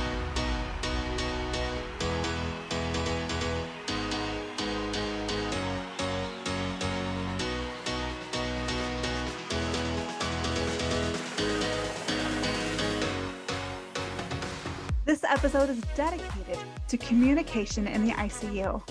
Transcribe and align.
Episode 15.35 15.69
is 15.69 15.81
dedicated 15.97 16.57
to 16.87 16.95
communication 16.95 17.87
in 17.87 18.05
the 18.05 18.13
ICU. 18.13 18.81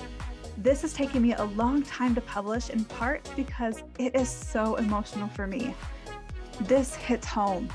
This 0.59 0.85
is 0.85 0.93
taking 0.93 1.23
me 1.23 1.33
a 1.33 1.45
long 1.45 1.83
time 1.83 2.15
to 2.15 2.21
publish, 2.21 2.69
in 2.69 2.85
part 2.85 3.27
because 3.35 3.83
it 3.99 4.15
is 4.15 4.29
so 4.29 4.75
emotional 4.75 5.27
for 5.29 5.47
me. 5.47 5.75
This 6.61 6.95
hits 6.97 7.27
home. 7.27 7.71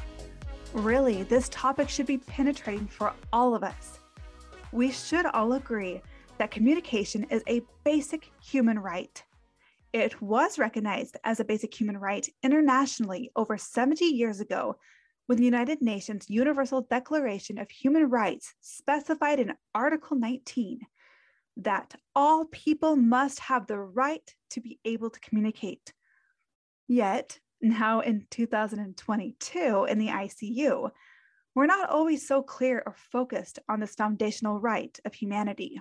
Really, 0.74 1.24
this 1.24 1.50
topic 1.50 1.90
should 1.90 2.06
be 2.06 2.20
penetrating 2.20 2.86
for 2.86 3.12
all 3.34 3.56
of 3.56 3.64
us. 3.64 4.02
We 4.72 4.92
should 4.92 5.26
all 5.26 5.54
agree 5.54 6.04
that 6.38 6.52
communication 6.52 7.24
is 7.32 7.42
a 7.48 7.64
basic 7.84 8.30
human 8.40 8.78
right. 8.78 9.24
It 9.94 10.22
was 10.22 10.60
recognized 10.60 11.18
as 11.24 11.40
a 11.40 11.44
basic 11.44 11.74
human 11.74 11.98
right 11.98 12.30
internationally 12.44 13.32
over 13.36 13.58
70 13.58 14.06
years 14.06 14.40
ago 14.42 14.76
when 15.30 15.38
the 15.38 15.46
United 15.46 15.80
Nations 15.80 16.26
Universal 16.28 16.88
Declaration 16.90 17.60
of 17.60 17.70
Human 17.70 18.10
Rights 18.10 18.56
specified 18.62 19.40
in 19.40 19.54
Article 19.76 20.18
19 20.18 20.80
that 21.58 21.94
all 22.16 22.46
people 22.46 22.96
must 22.96 23.40
have 23.42 23.68
the 23.68 23.78
right 23.78 24.24
to 24.50 24.60
be 24.60 24.80
able 24.86 25.12
to 25.12 25.20
communicate. 25.20 25.94
Yet, 26.88 27.38
now 27.62 28.00
in 28.00 28.26
2022 28.32 29.86
in 29.88 30.00
the 30.00 30.08
ICU, 30.08 30.90
we're 31.54 31.68
not 31.68 31.92
always 31.92 32.28
so 32.28 32.42
clear 32.42 32.82
or 32.84 32.96
focused 33.12 33.60
on 33.70 33.82
this 33.82 33.94
foundational 33.94 34.60
right 34.60 35.00
of 35.06 35.14
humanity. 35.14 35.80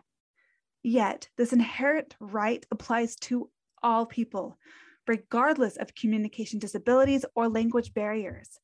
Yet, 0.82 1.30
this 1.38 1.54
inherent 1.54 2.16
right 2.20 2.66
applies 2.70 3.16
to 3.20 3.48
all 3.82 4.04
people, 4.04 4.58
regardless 5.06 5.78
of 5.78 5.94
communication 5.94 6.58
disabilities 6.58 7.24
or 7.34 7.48
language 7.48 7.94
barriers. 7.94 8.60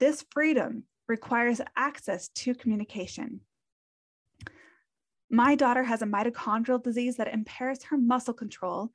This 0.00 0.24
freedom 0.30 0.84
requires 1.08 1.60
access 1.76 2.28
to 2.28 2.54
communication. 2.54 3.40
My 5.30 5.54
daughter 5.54 5.82
has 5.82 6.02
a 6.02 6.06
mitochondrial 6.06 6.82
disease 6.82 7.16
that 7.16 7.32
impairs 7.32 7.84
her 7.84 7.98
muscle 7.98 8.34
control 8.34 8.90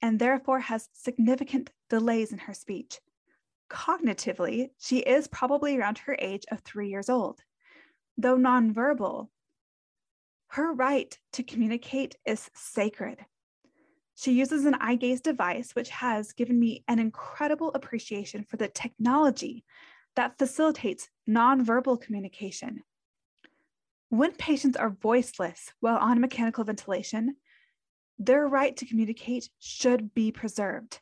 and 0.00 0.18
therefore 0.18 0.60
has 0.60 0.88
significant 0.92 1.70
delays 1.88 2.32
in 2.32 2.38
her 2.38 2.54
speech. 2.54 2.98
Cognitively, 3.70 4.70
she 4.78 4.98
is 4.98 5.28
probably 5.28 5.78
around 5.78 5.98
her 5.98 6.16
age 6.18 6.44
of 6.50 6.60
three 6.60 6.88
years 6.88 7.08
old. 7.08 7.40
Though 8.18 8.36
nonverbal, 8.36 9.28
her 10.48 10.72
right 10.72 11.16
to 11.32 11.42
communicate 11.42 12.16
is 12.26 12.50
sacred. 12.54 13.24
She 14.14 14.32
uses 14.32 14.66
an 14.66 14.74
eye 14.74 14.96
gaze 14.96 15.22
device, 15.22 15.70
which 15.72 15.88
has 15.88 16.32
given 16.32 16.60
me 16.60 16.84
an 16.88 16.98
incredible 16.98 17.72
appreciation 17.74 18.44
for 18.44 18.58
the 18.58 18.68
technology 18.68 19.64
that 20.16 20.38
facilitates 20.38 21.08
nonverbal 21.28 22.00
communication. 22.00 22.82
When 24.08 24.32
patients 24.32 24.76
are 24.76 24.90
voiceless 24.90 25.72
while 25.80 25.96
on 25.96 26.20
mechanical 26.20 26.64
ventilation, 26.64 27.36
their 28.18 28.46
right 28.46 28.76
to 28.76 28.86
communicate 28.86 29.48
should 29.58 30.14
be 30.14 30.30
preserved. 30.30 31.00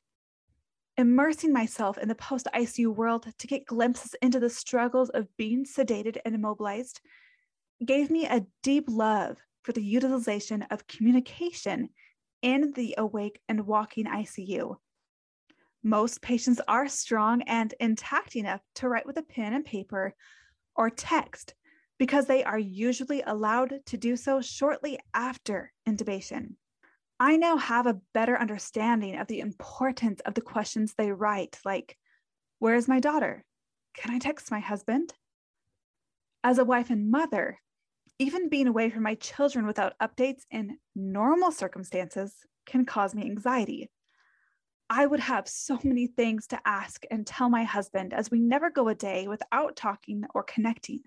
Immersing 0.97 1.53
myself 1.53 1.99
in 1.99 2.09
the 2.09 2.15
post 2.15 2.47
ICU 2.55 2.95
world 2.95 3.27
to 3.39 3.47
get 3.47 3.67
glimpses 3.67 4.15
into 4.23 4.39
the 4.39 4.51
struggles 4.51 5.09
of 5.11 5.35
being 5.37 5.65
sedated 5.65 6.19
and 6.25 6.35
immobilized 6.35 7.01
gave 7.85 8.11
me 8.11 8.27
a 8.27 8.47
deep 8.63 8.85
love 8.89 9.39
for 9.63 9.73
the 9.73 9.83
utilization 9.83 10.63
of 10.71 10.87
communication 10.87 11.89
in 12.43 12.73
the 12.73 12.95
awake 12.99 13.41
and 13.49 13.67
walking 13.67 14.07
ICU. 14.07 14.77
Most 15.83 16.21
patients 16.21 16.61
are 16.69 16.89
strong 16.89 17.43
and 17.43 17.73
intact 17.81 18.37
enough 18.37 18.61
to 18.77 18.89
write 18.89 19.07
with 19.07 19.17
a 19.17 19.23
pen 19.23 19.55
and 19.55 19.65
paper 19.65 20.15
or 20.77 20.91
text 20.91 21.55
because 21.99 22.27
they 22.27 22.45
are 22.45 22.59
usually 22.59 23.23
allowed 23.23 23.81
to 23.87 23.97
do 23.97 24.17
so 24.17 24.41
shortly 24.41 24.99
after 25.15 25.73
intubation. 25.89 26.55
I 27.19 27.37
now 27.37 27.59
have 27.59 27.87
a 27.87 28.01
better 28.15 28.39
understanding 28.39 29.17
of 29.17 29.27
the 29.27 29.41
importance 29.41 30.21
of 30.21 30.35
the 30.35 30.41
questions 30.41 30.95
they 30.95 31.13
write, 31.13 31.59
like, 31.65 31.97
Where 32.59 32.75
is 32.75 32.89
my 32.89 33.01
daughter? 33.01 33.45
Can 33.95 34.15
I 34.15 34.19
text 34.19 34.51
my 34.51 34.61
husband? 34.61 35.13
As 36.43 36.59
a 36.59 36.65
wife 36.65 36.89
and 36.89 37.11
mother, 37.11 37.59
even 38.19 38.49
being 38.49 38.67
away 38.67 38.89
from 38.89 39.03
my 39.03 39.15
children 39.15 39.67
without 39.67 39.95
updates 40.01 40.43
in 40.51 40.79
normal 40.95 41.53
circumstances 41.53 42.35
can 42.65 42.87
cause 42.87 43.15
me 43.15 43.23
anxiety. 43.23 43.91
I 44.93 45.07
would 45.07 45.21
have 45.21 45.47
so 45.49 45.79
many 45.85 46.09
things 46.09 46.49
to 46.49 46.61
ask 46.65 47.05
and 47.13 47.25
tell 47.25 47.49
my 47.49 47.63
husband 47.63 48.13
as 48.13 48.29
we 48.29 48.41
never 48.41 48.71
go 48.71 48.89
a 48.89 48.95
day 48.95 49.29
without 49.29 49.77
talking 49.77 50.25
or 50.35 50.43
connecting. 50.43 51.03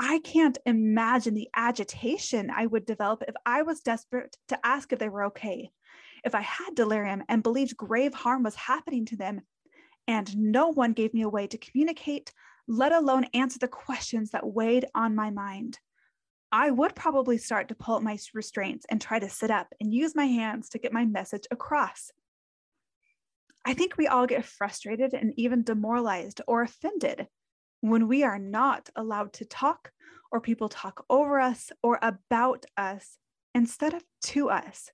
I 0.00 0.20
can't 0.20 0.56
imagine 0.64 1.34
the 1.34 1.50
agitation 1.54 2.50
I 2.50 2.64
would 2.64 2.86
develop 2.86 3.22
if 3.28 3.34
I 3.44 3.62
was 3.62 3.80
desperate 3.80 4.34
to 4.48 4.58
ask 4.64 4.90
if 4.92 4.98
they 4.98 5.10
were 5.10 5.24
okay, 5.24 5.70
if 6.24 6.34
I 6.34 6.40
had 6.40 6.74
delirium 6.74 7.22
and 7.28 7.42
believed 7.42 7.76
grave 7.76 8.14
harm 8.14 8.44
was 8.44 8.54
happening 8.54 9.04
to 9.06 9.16
them, 9.16 9.42
and 10.06 10.34
no 10.38 10.68
one 10.68 10.94
gave 10.94 11.12
me 11.12 11.20
a 11.22 11.28
way 11.28 11.48
to 11.48 11.58
communicate, 11.58 12.32
let 12.66 12.92
alone 12.92 13.26
answer 13.34 13.58
the 13.58 13.68
questions 13.68 14.30
that 14.30 14.46
weighed 14.46 14.86
on 14.94 15.14
my 15.14 15.30
mind. 15.30 15.78
I 16.50 16.70
would 16.70 16.94
probably 16.94 17.36
start 17.36 17.68
to 17.68 17.74
pull 17.74 17.96
up 17.96 18.02
my 18.02 18.16
restraints 18.32 18.86
and 18.88 19.02
try 19.02 19.18
to 19.18 19.28
sit 19.28 19.50
up 19.50 19.74
and 19.82 19.92
use 19.92 20.14
my 20.14 20.24
hands 20.24 20.70
to 20.70 20.78
get 20.78 20.94
my 20.94 21.04
message 21.04 21.44
across. 21.50 22.10
I 23.68 23.74
think 23.74 23.98
we 23.98 24.06
all 24.06 24.26
get 24.26 24.46
frustrated 24.46 25.12
and 25.12 25.34
even 25.36 25.62
demoralized 25.62 26.40
or 26.48 26.62
offended 26.62 27.26
when 27.82 28.08
we 28.08 28.22
are 28.22 28.38
not 28.38 28.88
allowed 28.96 29.34
to 29.34 29.44
talk 29.44 29.92
or 30.32 30.40
people 30.40 30.70
talk 30.70 31.04
over 31.10 31.38
us 31.38 31.70
or 31.82 31.98
about 32.00 32.64
us 32.78 33.18
instead 33.54 33.92
of 33.92 34.02
to 34.22 34.48
us. 34.48 34.88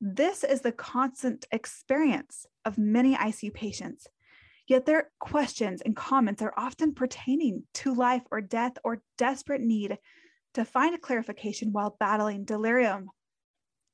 This 0.00 0.44
is 0.44 0.60
the 0.60 0.70
constant 0.70 1.46
experience 1.50 2.46
of 2.64 2.78
many 2.78 3.16
ICU 3.16 3.52
patients. 3.52 4.06
Yet 4.68 4.86
their 4.86 5.10
questions 5.18 5.82
and 5.84 5.96
comments 5.96 6.42
are 6.42 6.54
often 6.56 6.94
pertaining 6.94 7.64
to 7.74 7.92
life 7.92 8.22
or 8.30 8.40
death 8.40 8.78
or 8.84 9.02
desperate 9.18 9.62
need 9.62 9.98
to 10.52 10.64
find 10.64 11.02
clarification 11.02 11.72
while 11.72 11.96
battling 11.98 12.44
delirium. 12.44 13.10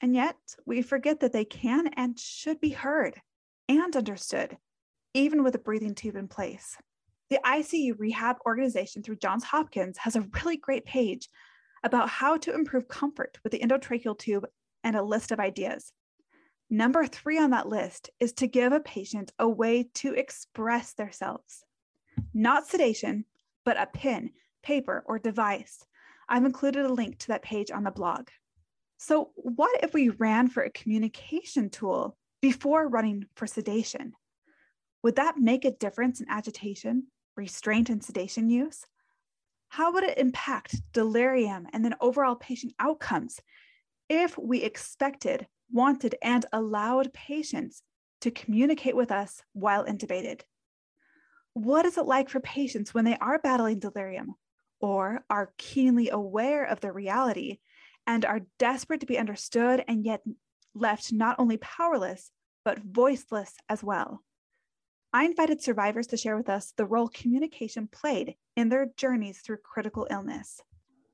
And 0.02 0.14
yet 0.14 0.36
we 0.66 0.82
forget 0.82 1.20
that 1.20 1.32
they 1.32 1.46
can 1.46 1.86
and 1.96 2.20
should 2.20 2.60
be 2.60 2.68
heard 2.68 3.18
and 3.78 3.94
understood, 3.94 4.56
even 5.14 5.44
with 5.44 5.54
a 5.54 5.58
breathing 5.58 5.94
tube 5.94 6.16
in 6.16 6.26
place. 6.26 6.76
The 7.30 7.38
ICU 7.44 7.94
Rehab 7.98 8.36
Organization 8.44 9.02
through 9.02 9.16
Johns 9.16 9.44
Hopkins 9.44 9.96
has 9.98 10.16
a 10.16 10.26
really 10.42 10.56
great 10.56 10.84
page 10.84 11.28
about 11.84 12.08
how 12.08 12.36
to 12.38 12.52
improve 12.52 12.88
comfort 12.88 13.38
with 13.44 13.52
the 13.52 13.60
endotracheal 13.60 14.18
tube 14.18 14.44
and 14.82 14.96
a 14.96 15.02
list 15.02 15.30
of 15.30 15.38
ideas. 15.38 15.92
Number 16.68 17.06
three 17.06 17.38
on 17.38 17.50
that 17.50 17.68
list 17.68 18.10
is 18.18 18.32
to 18.34 18.48
give 18.48 18.72
a 18.72 18.80
patient 18.80 19.32
a 19.38 19.48
way 19.48 19.88
to 19.94 20.14
express 20.14 20.92
themselves. 20.94 21.64
Not 22.34 22.66
sedation, 22.66 23.24
but 23.64 23.80
a 23.80 23.86
pen, 23.86 24.30
paper, 24.64 25.04
or 25.06 25.20
device. 25.20 25.84
I've 26.28 26.44
included 26.44 26.86
a 26.86 26.92
link 26.92 27.18
to 27.20 27.28
that 27.28 27.42
page 27.42 27.70
on 27.70 27.84
the 27.84 27.90
blog. 27.92 28.28
So, 28.98 29.30
what 29.36 29.82
if 29.82 29.94
we 29.94 30.10
ran 30.10 30.48
for 30.48 30.62
a 30.62 30.70
communication 30.70 31.70
tool 31.70 32.16
before 32.40 32.88
running 32.88 33.26
for 33.34 33.46
sedation. 33.46 34.12
Would 35.02 35.16
that 35.16 35.38
make 35.38 35.64
a 35.64 35.70
difference 35.70 36.20
in 36.20 36.28
agitation, 36.28 37.06
restraint, 37.36 37.90
and 37.90 38.02
sedation 38.02 38.50
use? 38.50 38.84
How 39.68 39.92
would 39.92 40.04
it 40.04 40.18
impact 40.18 40.76
delirium 40.92 41.66
and 41.72 41.84
then 41.84 41.94
overall 42.00 42.34
patient 42.34 42.74
outcomes 42.78 43.40
if 44.08 44.36
we 44.36 44.62
expected, 44.62 45.46
wanted, 45.70 46.16
and 46.22 46.44
allowed 46.52 47.12
patients 47.12 47.82
to 48.22 48.30
communicate 48.30 48.96
with 48.96 49.12
us 49.12 49.42
while 49.52 49.84
intubated? 49.84 50.40
What 51.54 51.86
is 51.86 51.96
it 51.96 52.06
like 52.06 52.28
for 52.28 52.40
patients 52.40 52.92
when 52.92 53.04
they 53.04 53.16
are 53.18 53.38
battling 53.38 53.78
delirium 53.78 54.34
or 54.80 55.24
are 55.30 55.52
keenly 55.56 56.10
aware 56.10 56.64
of 56.64 56.80
the 56.80 56.92
reality 56.92 57.58
and 58.06 58.24
are 58.24 58.40
desperate 58.58 59.00
to 59.00 59.06
be 59.06 59.18
understood 59.18 59.84
and 59.86 60.04
yet 60.04 60.22
left 60.74 61.12
not 61.12 61.36
only 61.38 61.56
powerless, 61.56 62.30
but 62.64 62.78
voiceless 62.78 63.54
as 63.68 63.82
well. 63.82 64.22
I 65.12 65.24
invited 65.24 65.60
survivors 65.62 66.06
to 66.08 66.16
share 66.16 66.36
with 66.36 66.48
us 66.48 66.72
the 66.76 66.86
role 66.86 67.08
communication 67.08 67.88
played 67.88 68.36
in 68.56 68.68
their 68.68 68.86
journeys 68.96 69.40
through 69.40 69.58
critical 69.64 70.06
illness. 70.10 70.60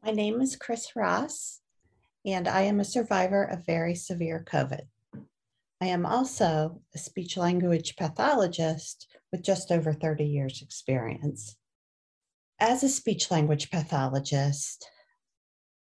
My 0.02 0.10
name 0.10 0.40
is 0.40 0.56
Chris 0.56 0.94
Ross, 0.94 1.60
and 2.24 2.46
I 2.46 2.62
am 2.62 2.78
a 2.78 2.84
survivor 2.84 3.44
of 3.44 3.64
very 3.64 3.94
severe 3.94 4.44
COVID. 4.46 4.82
I 5.80 5.86
am 5.86 6.04
also 6.04 6.82
a 6.94 6.98
speech 6.98 7.36
language 7.36 7.96
pathologist 7.96 9.06
with 9.32 9.42
just 9.42 9.70
over 9.70 9.92
30 9.92 10.24
years' 10.24 10.62
experience. 10.62 11.56
As 12.58 12.82
a 12.82 12.88
speech 12.88 13.30
language 13.30 13.70
pathologist, 13.70 14.90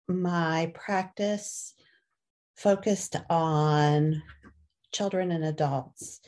my 0.07 0.71
practice 0.73 1.73
focused 2.55 3.15
on 3.29 4.21
children 4.91 5.31
and 5.31 5.43
adults 5.43 6.21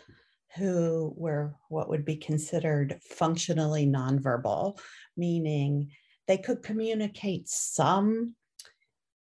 who 0.56 1.14
were 1.18 1.54
what 1.70 1.90
would 1.90 2.06
be 2.06 2.16
considered 2.16 3.00
functionally 3.10 3.86
nonverbal, 3.86 4.80
meaning 5.18 5.92
they 6.28 6.38
could 6.38 6.64
communicate 6.64 7.48
some 7.48 8.36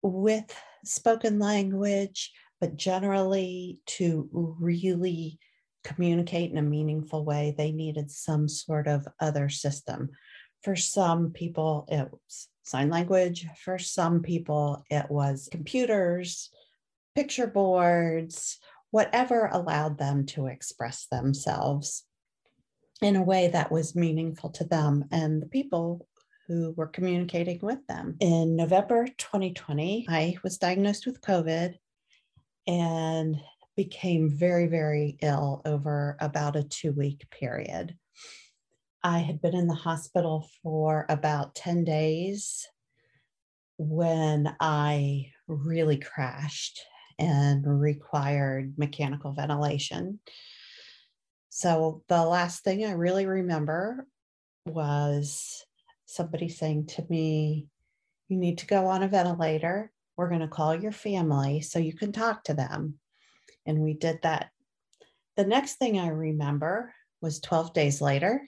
with 0.02 0.54
spoken 0.84 1.38
language, 1.38 2.32
but 2.60 2.76
generally 2.76 3.78
to 3.86 4.28
really 4.32 5.38
communicate 5.84 6.50
in 6.50 6.58
a 6.58 6.62
meaningful 6.62 7.24
way, 7.24 7.54
they 7.56 7.72
needed 7.72 8.10
some 8.10 8.48
sort 8.48 8.86
of 8.86 9.06
other 9.20 9.48
system. 9.48 10.10
For 10.62 10.76
some 10.76 11.30
people, 11.32 11.86
it 11.88 12.08
was 12.10 12.48
sign 12.64 12.90
language. 12.90 13.46
For 13.64 13.78
some 13.78 14.20
people, 14.20 14.84
it 14.90 15.10
was 15.10 15.48
computers, 15.50 16.50
picture 17.14 17.46
boards, 17.46 18.58
whatever 18.90 19.48
allowed 19.52 19.98
them 19.98 20.26
to 20.26 20.46
express 20.46 21.06
themselves 21.06 22.04
in 23.02 23.16
a 23.16 23.22
way 23.22 23.48
that 23.48 23.72
was 23.72 23.96
meaningful 23.96 24.50
to 24.50 24.64
them 24.64 25.04
and 25.10 25.40
the 25.40 25.46
people 25.46 26.06
who 26.46 26.72
were 26.76 26.86
communicating 26.86 27.60
with 27.62 27.86
them. 27.86 28.16
In 28.20 28.56
November 28.56 29.06
2020, 29.06 30.06
I 30.08 30.36
was 30.42 30.58
diagnosed 30.58 31.06
with 31.06 31.20
COVID 31.20 31.74
and 32.66 33.40
became 33.76 34.28
very, 34.28 34.66
very 34.66 35.16
ill 35.22 35.62
over 35.64 36.16
about 36.20 36.56
a 36.56 36.64
two 36.64 36.92
week 36.92 37.24
period. 37.30 37.96
I 39.02 39.20
had 39.20 39.40
been 39.40 39.54
in 39.54 39.66
the 39.66 39.74
hospital 39.74 40.48
for 40.62 41.06
about 41.08 41.54
10 41.54 41.84
days 41.84 42.66
when 43.78 44.54
I 44.60 45.30
really 45.46 45.96
crashed 45.96 46.82
and 47.20 47.80
required 47.80 48.74
mechanical 48.78 49.32
ventilation. 49.32 50.18
So 51.50 52.02
the 52.08 52.24
last 52.24 52.64
thing 52.64 52.84
I 52.84 52.92
really 52.92 53.26
remember 53.26 54.06
was 54.66 55.64
somebody 56.06 56.48
saying 56.48 56.86
to 56.86 57.04
me, 57.08 57.68
You 58.28 58.38
need 58.38 58.58
to 58.58 58.66
go 58.66 58.86
on 58.86 59.02
a 59.02 59.08
ventilator. 59.08 59.92
We're 60.16 60.28
going 60.28 60.40
to 60.40 60.48
call 60.48 60.74
your 60.74 60.92
family 60.92 61.60
so 61.60 61.78
you 61.78 61.92
can 61.92 62.12
talk 62.12 62.44
to 62.44 62.54
them. 62.54 62.98
And 63.66 63.80
we 63.80 63.94
did 63.94 64.20
that. 64.22 64.50
The 65.36 65.44
next 65.44 65.74
thing 65.74 65.98
I 65.98 66.08
remember 66.08 66.94
was 67.20 67.40
12 67.40 67.72
days 67.74 68.00
later, 68.00 68.42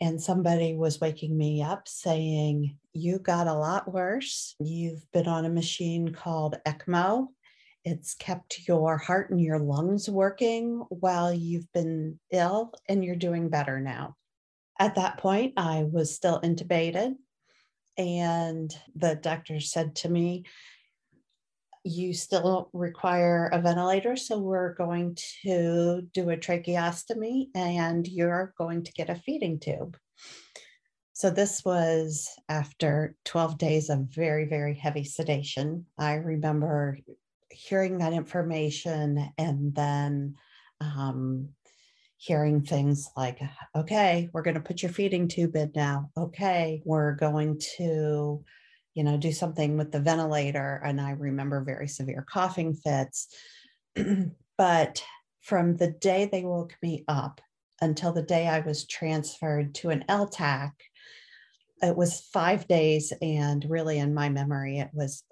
and 0.00 0.20
somebody 0.20 0.74
was 0.74 1.00
waking 1.00 1.36
me 1.36 1.62
up 1.62 1.86
saying, 1.86 2.78
You 2.92 3.18
got 3.18 3.46
a 3.46 3.54
lot 3.54 3.92
worse. 3.92 4.54
You've 4.58 5.04
been 5.12 5.28
on 5.28 5.44
a 5.44 5.50
machine 5.50 6.12
called 6.12 6.56
ECMO. 6.66 7.28
It's 7.84 8.14
kept 8.14 8.66
your 8.66 8.96
heart 8.96 9.30
and 9.30 9.40
your 9.40 9.58
lungs 9.58 10.08
working 10.08 10.84
while 10.88 11.32
you've 11.32 11.70
been 11.72 12.18
ill, 12.30 12.72
and 12.88 13.04
you're 13.04 13.14
doing 13.14 13.50
better 13.50 13.78
now. 13.78 14.16
At 14.78 14.94
that 14.94 15.18
point, 15.18 15.52
I 15.56 15.84
was 15.84 16.14
still 16.14 16.40
intubated, 16.40 17.14
and 17.98 18.74
the 18.96 19.14
doctor 19.14 19.60
said 19.60 19.96
to 19.96 20.08
me, 20.08 20.44
You 21.84 22.14
still 22.14 22.70
require 22.72 23.50
a 23.52 23.60
ventilator, 23.60 24.16
so 24.16 24.38
we're 24.38 24.74
going 24.74 25.18
to 25.42 26.08
do 26.14 26.30
a 26.30 26.36
tracheostomy 26.38 27.48
and 27.54 28.08
you're 28.08 28.54
going 28.56 28.84
to 28.84 28.92
get 28.92 29.10
a 29.10 29.14
feeding 29.14 29.60
tube. 29.60 29.98
So, 31.12 31.30
this 31.30 31.64
was 31.64 32.28
after 32.48 33.14
12 33.26 33.58
days 33.58 33.90
of 33.90 34.08
very, 34.08 34.46
very 34.46 34.74
heavy 34.74 35.04
sedation. 35.04 35.86
I 35.96 36.14
remember 36.14 36.98
hearing 37.54 37.98
that 37.98 38.12
information 38.12 39.30
and 39.38 39.74
then 39.74 40.34
um, 40.80 41.48
hearing 42.16 42.62
things 42.62 43.10
like, 43.16 43.40
okay, 43.76 44.28
we're 44.32 44.42
going 44.42 44.54
to 44.54 44.60
put 44.60 44.82
your 44.82 44.90
feeding 44.90 45.28
tube 45.28 45.56
in 45.56 45.72
now. 45.74 46.10
Okay, 46.16 46.82
we're 46.84 47.12
going 47.12 47.60
to, 47.76 48.42
you 48.94 49.04
know, 49.04 49.16
do 49.16 49.32
something 49.32 49.76
with 49.76 49.92
the 49.92 50.00
ventilator. 50.00 50.80
And 50.84 51.00
I 51.00 51.10
remember 51.10 51.62
very 51.62 51.88
severe 51.88 52.24
coughing 52.28 52.74
fits. 52.74 53.28
but 54.58 55.04
from 55.42 55.76
the 55.76 55.90
day 55.90 56.28
they 56.30 56.42
woke 56.42 56.74
me 56.82 57.04
up 57.08 57.40
until 57.80 58.12
the 58.12 58.22
day 58.22 58.48
I 58.48 58.60
was 58.60 58.86
transferred 58.86 59.74
to 59.76 59.90
an 59.90 60.04
LTAC, 60.08 60.70
it 61.82 61.96
was 61.96 62.20
five 62.32 62.66
days. 62.66 63.12
And 63.20 63.64
really, 63.68 63.98
in 63.98 64.14
my 64.14 64.28
memory, 64.30 64.78
it 64.78 64.90
was 64.92 65.22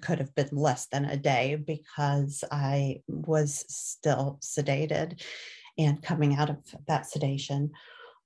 could 0.00 0.18
have 0.18 0.34
been 0.34 0.48
less 0.52 0.86
than 0.86 1.04
a 1.04 1.16
day 1.16 1.56
because 1.56 2.44
I 2.50 3.02
was 3.06 3.64
still 3.68 4.38
sedated 4.42 5.22
and 5.78 6.02
coming 6.02 6.34
out 6.34 6.50
of 6.50 6.58
that 6.86 7.06
sedation. 7.06 7.70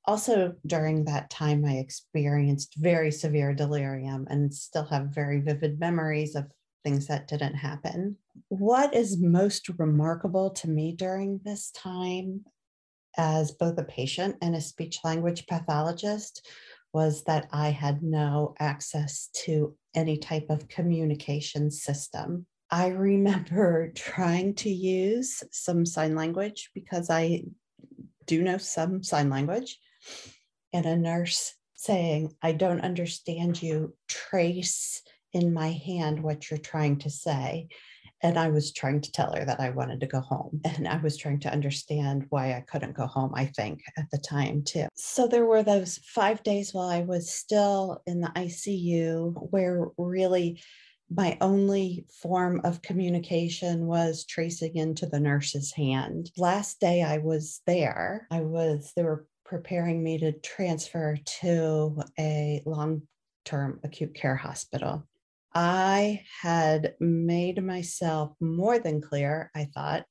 Also, 0.04 0.54
during 0.66 1.04
that 1.04 1.30
time, 1.30 1.64
I 1.64 1.74
experienced 1.74 2.74
very 2.76 3.12
severe 3.12 3.54
delirium 3.54 4.26
and 4.28 4.52
still 4.52 4.84
have 4.84 5.14
very 5.14 5.40
vivid 5.40 5.78
memories 5.78 6.34
of 6.34 6.46
things 6.82 7.06
that 7.06 7.28
didn't 7.28 7.54
happen. 7.54 8.16
What 8.48 8.94
is 8.94 9.20
most 9.20 9.68
remarkable 9.78 10.50
to 10.50 10.68
me 10.68 10.92
during 10.92 11.40
this 11.44 11.70
time, 11.70 12.44
as 13.16 13.52
both 13.52 13.78
a 13.78 13.84
patient 13.84 14.36
and 14.42 14.56
a 14.56 14.60
speech 14.60 14.98
language 15.04 15.46
pathologist, 15.46 16.46
was 16.92 17.22
that 17.24 17.46
I 17.52 17.70
had 17.70 18.02
no 18.02 18.54
access 18.58 19.28
to 19.44 19.76
any 19.94 20.16
type 20.16 20.46
of 20.50 20.68
communication 20.68 21.70
system. 21.70 22.46
I 22.70 22.88
remember 22.88 23.92
trying 23.94 24.54
to 24.56 24.70
use 24.70 25.42
some 25.50 25.84
sign 25.86 26.14
language 26.14 26.70
because 26.74 27.10
I 27.10 27.44
do 28.26 28.42
know 28.42 28.58
some 28.58 29.02
sign 29.02 29.30
language, 29.30 29.78
and 30.72 30.86
a 30.86 30.96
nurse 30.96 31.54
saying, 31.74 32.34
I 32.40 32.52
don't 32.52 32.80
understand 32.80 33.60
you, 33.60 33.94
trace 34.08 35.02
in 35.32 35.52
my 35.52 35.70
hand 35.70 36.22
what 36.22 36.50
you're 36.50 36.58
trying 36.58 36.98
to 37.00 37.10
say. 37.10 37.68
And 38.22 38.38
I 38.38 38.48
was 38.48 38.72
trying 38.72 39.00
to 39.00 39.12
tell 39.12 39.32
her 39.34 39.44
that 39.44 39.60
I 39.60 39.70
wanted 39.70 40.00
to 40.00 40.06
go 40.06 40.20
home. 40.20 40.60
And 40.72 40.88
I 40.88 40.96
was 40.98 41.16
trying 41.16 41.40
to 41.40 41.52
understand 41.52 42.26
why 42.30 42.54
I 42.54 42.60
couldn't 42.60 42.96
go 42.96 43.06
home, 43.06 43.32
I 43.34 43.46
think, 43.46 43.82
at 43.96 44.10
the 44.10 44.18
time, 44.18 44.62
too. 44.62 44.86
So 44.94 45.26
there 45.26 45.44
were 45.44 45.62
those 45.62 45.98
five 45.98 46.42
days 46.42 46.72
while 46.72 46.88
I 46.88 47.02
was 47.02 47.32
still 47.32 48.02
in 48.06 48.20
the 48.20 48.32
ICU 48.34 49.50
where 49.50 49.88
really 49.98 50.62
my 51.14 51.36
only 51.40 52.06
form 52.22 52.60
of 52.64 52.82
communication 52.82 53.86
was 53.86 54.24
tracing 54.24 54.76
into 54.76 55.06
the 55.06 55.20
nurse's 55.20 55.72
hand. 55.72 56.30
Last 56.38 56.80
day 56.80 57.02
I 57.02 57.18
was 57.18 57.60
there, 57.66 58.26
I 58.30 58.40
was, 58.40 58.92
they 58.96 59.02
were 59.02 59.26
preparing 59.44 60.02
me 60.02 60.18
to 60.18 60.32
transfer 60.32 61.18
to 61.40 62.02
a 62.18 62.62
long 62.64 63.02
term 63.44 63.80
acute 63.84 64.14
care 64.14 64.36
hospital. 64.36 65.06
I 65.54 66.22
had 66.40 66.94
made 67.00 67.62
myself 67.62 68.34
more 68.40 68.78
than 68.78 69.00
clear, 69.00 69.50
I 69.54 69.68
thought, 69.74 70.04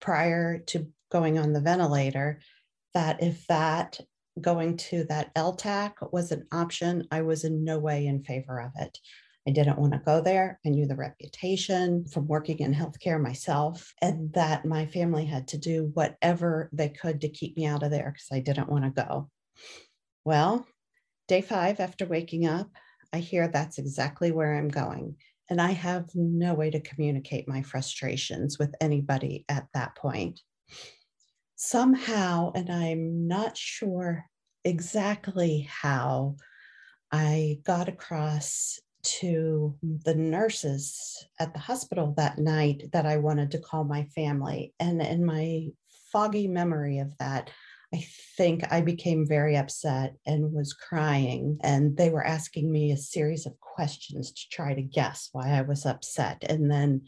prior 0.00 0.58
to 0.58 0.92
going 1.10 1.38
on 1.38 1.52
the 1.52 1.60
ventilator, 1.60 2.40
that 2.92 3.22
if 3.22 3.46
that 3.48 4.00
going 4.40 4.76
to 4.76 5.04
that 5.04 5.34
LTAC 5.34 6.12
was 6.12 6.32
an 6.32 6.46
option, 6.52 7.06
I 7.10 7.22
was 7.22 7.44
in 7.44 7.64
no 7.64 7.78
way 7.78 8.06
in 8.06 8.22
favor 8.22 8.60
of 8.60 8.72
it. 8.76 8.98
I 9.46 9.50
didn't 9.50 9.78
want 9.78 9.92
to 9.92 9.98
go 9.98 10.20
there. 10.20 10.58
I 10.64 10.70
knew 10.70 10.86
the 10.86 10.96
reputation 10.96 12.06
from 12.06 12.26
working 12.26 12.60
in 12.60 12.72
healthcare 12.72 13.20
myself, 13.20 13.92
and 14.00 14.32
that 14.32 14.64
my 14.64 14.86
family 14.86 15.26
had 15.26 15.48
to 15.48 15.58
do 15.58 15.90
whatever 15.92 16.70
they 16.72 16.88
could 16.88 17.20
to 17.20 17.28
keep 17.28 17.56
me 17.56 17.66
out 17.66 17.82
of 17.82 17.90
there 17.90 18.10
because 18.10 18.28
I 18.32 18.40
didn't 18.40 18.70
want 18.70 18.84
to 18.84 19.02
go. 19.02 19.30
Well, 20.24 20.66
day 21.28 21.42
five 21.42 21.78
after 21.78 22.06
waking 22.06 22.46
up, 22.46 22.70
I 23.14 23.18
hear 23.18 23.46
that's 23.46 23.78
exactly 23.78 24.32
where 24.32 24.56
I'm 24.56 24.66
going. 24.66 25.14
And 25.48 25.60
I 25.60 25.70
have 25.70 26.10
no 26.16 26.52
way 26.52 26.68
to 26.72 26.80
communicate 26.80 27.46
my 27.46 27.62
frustrations 27.62 28.58
with 28.58 28.74
anybody 28.80 29.44
at 29.48 29.68
that 29.72 29.94
point. 29.94 30.40
Somehow, 31.54 32.50
and 32.56 32.68
I'm 32.70 33.28
not 33.28 33.56
sure 33.56 34.24
exactly 34.64 35.68
how, 35.70 36.34
I 37.12 37.60
got 37.62 37.88
across 37.88 38.80
to 39.20 39.76
the 39.82 40.16
nurses 40.16 41.24
at 41.38 41.52
the 41.52 41.60
hospital 41.60 42.14
that 42.16 42.38
night 42.40 42.90
that 42.92 43.06
I 43.06 43.18
wanted 43.18 43.52
to 43.52 43.60
call 43.60 43.84
my 43.84 44.06
family. 44.06 44.74
And 44.80 45.00
in 45.00 45.24
my 45.24 45.68
foggy 46.10 46.48
memory 46.48 46.98
of 46.98 47.16
that, 47.18 47.50
I 47.94 48.06
think 48.36 48.64
I 48.72 48.80
became 48.80 49.26
very 49.26 49.56
upset 49.56 50.14
and 50.26 50.52
was 50.52 50.72
crying. 50.72 51.58
And 51.62 51.96
they 51.96 52.10
were 52.10 52.26
asking 52.26 52.70
me 52.72 52.90
a 52.90 52.96
series 52.96 53.46
of 53.46 53.58
questions 53.60 54.32
to 54.32 54.48
try 54.50 54.74
to 54.74 54.82
guess 54.82 55.28
why 55.32 55.50
I 55.50 55.62
was 55.62 55.86
upset. 55.86 56.44
And 56.48 56.68
then, 56.70 57.02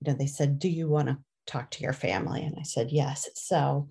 you 0.00 0.10
know, 0.10 0.18
they 0.18 0.26
said, 0.26 0.58
Do 0.58 0.68
you 0.68 0.88
want 0.88 1.08
to 1.08 1.18
talk 1.46 1.70
to 1.72 1.82
your 1.82 1.92
family? 1.92 2.42
And 2.42 2.56
I 2.58 2.64
said, 2.64 2.88
Yes. 2.90 3.28
So, 3.34 3.88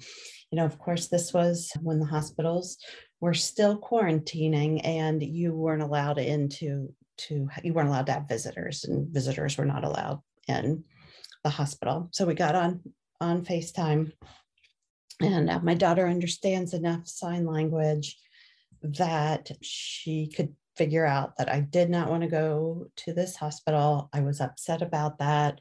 you 0.52 0.58
know, 0.58 0.66
of 0.66 0.78
course, 0.78 1.08
this 1.08 1.34
was 1.34 1.72
when 1.82 2.00
the 2.00 2.06
hospitals 2.06 2.78
were 3.22 3.34
still 3.34 3.80
quarantining 3.80 4.82
and 4.84 5.24
you 5.24 5.54
weren't 5.54 5.84
allowed 5.84 6.18
into 6.18 6.94
to 7.18 7.48
you 7.64 7.74
weren't 7.74 7.88
allowed 7.88 8.08
to 8.08 8.14
have 8.14 8.28
visitors 8.28 8.84
and 8.84 9.14
visitors 9.14 9.58
were 9.58 9.66
not 9.66 9.84
allowed 9.84 10.20
in 10.48 10.84
the 11.44 11.52
hospital 11.52 12.10
so 12.12 12.26
we 12.26 12.34
got 12.34 12.56
on 12.56 12.82
on 13.20 13.46
facetime 13.46 14.12
and 15.24 15.50
uh, 15.50 15.60
my 15.62 15.74
daughter 15.74 16.08
understands 16.08 16.74
enough 16.74 17.08
sign 17.08 17.46
language 17.46 18.18
that 18.82 19.52
she 19.62 20.28
could 20.28 20.56
figure 20.76 21.06
out 21.06 21.38
that 21.38 21.52
I 21.52 21.60
did 21.60 21.90
not 21.90 22.10
want 22.10 22.24
to 22.24 22.30
go 22.30 22.88
to 22.98 23.14
this 23.14 23.36
hospital. 23.36 24.10
I 24.14 24.22
was 24.22 24.42
upset 24.42 24.82
about 24.82 25.20
that. 25.20 25.60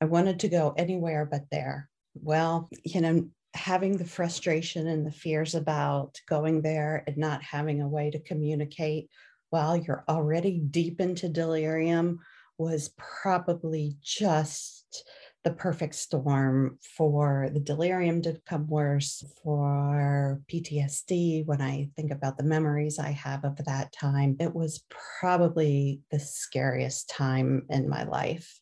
I 0.00 0.04
wanted 0.04 0.40
to 0.40 0.48
go 0.48 0.74
anywhere 0.76 1.26
but 1.26 1.44
there. 1.50 1.88
Well, 2.14 2.68
you 2.84 3.00
know, 3.00 3.28
having 3.54 3.96
the 3.96 4.04
frustration 4.04 4.86
and 4.86 5.06
the 5.06 5.10
fears 5.10 5.54
about 5.54 6.20
going 6.28 6.62
there 6.62 7.02
and 7.06 7.16
not 7.16 7.42
having 7.42 7.80
a 7.80 7.88
way 7.88 8.10
to 8.10 8.20
communicate 8.20 9.08
while 9.50 9.76
you're 9.76 10.04
already 10.08 10.58
deep 10.58 11.00
into 11.00 11.28
delirium 11.28 12.18
was 12.58 12.90
probably 13.22 13.96
just 14.02 15.04
the 15.44 15.52
perfect 15.52 15.94
storm 15.94 16.78
for 16.96 17.48
the 17.52 17.60
delirium 17.60 18.20
to 18.22 18.32
become 18.32 18.66
worse, 18.66 19.24
for 19.42 20.40
PTSD. 20.52 21.46
When 21.46 21.60
I 21.60 21.88
think 21.96 22.10
about 22.10 22.36
the 22.36 22.44
memories 22.44 22.98
I 22.98 23.10
have 23.12 23.44
of 23.44 23.56
that 23.64 23.92
time, 23.92 24.36
it 24.40 24.54
was 24.54 24.84
probably 25.20 26.00
the 26.10 26.18
scariest 26.18 27.08
time 27.08 27.66
in 27.70 27.88
my 27.88 28.04
life. 28.04 28.60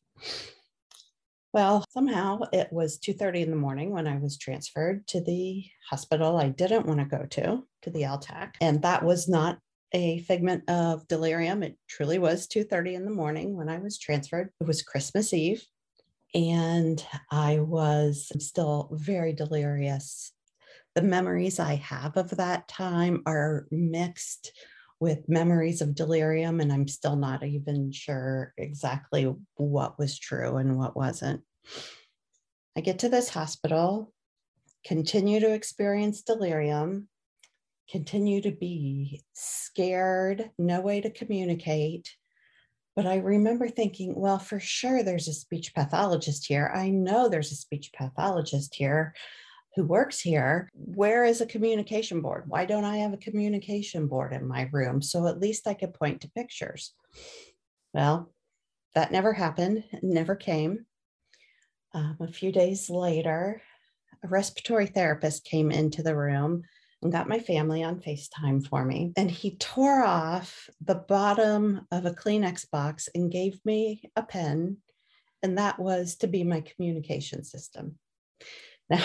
Well, 1.53 1.85
somehow 1.91 2.41
it 2.53 2.71
was 2.71 2.99
2:30 2.99 3.43
in 3.43 3.51
the 3.51 3.57
morning 3.57 3.91
when 3.91 4.07
I 4.07 4.19
was 4.19 4.37
transferred 4.37 5.07
to 5.09 5.23
the 5.23 5.65
hospital 5.89 6.37
I 6.37 6.51
didn't 6.51 6.87
want 6.87 7.01
to 7.01 7.07
go 7.07 7.25
to, 7.25 7.67
to 7.83 7.91
the 7.91 8.03
LTAC, 8.03 8.57
and 8.61 8.83
that 8.83 9.03
was 9.03 9.27
not 9.27 9.59
a 9.93 10.19
figment 10.21 10.69
of 10.69 11.09
delirium. 11.09 11.63
It 11.63 11.79
truly 11.89 12.19
was 12.19 12.47
2:30 12.47 12.95
in 12.95 13.05
the 13.07 13.11
morning 13.11 13.57
when 13.57 13.71
I 13.71 13.79
was 13.79 13.99
transferred. 13.99 14.51
It 14.61 14.67
was 14.67 14.83
Christmas 14.83 15.33
Eve 15.33 15.65
and 16.35 17.05
I 17.31 17.61
was 17.61 18.31
still 18.39 18.91
very 18.93 19.33
delirious. 19.33 20.33
The 20.95 21.03
memories 21.03 21.59
I 21.61 21.77
have 21.77 22.17
of 22.17 22.31
that 22.37 22.69
time 22.69 23.23
are 23.27 23.67
mixed 23.71 24.53
with 24.99 25.29
memories 25.29 25.83
of 25.83 25.95
delirium, 25.95 26.61
and 26.61 26.73
I'm 26.73 26.89
still 26.89 27.17
not 27.17 27.43
even 27.43 27.93
sure 27.93 28.55
exactly 28.57 29.33
what 29.57 29.99
was 29.99 30.19
true 30.19 30.57
and 30.57 30.79
what 30.79 30.97
wasn't. 30.97 31.43
I 32.77 32.81
get 32.81 33.01
to 33.01 33.09
this 33.09 33.29
hospital, 33.29 34.13
continue 34.85 35.41
to 35.41 35.53
experience 35.53 36.23
delirium, 36.23 37.09
continue 37.91 38.41
to 38.43 38.53
be 38.53 39.23
scared, 39.35 40.51
no 40.59 40.81
way 40.81 41.01
to 41.01 41.11
communicate. 41.11 42.09
But 42.97 43.07
I 43.07 43.17
remember 43.17 43.69
thinking, 43.69 44.15
well, 44.17 44.39
for 44.39 44.59
sure, 44.59 45.03
there's 45.03 45.29
a 45.29 45.35
speech 45.35 45.75
pathologist 45.75 46.47
here. 46.47 46.73
I 46.75 46.89
know 46.89 47.29
there's 47.29 47.53
a 47.53 47.57
speech 47.57 47.93
pathologist 47.93 48.75
here 48.75 49.15
who 49.77 49.85
works 49.85 50.19
here. 50.19 50.71
Where 50.73 51.27
is 51.27 51.43
a 51.43 51.47
communication 51.47 52.23
board? 52.23 52.45
Why 52.47 52.65
don't 52.65 52.87
I 52.87 52.97
have 52.99 53.13
a 53.13 53.19
communication 53.19 54.07
board 54.07 54.33
in 54.33 54.49
my 54.49 54.71
room? 54.73 55.03
So 55.03 55.27
at 55.27 55.39
least 55.39 55.67
I 55.67 55.75
could 55.75 55.93
point 55.93 56.23
to 56.23 56.31
pictures. 56.31 56.95
Well, 57.93 58.33
that 58.95 59.13
never 59.13 59.35
happened, 59.35 59.85
never 60.03 60.35
came. 60.35 60.87
Um, 61.93 62.17
a 62.21 62.29
few 62.29 62.51
days 62.51 62.89
later, 62.89 63.61
a 64.25 64.29
respiratory 64.29 64.87
therapist 64.87 65.45
came 65.45 65.71
into 65.71 66.03
the 66.03 66.17
room 66.17 66.63
and 67.03 67.13
got 67.13 67.29
my 67.29 67.39
family 67.39 67.83
on 67.83 68.01
FaceTime 68.01 68.67
for 68.67 68.85
me. 68.85 69.13
And 69.17 69.31
he 69.31 69.57
tore 69.57 70.03
off 70.03 70.69
the 70.81 70.95
bottom 70.95 71.87
of 71.91 72.07
a 72.07 72.13
Kleenex 72.13 72.71
box 72.71 73.09
and 73.15 73.31
gave 73.31 73.59
me 73.65 74.03
a 74.17 74.23
pen. 74.23 74.79
And 75.43 75.59
that 75.59 75.79
was 75.79 76.17
to 76.17 76.27
be 76.27 76.45
my 76.45 76.63
communication 76.63 77.45
system. 77.45 77.99
Now, 78.89 79.05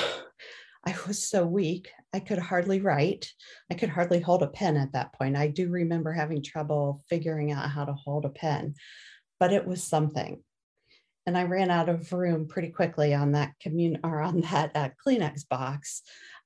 I 0.85 0.95
was 1.07 1.27
so 1.27 1.43
weak, 1.43 1.89
I 2.13 2.19
could 2.19 2.37
hardly 2.37 2.81
write. 2.81 3.31
I 3.71 3.75
could 3.75 3.89
hardly 3.89 4.19
hold 4.19 4.43
a 4.43 4.47
pen 4.47 4.77
at 4.77 4.93
that 4.93 5.13
point. 5.13 5.35
I 5.35 5.47
do 5.47 5.69
remember 5.69 6.11
having 6.11 6.43
trouble 6.43 7.03
figuring 7.09 7.51
out 7.51 7.69
how 7.69 7.85
to 7.85 7.93
hold 7.93 8.25
a 8.25 8.29
pen, 8.29 8.75
but 9.39 9.53
it 9.53 9.65
was 9.65 9.83
something. 9.83 10.43
And 11.25 11.37
I 11.37 11.43
ran 11.43 11.69
out 11.69 11.89
of 11.89 12.11
room 12.13 12.47
pretty 12.47 12.69
quickly 12.69 13.13
on 13.13 13.33
that 13.33 13.53
commun 13.61 13.99
or 14.03 14.21
on 14.21 14.41
that 14.41 14.71
uh, 14.75 14.89
Kleenex 15.05 15.47
box 15.47 16.01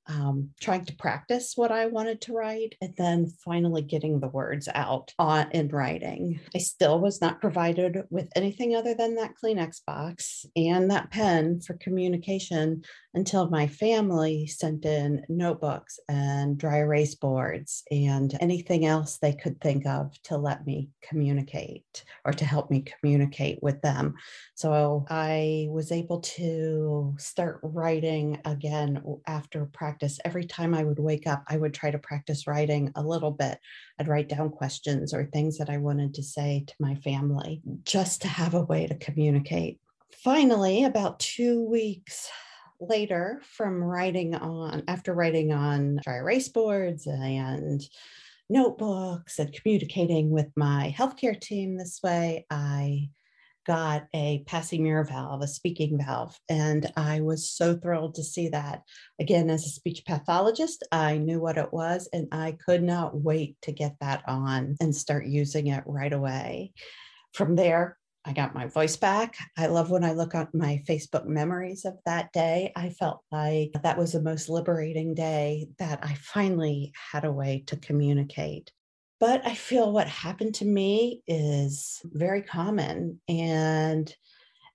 um, 0.07 0.49
trying 0.59 0.85
to 0.85 0.95
practice 0.95 1.53
what 1.55 1.71
I 1.71 1.87
wanted 1.87 2.21
to 2.21 2.33
write 2.33 2.75
and 2.81 2.93
then 2.97 3.31
finally 3.43 3.81
getting 3.81 4.19
the 4.19 4.27
words 4.27 4.67
out 4.73 5.13
on, 5.17 5.49
in 5.51 5.69
writing. 5.69 6.39
I 6.53 6.59
still 6.59 6.99
was 6.99 7.21
not 7.21 7.41
provided 7.41 8.03
with 8.09 8.29
anything 8.35 8.75
other 8.75 8.93
than 8.93 9.15
that 9.15 9.33
Kleenex 9.41 9.81
box 9.85 10.45
and 10.55 10.91
that 10.91 11.11
pen 11.11 11.59
for 11.61 11.73
communication 11.75 12.83
until 13.13 13.49
my 13.49 13.67
family 13.67 14.45
sent 14.45 14.85
in 14.85 15.23
notebooks 15.29 15.99
and 16.09 16.57
dry 16.57 16.79
erase 16.79 17.15
boards 17.15 17.83
and 17.89 18.37
anything 18.41 18.85
else 18.85 19.17
they 19.17 19.33
could 19.33 19.59
think 19.61 19.85
of 19.85 20.11
to 20.23 20.37
let 20.37 20.65
me 20.65 20.89
communicate 21.01 22.03
or 22.25 22.33
to 22.33 22.45
help 22.45 22.69
me 22.69 22.83
communicate 22.99 23.59
with 23.61 23.81
them. 23.81 24.15
So 24.55 25.05
I 25.09 25.67
was 25.69 25.91
able 25.91 26.19
to 26.21 27.15
start 27.17 27.59
writing 27.63 28.39
again 28.45 29.01
after 29.25 29.65
practice. 29.95 30.19
Every 30.25 30.43
time 30.43 30.73
I 30.73 30.83
would 30.83 30.99
wake 30.99 31.25
up, 31.25 31.43
I 31.47 31.55
would 31.55 31.73
try 31.73 31.89
to 31.89 31.97
practice 31.97 32.47
writing 32.47 32.91
a 32.95 33.01
little 33.01 33.31
bit. 33.31 33.57
I'd 33.97 34.09
write 34.09 34.27
down 34.27 34.49
questions 34.49 35.13
or 35.13 35.25
things 35.25 35.57
that 35.57 35.69
I 35.69 35.77
wanted 35.77 36.13
to 36.15 36.23
say 36.23 36.65
to 36.67 36.73
my 36.79 36.95
family 36.95 37.61
just 37.85 38.21
to 38.23 38.27
have 38.27 38.55
a 38.55 38.63
way 38.63 38.87
to 38.87 38.95
communicate. 38.95 39.79
Finally, 40.11 40.83
about 40.83 41.17
two 41.21 41.63
weeks 41.63 42.29
later 42.81 43.41
from 43.55 43.81
writing 43.81 44.35
on, 44.35 44.83
after 44.89 45.13
writing 45.13 45.53
on 45.53 45.99
dry 46.03 46.17
erase 46.17 46.49
boards 46.49 47.07
and 47.07 47.81
notebooks 48.49 49.39
and 49.39 49.53
communicating 49.53 50.29
with 50.29 50.47
my 50.57 50.93
healthcare 50.97 51.39
team 51.39 51.77
this 51.77 52.01
way, 52.03 52.45
I 52.49 53.09
got 53.65 54.05
a 54.13 54.43
Passy-Muir 54.45 55.03
valve, 55.03 55.41
a 55.41 55.47
speaking 55.47 55.97
valve. 55.97 56.37
And 56.49 56.91
I 56.95 57.21
was 57.21 57.49
so 57.49 57.75
thrilled 57.75 58.15
to 58.15 58.23
see 58.23 58.49
that. 58.49 58.83
Again, 59.19 59.49
as 59.49 59.65
a 59.65 59.69
speech 59.69 60.03
pathologist, 60.05 60.83
I 60.91 61.17
knew 61.17 61.39
what 61.39 61.57
it 61.57 61.73
was 61.73 62.07
and 62.13 62.27
I 62.31 62.57
could 62.65 62.83
not 62.83 63.19
wait 63.19 63.57
to 63.63 63.71
get 63.71 63.95
that 64.01 64.23
on 64.27 64.75
and 64.79 64.95
start 64.95 65.25
using 65.25 65.67
it 65.67 65.83
right 65.85 66.13
away. 66.13 66.73
From 67.33 67.55
there, 67.55 67.97
I 68.27 68.33
got 68.33 68.55
my 68.55 68.65
voice 68.65 68.97
back. 68.97 69.37
I 69.55 69.67
love 69.67 69.91
when 69.91 70.03
I 70.03 70.13
look 70.13 70.33
at 70.33 70.55
my 70.55 70.81
Facebook 70.89 71.27
memories 71.27 71.85
of 71.85 71.93
that 72.07 72.31
day. 72.31 72.71
I 72.75 72.89
felt 72.89 73.21
like 73.31 73.71
that 73.83 73.99
was 73.99 74.13
the 74.13 74.21
most 74.21 74.49
liberating 74.49 75.13
day 75.13 75.67
that 75.77 75.99
I 76.01 76.15
finally 76.15 76.91
had 77.11 77.23
a 77.23 77.31
way 77.31 77.63
to 77.67 77.77
communicate. 77.77 78.71
But 79.19 79.45
I 79.45 79.55
feel 79.55 79.91
what 79.91 80.07
happened 80.07 80.55
to 80.55 80.65
me 80.65 81.21
is 81.27 82.01
very 82.03 82.41
common 82.41 83.21
and 83.29 84.13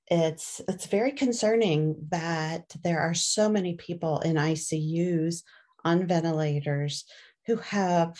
it's 0.06 0.60
it's 0.66 0.86
very 0.86 1.12
concerning 1.12 1.94
that 2.10 2.64
there 2.82 3.00
are 3.00 3.14
so 3.14 3.48
many 3.48 3.74
people 3.74 4.18
in 4.20 4.36
ICUs 4.36 5.42
on 5.84 6.06
ventilators 6.06 7.04
who 7.46 7.56
have 7.56 8.18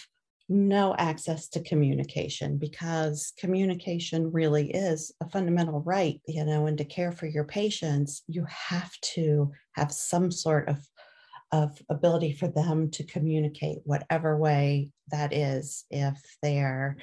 no 0.48 0.94
access 0.98 1.48
to 1.48 1.62
communication 1.62 2.58
because 2.58 3.32
communication 3.38 4.32
really 4.32 4.70
is 4.70 5.12
a 5.20 5.28
fundamental 5.28 5.80
right 5.82 6.20
you 6.26 6.44
know 6.44 6.66
and 6.66 6.76
to 6.76 6.84
care 6.84 7.12
for 7.12 7.26
your 7.26 7.44
patients 7.44 8.22
you 8.26 8.44
have 8.48 8.90
to 9.00 9.52
have 9.72 9.92
some 9.92 10.28
sort 10.28 10.68
of 10.68 10.78
of 11.52 11.80
ability 11.88 12.32
for 12.32 12.48
them 12.48 12.90
to 12.90 13.04
communicate 13.04 13.78
whatever 13.84 14.36
way 14.36 14.88
that 15.10 15.32
is 15.32 15.84
if 15.90 16.16
they're 16.42 16.96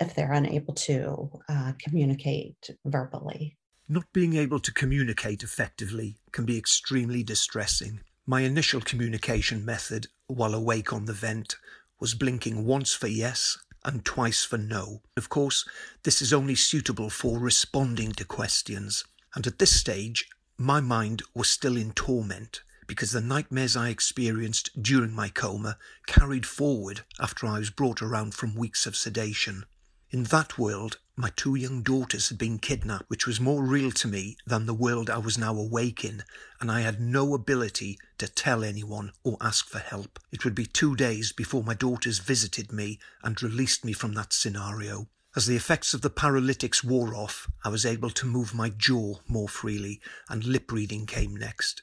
if 0.00 0.14
they're 0.14 0.32
unable 0.32 0.74
to 0.74 1.30
uh, 1.48 1.72
communicate 1.82 2.70
verbally. 2.84 3.56
Not 3.88 4.12
being 4.12 4.36
able 4.36 4.60
to 4.60 4.72
communicate 4.72 5.42
effectively 5.42 6.16
can 6.30 6.44
be 6.44 6.56
extremely 6.56 7.24
distressing. 7.24 8.00
My 8.24 8.42
initial 8.42 8.80
communication 8.80 9.64
method 9.64 10.06
while 10.28 10.54
awake 10.54 10.92
on 10.92 11.06
the 11.06 11.12
vent 11.12 11.56
was 11.98 12.14
blinking 12.14 12.64
once 12.64 12.92
for 12.92 13.08
yes 13.08 13.58
and 13.84 14.04
twice 14.04 14.44
for 14.44 14.58
no. 14.58 15.02
Of 15.16 15.28
course, 15.28 15.66
this 16.04 16.22
is 16.22 16.32
only 16.32 16.54
suitable 16.54 17.10
for 17.10 17.38
responding 17.38 18.12
to 18.12 18.24
questions, 18.24 19.04
and 19.34 19.46
at 19.46 19.58
this 19.58 19.78
stage, 19.78 20.28
my 20.56 20.80
mind 20.80 21.22
was 21.34 21.48
still 21.48 21.76
in 21.76 21.92
torment 21.92 22.60
because 22.90 23.12
the 23.12 23.20
nightmares 23.20 23.76
I 23.76 23.88
experienced 23.88 24.82
during 24.82 25.14
my 25.14 25.28
coma 25.28 25.78
carried 26.08 26.44
forward 26.44 27.02
after 27.20 27.46
I 27.46 27.60
was 27.60 27.70
brought 27.70 28.02
around 28.02 28.34
from 28.34 28.56
weeks 28.56 28.84
of 28.84 28.96
sedation. 28.96 29.64
In 30.10 30.24
that 30.24 30.58
world, 30.58 30.98
my 31.14 31.30
two 31.36 31.54
young 31.54 31.84
daughters 31.84 32.30
had 32.30 32.38
been 32.38 32.58
kidnapped, 32.58 33.08
which 33.08 33.28
was 33.28 33.38
more 33.38 33.62
real 33.62 33.92
to 33.92 34.08
me 34.08 34.36
than 34.44 34.66
the 34.66 34.74
world 34.74 35.08
I 35.08 35.18
was 35.18 35.38
now 35.38 35.54
awake 35.54 36.04
in, 36.04 36.24
and 36.60 36.68
I 36.68 36.80
had 36.80 37.00
no 37.00 37.32
ability 37.32 37.96
to 38.18 38.26
tell 38.26 38.64
anyone 38.64 39.12
or 39.22 39.36
ask 39.40 39.68
for 39.68 39.78
help. 39.78 40.18
It 40.32 40.44
would 40.44 40.56
be 40.56 40.66
two 40.66 40.96
days 40.96 41.30
before 41.30 41.62
my 41.62 41.74
daughters 41.74 42.18
visited 42.18 42.72
me 42.72 42.98
and 43.22 43.40
released 43.40 43.84
me 43.84 43.92
from 43.92 44.14
that 44.14 44.32
scenario. 44.32 45.06
As 45.36 45.46
the 45.46 45.54
effects 45.54 45.94
of 45.94 46.02
the 46.02 46.10
paralytics 46.10 46.82
wore 46.82 47.14
off, 47.14 47.48
I 47.62 47.68
was 47.68 47.86
able 47.86 48.10
to 48.10 48.26
move 48.26 48.52
my 48.52 48.68
jaw 48.68 49.20
more 49.28 49.48
freely, 49.48 50.00
and 50.28 50.42
lip 50.42 50.72
reading 50.72 51.06
came 51.06 51.36
next. 51.36 51.82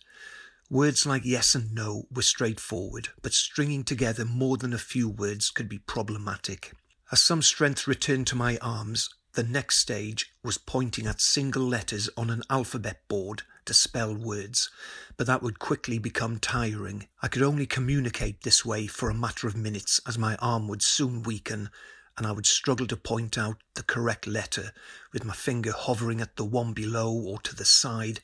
Words 0.69 1.05
like 1.05 1.23
yes 1.23 1.55
and 1.55 1.73
no 1.73 2.07
were 2.11 2.21
straightforward, 2.21 3.09
but 3.21 3.33
stringing 3.33 3.85
together 3.85 4.25
more 4.25 4.57
than 4.57 4.73
a 4.73 4.77
few 4.77 5.07
words 5.07 5.49
could 5.49 5.69
be 5.69 5.79
problematic. 5.79 6.73
As 7.09 7.21
some 7.21 7.41
strength 7.41 7.87
returned 7.87 8.27
to 8.27 8.35
my 8.35 8.57
arms, 8.57 9.09
the 9.31 9.43
next 9.43 9.77
stage 9.77 10.33
was 10.43 10.57
pointing 10.57 11.07
at 11.07 11.21
single 11.21 11.63
letters 11.65 12.09
on 12.17 12.29
an 12.29 12.43
alphabet 12.49 13.07
board 13.07 13.43
to 13.63 13.73
spell 13.73 14.13
words, 14.13 14.69
but 15.15 15.25
that 15.25 15.41
would 15.41 15.57
quickly 15.57 15.99
become 15.99 16.37
tiring. 16.37 17.07
I 17.21 17.29
could 17.29 17.43
only 17.43 17.65
communicate 17.65 18.41
this 18.41 18.65
way 18.65 18.87
for 18.87 19.09
a 19.09 19.15
matter 19.15 19.47
of 19.47 19.55
minutes 19.55 20.01
as 20.05 20.17
my 20.17 20.35
arm 20.37 20.67
would 20.67 20.81
soon 20.81 21.23
weaken 21.23 21.69
and 22.17 22.27
I 22.27 22.31
would 22.33 22.45
struggle 22.45 22.87
to 22.87 22.97
point 22.97 23.37
out 23.37 23.63
the 23.75 23.83
correct 23.83 24.27
letter 24.27 24.73
with 25.13 25.23
my 25.23 25.33
finger 25.33 25.71
hovering 25.71 26.19
at 26.19 26.35
the 26.35 26.43
one 26.43 26.73
below 26.73 27.13
or 27.13 27.39
to 27.41 27.55
the 27.55 27.63
side, 27.63 28.19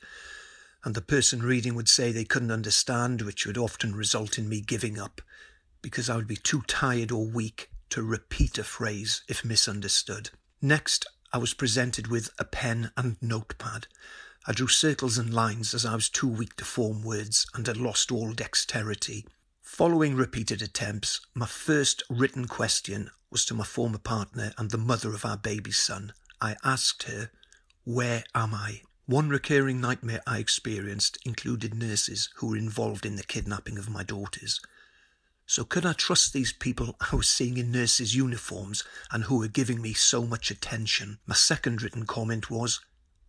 and 0.84 0.94
the 0.94 1.00
person 1.00 1.42
reading 1.42 1.74
would 1.74 1.88
say 1.88 2.12
they 2.12 2.24
couldn't 2.24 2.50
understand, 2.50 3.22
which 3.22 3.46
would 3.46 3.58
often 3.58 3.96
result 3.96 4.38
in 4.38 4.48
me 4.48 4.60
giving 4.60 4.98
up 4.98 5.22
because 5.84 6.08
I 6.08 6.16
would 6.16 6.26
be 6.26 6.36
too 6.36 6.62
tired 6.66 7.12
or 7.12 7.26
weak 7.26 7.70
to 7.90 8.02
repeat 8.02 8.56
a 8.56 8.64
phrase 8.64 9.22
if 9.28 9.44
misunderstood. 9.44 10.30
Next, 10.62 11.04
I 11.30 11.36
was 11.36 11.52
presented 11.52 12.06
with 12.06 12.30
a 12.38 12.44
pen 12.44 12.90
and 12.96 13.16
notepad. 13.20 13.86
I 14.46 14.52
drew 14.52 14.66
circles 14.68 15.18
and 15.18 15.32
lines 15.32 15.74
as 15.74 15.84
I 15.84 15.94
was 15.94 16.08
too 16.08 16.26
weak 16.28 16.56
to 16.56 16.64
form 16.64 17.02
words 17.02 17.46
and 17.54 17.66
had 17.66 17.76
lost 17.76 18.10
all 18.10 18.32
dexterity. 18.32 19.26
Following 19.60 20.16
repeated 20.16 20.62
attempts, 20.62 21.20
my 21.34 21.46
first 21.46 22.02
written 22.08 22.46
question 22.46 23.10
was 23.30 23.44
to 23.44 23.54
my 23.54 23.64
former 23.64 23.98
partner 23.98 24.52
and 24.56 24.70
the 24.70 24.78
mother 24.78 25.12
of 25.12 25.24
our 25.26 25.36
baby 25.36 25.72
son. 25.72 26.14
I 26.40 26.56
asked 26.64 27.02
her, 27.04 27.30
Where 27.84 28.24
am 28.34 28.54
I? 28.54 28.82
One 29.06 29.28
recurring 29.28 29.82
nightmare 29.82 30.22
I 30.26 30.38
experienced 30.38 31.18
included 31.26 31.74
nurses 31.74 32.30
who 32.36 32.46
were 32.46 32.56
involved 32.56 33.04
in 33.04 33.16
the 33.16 33.22
kidnapping 33.22 33.76
of 33.76 33.90
my 33.90 34.02
daughters. 34.02 34.62
So 35.44 35.62
could 35.62 35.84
I 35.84 35.92
trust 35.92 36.32
these 36.32 36.54
people 36.54 36.96
I 37.12 37.14
was 37.14 37.28
seeing 37.28 37.58
in 37.58 37.70
nurses' 37.70 38.14
uniforms 38.14 38.82
and 39.10 39.24
who 39.24 39.36
were 39.36 39.48
giving 39.48 39.82
me 39.82 39.92
so 39.92 40.24
much 40.26 40.50
attention? 40.50 41.18
My 41.26 41.34
second 41.34 41.82
written 41.82 42.06
comment 42.06 42.50
was, 42.50 42.80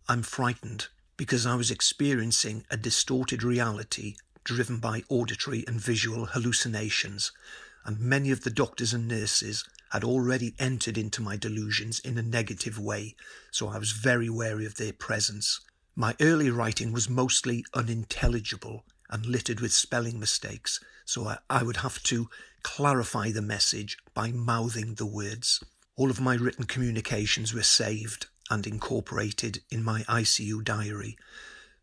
I'm 0.08 0.22
frightened 0.22 0.86
because 1.18 1.44
I 1.44 1.56
was 1.56 1.70
experiencing 1.70 2.64
a 2.70 2.78
distorted 2.78 3.42
reality 3.42 4.16
driven 4.44 4.78
by 4.78 5.04
auditory 5.10 5.62
and 5.66 5.78
visual 5.78 6.24
hallucinations, 6.24 7.32
and 7.84 8.00
many 8.00 8.30
of 8.30 8.44
the 8.44 8.50
doctors 8.50 8.94
and 8.94 9.06
nurses 9.06 9.62
had 9.90 10.04
already 10.04 10.54
entered 10.58 10.98
into 10.98 11.22
my 11.22 11.36
delusions 11.36 11.98
in 12.00 12.18
a 12.18 12.22
negative 12.22 12.78
way, 12.78 13.14
so 13.50 13.68
I 13.68 13.78
was 13.78 13.92
very 13.92 14.28
wary 14.28 14.66
of 14.66 14.76
their 14.76 14.92
presence. 14.92 15.60
My 15.94 16.14
early 16.20 16.50
writing 16.50 16.92
was 16.92 17.08
mostly 17.08 17.64
unintelligible 17.72 18.84
and 19.08 19.24
littered 19.24 19.60
with 19.60 19.72
spelling 19.72 20.18
mistakes, 20.18 20.80
so 21.04 21.28
I, 21.28 21.38
I 21.48 21.62
would 21.62 21.78
have 21.78 22.02
to 22.04 22.28
clarify 22.62 23.30
the 23.30 23.42
message 23.42 23.96
by 24.12 24.32
mouthing 24.32 24.94
the 24.94 25.06
words. 25.06 25.62
All 25.96 26.10
of 26.10 26.20
my 26.20 26.34
written 26.34 26.64
communications 26.64 27.54
were 27.54 27.62
saved 27.62 28.26
and 28.50 28.66
incorporated 28.66 29.62
in 29.70 29.82
my 29.82 30.02
ICU 30.02 30.64
diary, 30.64 31.16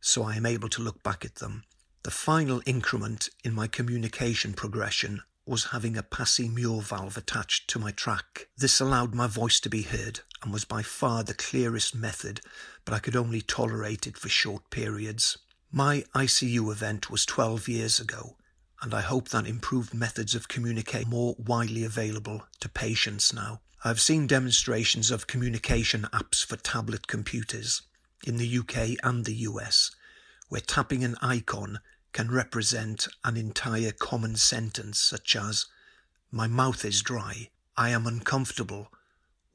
so 0.01 0.23
I 0.23 0.35
am 0.35 0.45
able 0.45 0.69
to 0.69 0.81
look 0.81 1.01
back 1.01 1.23
at 1.23 1.35
them. 1.35 1.63
The 2.03 2.11
final 2.11 2.61
increment 2.65 3.29
in 3.45 3.53
my 3.53 3.67
communication 3.67 4.53
progression 4.53 5.23
was 5.45 5.65
having 5.65 5.97
a 5.97 6.03
Passy-Muir 6.03 6.81
valve 6.81 7.17
attached 7.17 7.69
to 7.69 7.79
my 7.79 7.91
track. 7.91 8.47
This 8.57 8.79
allowed 8.79 9.13
my 9.13 9.27
voice 9.27 9.59
to 9.61 9.69
be 9.69 9.81
heard 9.81 10.21
and 10.41 10.53
was 10.53 10.65
by 10.65 10.81
far 10.81 11.23
the 11.23 11.33
clearest 11.33 11.93
method, 11.93 12.41
but 12.85 12.93
I 12.93 12.99
could 12.99 13.15
only 13.15 13.41
tolerate 13.41 14.07
it 14.07 14.17
for 14.17 14.29
short 14.29 14.69
periods. 14.69 15.37
My 15.71 16.05
ICU 16.15 16.71
event 16.71 17.09
was 17.09 17.25
12 17.25 17.67
years 17.67 17.99
ago, 17.99 18.37
and 18.81 18.93
I 18.93 19.01
hope 19.01 19.29
that 19.29 19.47
improved 19.47 19.93
methods 19.93 20.35
of 20.35 20.47
communication 20.47 21.07
are 21.07 21.11
more 21.11 21.35
widely 21.37 21.83
available 21.83 22.43
to 22.59 22.69
patients 22.69 23.33
now. 23.33 23.61
I've 23.83 23.99
seen 23.99 24.27
demonstrations 24.27 25.11
of 25.11 25.27
communication 25.27 26.07
apps 26.13 26.45
for 26.45 26.55
tablet 26.55 27.07
computers 27.07 27.81
in 28.25 28.37
the 28.37 28.59
UK 28.59 28.97
and 29.03 29.25
the 29.25 29.35
US, 29.49 29.91
where 30.47 30.61
tapping 30.61 31.03
an 31.03 31.17
icon 31.21 31.79
can 32.13 32.31
represent 32.31 33.07
an 33.23 33.35
entire 33.35 33.91
common 33.91 34.35
sentence, 34.35 34.99
such 34.99 35.35
as, 35.35 35.65
My 36.31 36.47
mouth 36.47 36.85
is 36.85 37.01
dry, 37.01 37.49
I 37.75 37.89
am 37.89 38.07
uncomfortable, 38.07 38.91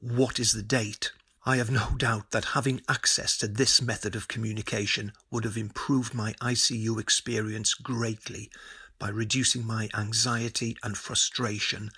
what 0.01 0.39
is 0.39 0.53
the 0.53 0.63
date? 0.63 1.11
I 1.45 1.57
have 1.57 1.71
no 1.71 1.89
doubt 1.97 2.31
that 2.31 2.53
having 2.53 2.81
access 2.87 3.37
to 3.37 3.47
this 3.47 3.81
method 3.81 4.15
of 4.15 4.27
communication 4.27 5.13
would 5.31 5.45
have 5.45 5.57
improved 5.57 6.13
my 6.13 6.33
ICU 6.41 6.99
experience 6.99 7.73
greatly 7.73 8.51
by 8.99 9.09
reducing 9.09 9.65
my 9.65 9.89
anxiety 9.97 10.77
and 10.83 10.97
frustration 10.97 11.91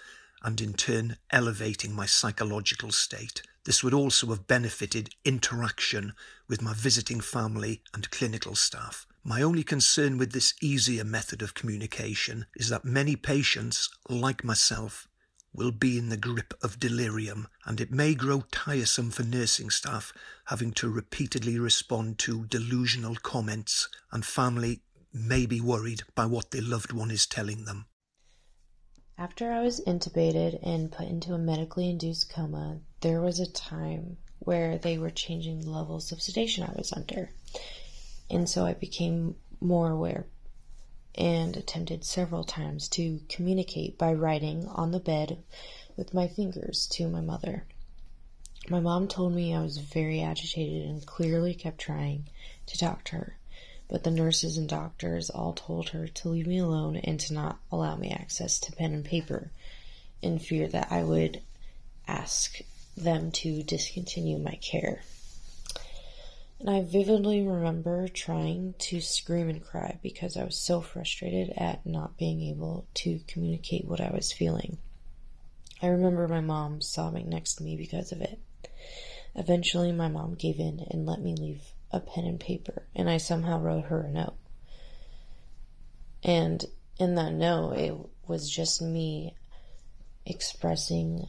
and 0.44 0.62
in 0.62 0.74
turn 0.74 1.18
elevating 1.32 1.94
my 1.94 2.06
psychological 2.06 2.92
state. 2.92 3.42
This 3.66 3.84
would 3.84 3.94
also 3.94 4.28
have 4.28 4.48
benefited 4.48 5.16
interaction 5.24 6.14
with 6.48 6.62
my 6.62 6.74
visiting 6.74 7.20
family 7.20 7.82
and 7.94 8.10
clinical 8.10 8.56
staff. 8.56 9.06
My 9.24 9.44
only 9.44 9.64
concern 9.64 10.18
with 10.18 10.32
this 10.32 10.56
easier 10.62 11.04
method 11.04 11.44
of 11.44 11.54
communication 11.54 12.48
is 12.56 12.70
that 12.70 12.84
many 12.84 13.16
patients, 13.16 13.88
like 14.10 14.44
myself, 14.44 15.08
will 15.54 15.72
be 15.72 15.98
in 15.98 16.10
the 16.10 16.18
grip 16.18 16.56
of 16.64 16.80
delirium, 16.80 17.48
and 17.66 17.80
it 17.80 17.92
may 17.92 18.16
grow 18.16 18.42
tiresome 18.52 19.12
for 19.12 19.22
nursing 19.22 19.70
staff 19.70 20.12
having 20.46 20.72
to 20.72 20.90
repeatedly 20.90 21.60
respond 21.60 22.18
to 22.20 22.48
delusional 22.48 23.16
comments, 23.16 23.90
and 24.12 24.26
family 24.26 24.82
may 25.14 25.46
be 25.46 25.62
worried 25.62 26.02
by 26.16 26.26
what 26.26 26.50
their 26.50 26.62
loved 26.64 26.92
one 26.92 27.12
is 27.12 27.28
telling 27.28 27.66
them. 27.66 27.86
After 29.20 29.52
I 29.52 29.62
was 29.62 29.82
intubated 29.82 30.58
and 30.64 30.92
put 30.92 31.08
into 31.08 31.34
a 31.34 31.38
medically 31.38 31.90
induced 31.90 32.30
coma, 32.30 32.80
there 33.02 33.22
was 33.22 33.40
a 33.40 33.52
time 33.52 34.18
where 34.40 34.80
they 34.80 34.98
were 34.98 35.12
changing 35.12 35.62
the 35.62 35.70
levels 35.70 36.12
of 36.12 36.24
sedation 36.24 36.64
I 36.64 36.74
was 36.76 36.92
under. 36.92 37.30
And 38.32 38.50
so 38.50 38.66
I 38.66 38.74
became 38.74 39.36
more 39.60 39.92
aware 39.92 40.26
and 41.16 41.58
attempted 41.58 42.06
several 42.06 42.46
times 42.46 42.88
to 42.88 43.20
communicate 43.28 43.98
by 43.98 44.14
writing 44.14 44.66
on 44.68 44.92
the 44.92 45.02
bed 45.02 45.44
with 45.98 46.14
my 46.14 46.30
fingers 46.30 46.88
to 46.94 47.10
my 47.10 47.20
mother. 47.20 47.66
My 48.70 48.80
mom 48.80 49.10
told 49.10 49.34
me 49.34 49.54
I 49.54 49.62
was 49.62 49.80
very 49.80 50.22
agitated 50.22 50.88
and 50.88 51.06
clearly 51.06 51.54
kept 51.54 51.80
trying 51.80 52.30
to 52.68 52.78
talk 52.78 53.04
to 53.06 53.18
her, 53.18 53.38
but 53.90 54.06
the 54.06 54.12
nurses 54.12 54.58
and 54.58 54.70
doctors 54.70 55.30
all 55.30 55.52
told 55.52 55.90
her 55.90 56.08
to 56.08 56.30
leave 56.30 56.48
me 56.48 56.60
alone 56.60 56.96
and 56.96 57.20
to 57.20 57.34
not 57.34 57.60
allow 57.70 57.98
me 57.98 58.12
access 58.12 58.60
to 58.60 58.72
pen 58.72 58.94
and 58.94 59.04
paper 59.04 59.52
in 60.22 60.40
fear 60.40 60.70
that 60.70 60.90
I 60.90 61.04
would 61.04 61.42
ask 62.08 62.62
them 62.96 63.32
to 63.32 63.62
discontinue 63.62 64.38
my 64.38 64.56
care. 64.56 65.02
And 66.62 66.70
I 66.70 66.84
vividly 66.84 67.42
remember 67.42 68.08
trying 68.08 68.76
to 68.78 69.02
scream 69.02 69.50
and 69.50 69.66
cry 69.66 69.98
because 70.04 70.38
I 70.38 70.44
was 70.44 70.56
so 70.56 70.80
frustrated 70.80 71.52
at 71.58 71.88
not 71.88 72.20
being 72.20 72.40
able 72.44 72.86
to 72.94 73.20
communicate 73.26 73.88
what 73.88 74.00
I 74.00 74.12
was 74.14 74.32
feeling. 74.32 74.78
I 75.82 75.88
remember 75.88 76.28
my 76.28 76.42
mom 76.42 76.80
sobbing 76.80 77.30
next 77.30 77.56
to 77.56 77.64
me 77.64 77.78
because 77.78 78.12
of 78.12 78.22
it. 78.22 78.40
Eventually, 79.34 79.92
my 79.92 80.08
mom 80.08 80.36
gave 80.36 80.60
in 80.60 80.86
and 80.92 81.08
let 81.08 81.20
me 81.20 81.36
leave 81.36 81.64
a 81.92 82.00
pen 82.00 82.26
and 82.26 82.40
paper, 82.40 82.86
and 82.94 83.10
I 83.10 83.18
somehow 83.18 83.60
wrote 83.60 83.86
her 83.86 84.02
a 84.02 84.12
note. 84.12 84.38
And 86.22 86.64
in 87.00 87.16
that 87.16 87.34
note, 87.34 87.72
it 87.72 87.96
was 88.28 88.48
just 88.48 88.84
me 88.84 89.34
expressing 90.28 91.26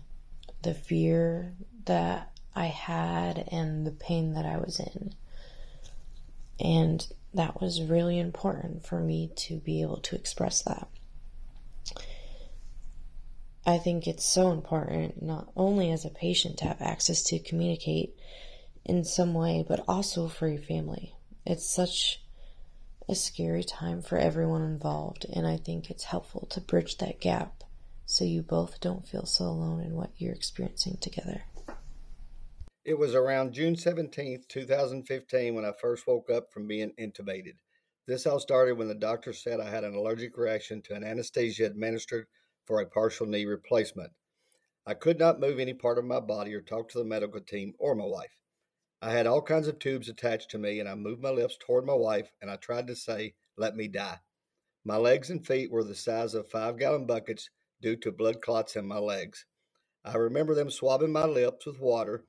the 0.60 0.74
fear 0.74 1.54
that 1.86 2.32
I 2.54 2.66
had 2.66 3.48
and 3.50 3.86
the 3.86 3.92
pain 3.92 4.34
that 4.34 4.44
I 4.44 4.58
was 4.58 4.78
in. 4.78 5.14
And 6.60 7.06
that 7.34 7.60
was 7.60 7.82
really 7.82 8.18
important 8.18 8.84
for 8.84 9.00
me 9.00 9.30
to 9.36 9.58
be 9.58 9.82
able 9.82 9.98
to 9.98 10.16
express 10.16 10.62
that. 10.62 10.88
I 13.64 13.78
think 13.78 14.06
it's 14.06 14.24
so 14.24 14.50
important, 14.50 15.22
not 15.22 15.50
only 15.56 15.90
as 15.92 16.04
a 16.04 16.10
patient, 16.10 16.58
to 16.58 16.64
have 16.64 16.82
access 16.82 17.22
to 17.24 17.38
communicate 17.38 18.16
in 18.84 19.04
some 19.04 19.34
way, 19.34 19.64
but 19.66 19.84
also 19.86 20.28
for 20.28 20.48
your 20.48 20.60
family. 20.60 21.14
It's 21.46 21.66
such 21.66 22.20
a 23.08 23.14
scary 23.14 23.62
time 23.62 24.02
for 24.02 24.18
everyone 24.18 24.62
involved, 24.62 25.26
and 25.32 25.46
I 25.46 25.56
think 25.56 25.90
it's 25.90 26.04
helpful 26.04 26.46
to 26.50 26.60
bridge 26.60 26.98
that 26.98 27.20
gap 27.20 27.62
so 28.04 28.24
you 28.24 28.42
both 28.42 28.80
don't 28.80 29.06
feel 29.06 29.26
so 29.26 29.44
alone 29.44 29.80
in 29.80 29.94
what 29.94 30.10
you're 30.18 30.34
experiencing 30.34 30.98
together. 31.00 31.44
It 32.84 32.98
was 32.98 33.14
around 33.14 33.52
June 33.52 33.76
17th, 33.76 34.48
2015, 34.48 35.54
when 35.54 35.64
I 35.64 35.70
first 35.70 36.04
woke 36.04 36.28
up 36.28 36.52
from 36.52 36.66
being 36.66 36.92
intubated. 36.98 37.54
This 38.06 38.26
all 38.26 38.40
started 38.40 38.76
when 38.76 38.88
the 38.88 38.94
doctor 38.96 39.32
said 39.32 39.60
I 39.60 39.70
had 39.70 39.84
an 39.84 39.94
allergic 39.94 40.36
reaction 40.36 40.82
to 40.82 40.94
an 40.94 41.04
anesthesia 41.04 41.66
administered 41.66 42.26
for 42.64 42.80
a 42.80 42.86
partial 42.86 43.26
knee 43.26 43.44
replacement. 43.44 44.12
I 44.84 44.94
could 44.94 45.20
not 45.20 45.38
move 45.38 45.60
any 45.60 45.74
part 45.74 45.96
of 45.96 46.04
my 46.04 46.18
body 46.18 46.52
or 46.54 46.60
talk 46.60 46.88
to 46.88 46.98
the 46.98 47.04
medical 47.04 47.40
team 47.40 47.72
or 47.78 47.94
my 47.94 48.04
wife. 48.04 48.36
I 49.00 49.12
had 49.12 49.28
all 49.28 49.42
kinds 49.42 49.68
of 49.68 49.78
tubes 49.78 50.08
attached 50.08 50.50
to 50.50 50.58
me, 50.58 50.80
and 50.80 50.88
I 50.88 50.96
moved 50.96 51.22
my 51.22 51.30
lips 51.30 51.56
toward 51.60 51.86
my 51.86 51.94
wife 51.94 52.32
and 52.40 52.50
I 52.50 52.56
tried 52.56 52.88
to 52.88 52.96
say, 52.96 53.34
Let 53.56 53.76
me 53.76 53.86
die. 53.86 54.18
My 54.84 54.96
legs 54.96 55.30
and 55.30 55.46
feet 55.46 55.70
were 55.70 55.84
the 55.84 55.94
size 55.94 56.34
of 56.34 56.48
five 56.48 56.78
gallon 56.80 57.06
buckets 57.06 57.48
due 57.80 57.94
to 57.98 58.10
blood 58.10 58.42
clots 58.42 58.74
in 58.74 58.88
my 58.88 58.98
legs. 58.98 59.46
I 60.04 60.16
remember 60.16 60.56
them 60.56 60.68
swabbing 60.68 61.12
my 61.12 61.26
lips 61.26 61.64
with 61.64 61.78
water, 61.78 62.24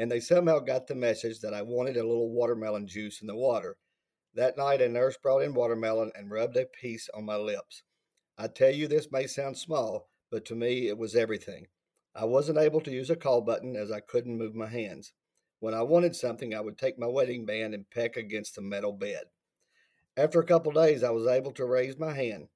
and 0.00 0.10
they 0.10 0.18
somehow 0.18 0.58
got 0.58 0.86
the 0.86 0.94
message 0.94 1.40
that 1.40 1.52
I 1.52 1.60
wanted 1.60 1.98
a 1.98 2.06
little 2.06 2.30
watermelon 2.30 2.86
juice 2.86 3.20
in 3.20 3.26
the 3.26 3.36
water. 3.36 3.76
That 4.32 4.56
night, 4.56 4.80
a 4.80 4.88
nurse 4.88 5.18
brought 5.18 5.42
in 5.42 5.52
watermelon 5.52 6.10
and 6.14 6.30
rubbed 6.30 6.56
a 6.56 6.64
piece 6.64 7.10
on 7.12 7.26
my 7.26 7.36
lips. 7.36 7.82
I 8.38 8.48
tell 8.48 8.70
you, 8.70 8.88
this 8.88 9.12
may 9.12 9.26
sound 9.26 9.58
small, 9.58 10.08
but 10.30 10.46
to 10.46 10.54
me, 10.54 10.88
it 10.88 10.96
was 10.96 11.14
everything. 11.14 11.66
I 12.14 12.24
wasn't 12.24 12.56
able 12.56 12.80
to 12.80 12.90
use 12.90 13.10
a 13.10 13.14
call 13.14 13.42
button 13.42 13.76
as 13.76 13.92
I 13.92 14.00
couldn't 14.00 14.38
move 14.38 14.54
my 14.54 14.68
hands. 14.68 15.12
When 15.58 15.74
I 15.74 15.82
wanted 15.82 16.16
something, 16.16 16.54
I 16.54 16.62
would 16.62 16.78
take 16.78 16.98
my 16.98 17.06
wedding 17.06 17.44
band 17.44 17.74
and 17.74 17.90
peck 17.90 18.16
against 18.16 18.54
the 18.54 18.62
metal 18.62 18.94
bed. 18.94 19.24
After 20.16 20.40
a 20.40 20.46
couple 20.46 20.72
days, 20.72 21.04
I 21.04 21.10
was 21.10 21.26
able 21.26 21.52
to 21.52 21.66
raise 21.66 21.98
my 21.98 22.14
hand. 22.14 22.48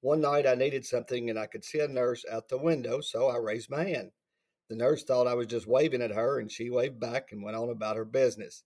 One 0.00 0.22
night, 0.22 0.46
I 0.46 0.54
needed 0.54 0.86
something 0.86 1.28
and 1.28 1.38
I 1.38 1.46
could 1.46 1.62
see 1.62 1.80
a 1.80 1.88
nurse 1.88 2.24
out 2.32 2.48
the 2.48 2.56
window, 2.56 3.02
so 3.02 3.28
I 3.28 3.36
raised 3.36 3.68
my 3.68 3.84
hand. 3.84 4.12
The 4.68 4.76
nurse 4.76 5.04
thought 5.04 5.28
I 5.28 5.34
was 5.34 5.46
just 5.46 5.66
waving 5.66 6.02
at 6.02 6.10
her, 6.10 6.40
and 6.40 6.50
she 6.50 6.70
waved 6.70 6.98
back 6.98 7.30
and 7.30 7.42
went 7.42 7.56
on 7.56 7.70
about 7.70 7.96
her 7.96 8.04
business. 8.04 8.64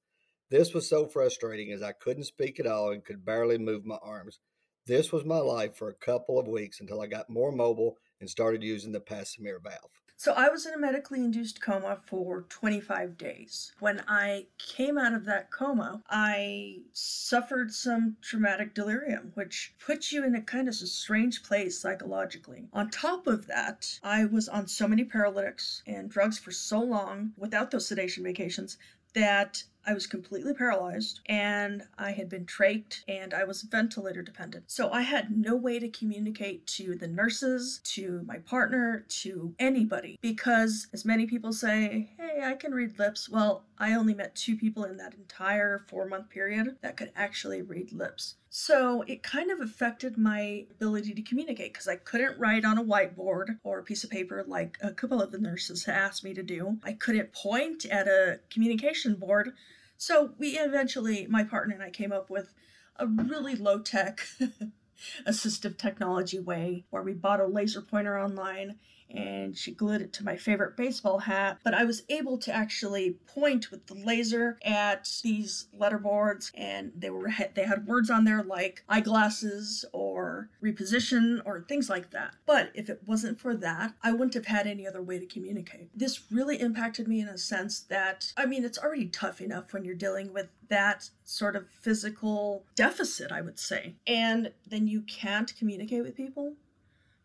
This 0.49 0.73
was 0.73 0.89
so 0.89 1.07
frustrating 1.07 1.73
as 1.73 1.83
I 1.83 1.93
couldn't 1.93 2.25
speak 2.25 2.59
at 2.59 2.67
all 2.67 2.91
and 2.91 3.05
could 3.05 3.25
barely 3.25 3.59
move 3.59 3.85
my 3.85 3.99
arms. 4.03 4.41
This 4.87 5.13
was 5.13 5.25
my 5.25 5.39
life 5.39 5.77
for 5.77 5.91
a 5.91 5.95
couple 5.95 6.39
of 6.39 6.49
weeks 6.49 6.81
until 6.81 7.01
I 7.01 7.07
got 7.07 7.29
more 7.29 7.53
mobile 7.53 7.99
and 8.21 8.29
started 8.29 8.63
using 8.63 8.93
the 8.93 9.01
Passy-Muir 9.01 9.61
valve. 9.61 10.00
So 10.21 10.35
I 10.35 10.51
was 10.51 10.67
in 10.67 10.75
a 10.75 10.79
medically 10.79 11.21
induced 11.21 11.63
coma 11.63 11.99
for 12.05 12.43
25 12.51 13.17
days. 13.17 13.73
When 13.81 14.03
I 14.07 14.49
came 14.59 14.99
out 14.99 15.15
of 15.15 15.25
that 15.25 15.51
coma, 15.51 16.03
I 16.11 16.81
suffered 16.93 17.73
some 17.73 18.19
traumatic 18.21 18.75
delirium, 18.75 19.33
which 19.33 19.73
puts 19.83 20.13
you 20.13 20.23
in 20.23 20.35
a 20.35 20.43
kind 20.43 20.69
of 20.69 20.75
a 20.75 20.87
strange 20.87 21.43
place 21.43 21.81
psychologically. 21.81 22.69
On 22.75 22.91
top 22.91 23.27
of 23.27 23.47
that, 23.47 23.99
I 24.03 24.27
was 24.27 24.47
on 24.47 24.69
so 24.69 24.87
many 24.87 25.05
paralytics 25.05 25.83
and 25.87 26.11
drugs 26.11 26.39
for 26.39 26.51
so 26.51 26.81
long 26.81 27.33
without 27.39 27.71
those 27.71 27.89
sedation 27.89 28.23
medications 28.23 28.77
that 29.15 29.65
I 29.87 29.95
was 29.95 30.07
completely 30.07 30.55
paralyzed 30.55 31.21
and 31.27 31.83
I 31.99 32.13
had 32.13 32.29
been 32.29 32.47
trached 32.47 33.03
and 33.09 33.33
I 33.33 33.45
was 33.45 33.63
ventilator 33.63 34.23
dependent. 34.23 34.65
So 34.71 34.91
I 34.91 35.03
had 35.03 35.37
no 35.37 35.57
way 35.57 35.79
to 35.79 35.89
communicate 35.89 36.67
to 36.69 36.95
the 36.95 37.09
nurses, 37.09 37.81
to 37.85 38.23
my 38.27 38.39
partner, 38.39 39.05
to 39.09 39.55
anybody 39.59 40.19
because, 40.21 40.87
as 40.93 41.05
many 41.05 41.27
people 41.27 41.53
say, 41.53 42.11
hey, 42.19 42.43
I 42.45 42.55
can 42.55 42.73
read 42.73 42.99
lips. 42.99 43.29
Well, 43.29 43.65
I 43.79 43.95
only 43.95 44.15
met 44.15 44.35
two 44.35 44.57
people 44.57 44.85
in 44.85 44.97
that 44.99 45.15
entire 45.15 45.85
four 45.89 46.07
month 46.07 46.29
period 46.29 46.77
that 46.83 46.97
could 46.97 47.13
actually 47.17 47.63
read 47.63 47.93
lips. 47.93 48.37
So 48.51 49.03
it 49.03 49.23
kind 49.23 49.51
of 49.51 49.61
affected 49.61 50.19
my 50.19 50.67
ability 50.73 51.15
to 51.15 51.23
communicate 51.23 51.73
because 51.73 51.87
I 51.87 51.97
couldn't 51.97 52.39
write 52.39 52.65
on 52.65 52.79
a 52.79 52.85
whiteboard 52.85 53.59
or 53.63 53.79
a 53.79 53.85
piece 53.85 54.03
of 54.03 54.11
paper 54.11 54.45
like 54.47 54.77
a 54.83 54.91
couple 54.91 55.23
of 55.23 55.31
the 55.31 55.39
nurses 55.39 55.87
asked 55.87 56.25
me 56.25 56.35
to 56.35 56.43
do. 56.43 56.79
I 56.83 56.93
couldn't 56.93 57.33
point 57.33 57.87
at 57.87 58.09
a 58.09 58.41
communication 58.51 59.15
board. 59.15 59.53
So 60.01 60.33
we 60.39 60.59
eventually, 60.59 61.27
my 61.27 61.45
partner 61.45 61.75
and 61.75 61.85
I 61.85 61.91
came 61.91 62.11
up 62.11 62.31
with 62.31 62.55
a 62.97 63.07
really 63.07 63.55
low 63.55 63.81
tech 63.81 64.27
assistive 65.27 65.77
technology 65.77 66.39
way 66.39 66.87
where 66.89 67.03
we 67.03 67.13
bought 67.13 67.39
a 67.39 67.47
laser 67.47 67.83
pointer 67.83 68.19
online 68.19 68.77
and 69.11 69.57
she 69.57 69.73
glued 69.73 70.01
it 70.01 70.13
to 70.15 70.25
my 70.25 70.37
favorite 70.37 70.77
baseball 70.77 71.19
hat. 71.19 71.59
But 71.65 71.75
I 71.75 71.85
was 71.85 72.03
able 72.09 72.39
to 72.39 72.53
actually 72.53 73.17
point 73.27 73.71
with 73.71 73.87
the 73.87 73.95
laser 73.95 74.59
at 74.65 75.11
these 75.23 75.67
letterboards, 75.79 76.51
and 76.55 76.93
they 76.97 77.11
were 77.11 77.31
they 77.55 77.65
had 77.65 77.87
words 77.87 78.11
on 78.11 78.25
there 78.25 78.43
like 78.43 78.85
eyeglasses 78.89 79.85
or 79.93 80.51
reposition 80.63 81.41
or 81.45 81.65
things 81.69 81.89
like 81.89 82.11
that. 82.11 82.35
But 82.47 82.71
if 82.75 82.89
it 82.89 83.03
wasn't 83.07 83.41
for 83.41 83.55
that, 83.57 83.95
I 84.03 84.13
wouldn't 84.13 84.35
have 84.35 84.47
had 84.47 84.67
any 84.67 84.87
other 84.87 85.03
way 85.03 85.19
to 85.19 85.27
communicate. 85.27 85.91
This 85.95 86.31
really 86.31 86.61
impacted 86.61 87.09
me 87.09 87.21
in 87.21 87.29
a 87.29 87.39
sense 87.39 87.81
that 87.81 88.33
I 88.37 88.47
mean, 88.47 88.65
it's 88.65 88.79
already 88.79 89.07
tough 89.07 89.41
enough 89.41 89.73
when 89.73 89.85
you're 89.85 89.95
dealing 89.95 90.33
with 90.33 90.49
that 90.69 91.11
sort 91.25 91.57
of 91.57 91.69
physical 91.69 92.65
deficit, 92.77 93.33
I 93.33 93.41
would 93.41 93.59
say. 93.59 93.97
And 94.07 94.53
then 94.67 94.87
you 94.87 95.03
can't 95.03 95.55
communicate 95.57 96.03
with 96.03 96.17
people 96.17 96.55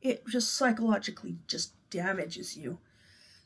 it 0.06 0.26
just 0.28 0.54
psychologically 0.54 1.38
just 1.48 1.74
damages 1.90 2.58
you. 2.58 2.80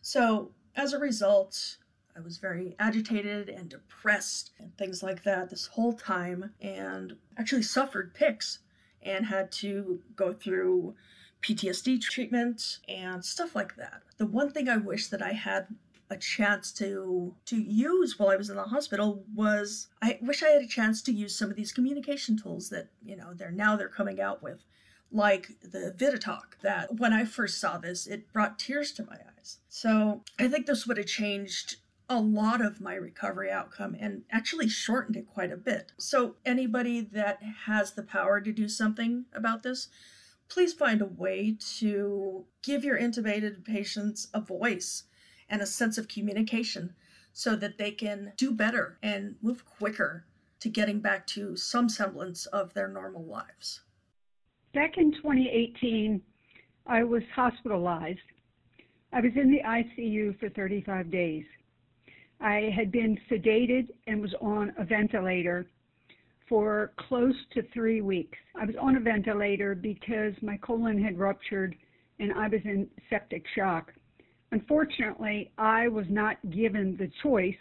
So, 0.02 0.52
as 0.76 0.94
a 0.94 1.00
result, 1.00 1.78
I 2.16 2.22
was 2.22 2.38
very 2.38 2.76
agitated 2.80 3.50
and 3.50 3.70
depressed 3.70 4.52
and 4.60 4.76
things 4.78 5.04
like 5.04 5.24
that 5.24 5.50
this 5.50 5.68
whole 5.68 5.94
time, 5.94 6.54
and 6.62 7.16
actually 7.38 7.64
suffered 7.64 8.14
PICS 8.14 8.60
and 9.02 9.26
had 9.26 9.52
to 9.54 10.02
go 10.16 10.34
through 10.34 10.96
PTSD 11.42 12.02
treatment 12.02 12.80
and 12.88 13.24
stuff 13.24 13.56
like 13.56 13.76
that. 13.76 14.02
The 14.18 14.26
one 14.26 14.52
thing 14.52 14.68
I 14.68 14.78
wish 14.78 15.08
that 15.08 15.22
I 15.22 15.32
had 15.32 15.68
a 16.10 16.18
chance 16.18 16.72
to 16.74 17.36
to 17.46 17.56
use 17.56 18.18
while 18.18 18.30
I 18.30 18.36
was 18.36 18.50
in 18.50 18.56
the 18.56 18.64
hospital 18.64 19.24
was 19.36 19.88
I 20.02 20.18
wish 20.22 20.42
I 20.42 20.50
had 20.50 20.64
a 20.64 20.68
chance 20.68 21.02
to 21.04 21.12
use 21.12 21.36
some 21.36 21.52
of 21.52 21.56
these 21.56 21.72
communication 21.72 22.36
tools 22.38 22.70
that 22.70 22.88
you 23.06 23.16
know 23.16 23.34
they're 23.34 23.52
now 23.52 23.76
they're 23.76 23.90
coming 23.90 24.20
out 24.20 24.42
with 24.42 24.64
like 25.12 25.60
the 25.62 25.94
VidaTalk, 25.98 26.60
that 26.62 26.96
when 26.96 27.14
I 27.14 27.26
first 27.26 27.60
saw 27.60 27.78
this, 27.78 28.08
it 28.08 28.32
brought 28.32 28.60
tears 28.60 28.92
to 28.94 29.06
my 29.06 29.18
eyes. 29.38 29.60
So 29.68 30.24
I 30.38 30.48
think 30.48 30.66
this 30.66 30.86
would 30.86 30.98
have 30.98 31.08
changed 31.08 31.78
a 32.10 32.20
lot 32.20 32.60
of 32.60 32.82
my 32.82 32.96
recovery 32.96 33.52
outcome 33.52 33.96
and 34.00 34.24
actually 34.32 34.68
shortened 34.68 35.16
it 35.16 35.28
quite 35.28 35.52
a 35.52 35.58
bit. 35.58 35.92
So, 35.98 36.36
anybody 36.44 37.02
that 37.02 37.40
has 37.66 37.94
the 37.94 38.02
power 38.02 38.42
to 38.42 38.52
do 38.52 38.68
something 38.68 39.26
about 39.32 39.62
this, 39.62 39.90
please 40.48 40.74
find 40.74 41.02
a 41.02 41.06
way 41.06 41.56
to 41.78 42.46
give 42.64 42.84
your 42.84 43.00
intubated 43.00 43.64
patients 43.64 44.28
a 44.34 44.42
voice 44.42 45.04
and 45.48 45.62
a 45.62 45.68
sense 45.68 46.00
of 46.00 46.08
communication 46.08 46.96
so 47.32 47.56
that 47.56 47.78
they 47.78 47.92
can 47.92 48.34
do 48.36 48.52
better 48.52 48.98
and 49.04 49.36
move 49.42 49.64
quicker 49.66 50.26
to 50.60 50.70
getting 50.70 51.00
back 51.00 51.28
to 51.28 51.56
some 51.56 51.88
semblance 51.88 52.48
of 52.48 52.74
their 52.74 52.88
normal 52.88 53.24
lives. 53.24 53.82
Back 54.74 54.98
in 54.98 55.12
2018, 55.14 56.22
I 56.86 57.04
was 57.04 57.24
hospitalized. 57.36 58.20
I 59.12 59.20
was 59.20 59.32
in 59.36 59.52
the 59.52 59.62
ICU 59.66 60.40
for 60.40 60.50
35 60.50 61.10
days. 61.10 61.44
I 62.40 62.72
had 62.76 62.92
been 62.92 63.18
sedated 63.32 63.90
and 64.06 64.22
was 64.22 64.36
on 64.40 64.72
a 64.78 64.86
ventilator 64.86 65.66
for 66.48 66.92
close 66.98 67.34
to 67.54 67.64
three 67.74 68.02
weeks. 68.02 68.38
I 68.56 68.66
was 68.66 68.76
on 68.80 68.96
a 68.96 69.00
ventilator 69.00 69.74
because 69.74 70.34
my 70.44 70.58
colon 70.58 71.04
had 71.04 71.18
ruptured 71.18 71.76
and 72.20 72.32
I 72.34 72.48
was 72.48 72.62
in 72.64 72.88
septic 73.10 73.46
shock. 73.56 73.92
Unfortunately, 74.52 75.52
I 75.58 75.88
was 75.88 76.06
not 76.10 76.38
given 76.52 76.96
the 76.96 77.10
choice 77.24 77.58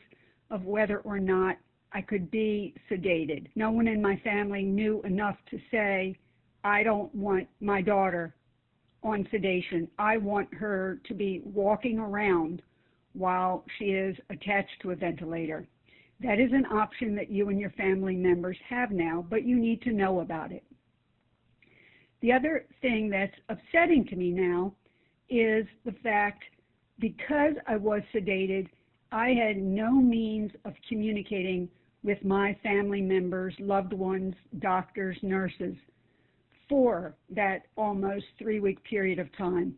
of 0.51 0.64
whether 0.64 0.99
or 1.01 1.18
not 1.18 1.57
I 1.92 2.03
could 2.03 2.31
be 2.31 2.75
sedated. 2.90 3.47
No 3.55 3.71
one 3.71 3.88
in 3.88 4.03
my 4.03 4.16
family 4.16 4.62
knew 4.62 5.01
enough 5.03 5.37
to 5.51 5.59
say, 5.71 6.14
I 6.64 6.83
don't 6.83 7.14
want 7.14 7.49
my 7.61 7.81
daughter 7.83 8.35
on 9.03 9.27
sedation. 9.31 9.88
I 9.99 10.16
want 10.16 10.53
her 10.55 11.01
to 11.07 11.14
be 11.14 11.42
walking 11.44 11.99
around 11.99 12.62
while 13.12 13.64
she 13.79 13.87
is 13.87 14.16
attached 14.31 14.81
to 14.83 14.90
a 14.90 14.97
ventilator. 14.97 15.66
That 16.21 16.40
is 16.40 16.51
an 16.53 16.66
option 16.66 17.14
that 17.14 17.31
you 17.31 17.49
and 17.49 17.61
your 17.61 17.71
family 17.71 18.16
members 18.16 18.57
have 18.68 18.90
now, 18.90 19.25
but 19.29 19.44
you 19.44 19.57
need 19.57 19.83
to 19.83 19.92
know 19.92 20.21
about 20.21 20.51
it. 20.51 20.64
The 22.21 22.33
other 22.33 22.66
thing 22.83 23.09
that's 23.09 23.35
upsetting 23.49 24.05
to 24.07 24.16
me 24.16 24.33
now 24.33 24.75
is 25.31 25.64
the 25.85 25.94
fact 26.03 26.42
because 26.99 27.55
I 27.68 27.77
was 27.77 28.03
sedated, 28.12 28.68
I 29.12 29.29
had 29.29 29.57
no 29.57 29.92
means 29.92 30.51
of 30.64 30.75
communicating 30.88 31.68
with 32.03 32.25
my 32.25 32.57
family 32.62 33.01
members, 33.01 33.55
loved 33.61 33.92
ones, 33.92 34.35
doctors, 34.59 35.16
nurses 35.23 35.77
for 36.69 37.15
that 37.31 37.67
almost 37.77 38.25
three 38.39 38.61
week 38.61 38.83
period 38.85 39.19
of 39.19 39.35
time. 39.37 39.75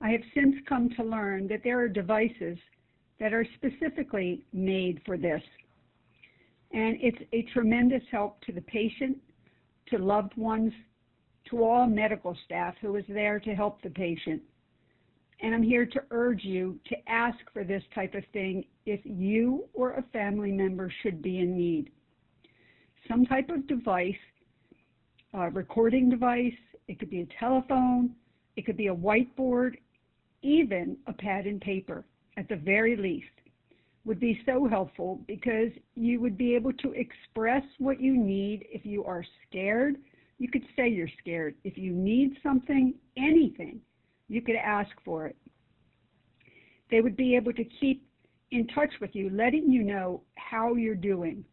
I 0.00 0.10
have 0.10 0.22
since 0.34 0.56
come 0.68 0.90
to 0.96 1.04
learn 1.04 1.46
that 1.48 1.60
there 1.62 1.78
are 1.80 1.88
devices 1.88 2.58
that 3.20 3.32
are 3.32 3.46
specifically 3.54 4.44
made 4.52 5.00
for 5.06 5.16
this. 5.16 5.42
And 6.72 6.96
it's 7.00 7.18
a 7.32 7.42
tremendous 7.52 8.02
help 8.10 8.40
to 8.42 8.52
the 8.52 8.62
patient, 8.62 9.18
to 9.90 9.98
loved 9.98 10.36
ones, 10.36 10.72
to 11.50 11.62
all 11.62 11.86
medical 11.86 12.36
staff 12.44 12.74
who 12.80 12.96
is 12.96 13.04
there 13.08 13.38
to 13.40 13.54
help 13.54 13.82
the 13.82 13.90
patient. 13.90 14.42
And 15.40 15.54
I'm 15.54 15.62
here 15.62 15.86
to 15.86 16.02
urge 16.10 16.44
you 16.44 16.78
to 16.88 16.96
ask 17.08 17.38
for 17.52 17.64
this 17.64 17.82
type 17.94 18.14
of 18.14 18.24
thing 18.32 18.64
if 18.86 19.00
you 19.04 19.64
or 19.74 19.92
a 19.92 20.02
family 20.12 20.52
member 20.52 20.92
should 21.02 21.20
be 21.20 21.40
in 21.40 21.56
need. 21.56 21.90
Some 23.08 23.26
type 23.26 23.50
of 23.50 23.66
device, 23.66 24.14
a 25.34 25.50
recording 25.50 26.10
device, 26.10 26.52
it 26.88 26.98
could 26.98 27.10
be 27.10 27.22
a 27.22 27.28
telephone, 27.38 28.14
it 28.56 28.66
could 28.66 28.76
be 28.76 28.88
a 28.88 28.94
whiteboard, 28.94 29.76
even 30.42 30.96
a 31.06 31.12
pad 31.12 31.46
and 31.46 31.60
paper 31.60 32.04
at 32.36 32.48
the 32.48 32.56
very 32.56 32.96
least 32.96 33.26
would 34.04 34.18
be 34.18 34.40
so 34.44 34.66
helpful 34.66 35.20
because 35.28 35.70
you 35.94 36.20
would 36.20 36.36
be 36.36 36.54
able 36.54 36.72
to 36.72 36.92
express 36.92 37.62
what 37.78 38.00
you 38.00 38.16
need 38.16 38.66
if 38.70 38.84
you 38.84 39.04
are 39.04 39.24
scared. 39.48 39.96
You 40.38 40.48
could 40.48 40.64
say 40.76 40.88
you're 40.88 41.08
scared. 41.20 41.54
If 41.62 41.78
you 41.78 41.92
need 41.92 42.36
something, 42.42 42.94
anything, 43.16 43.80
you 44.28 44.42
could 44.42 44.56
ask 44.56 44.90
for 45.04 45.26
it. 45.26 45.36
They 46.90 47.00
would 47.00 47.16
be 47.16 47.36
able 47.36 47.52
to 47.52 47.64
keep 47.64 48.04
in 48.50 48.66
touch 48.68 48.90
with 49.00 49.14
you, 49.14 49.30
letting 49.30 49.70
you 49.70 49.82
know 49.82 50.22
how 50.34 50.74
you're 50.74 50.94
doing. 50.94 51.44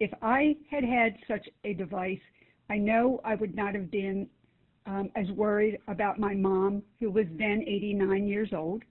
If 0.00 0.10
I 0.22 0.56
had 0.70 0.84
had 0.84 1.16
such 1.28 1.46
a 1.64 1.74
device, 1.74 2.18
I 2.70 2.78
know 2.78 3.20
I 3.24 3.34
would 3.34 3.54
not 3.54 3.74
have 3.74 3.90
been 3.90 4.28
um, 4.86 5.10
as 5.16 5.28
worried 5.30 5.78
about 5.88 6.18
my 6.18 6.34
mom, 6.34 6.82
who 7.00 7.10
was 7.10 7.26
then 7.38 7.62
89 7.66 8.26
years 8.26 8.50
old. 8.54 8.82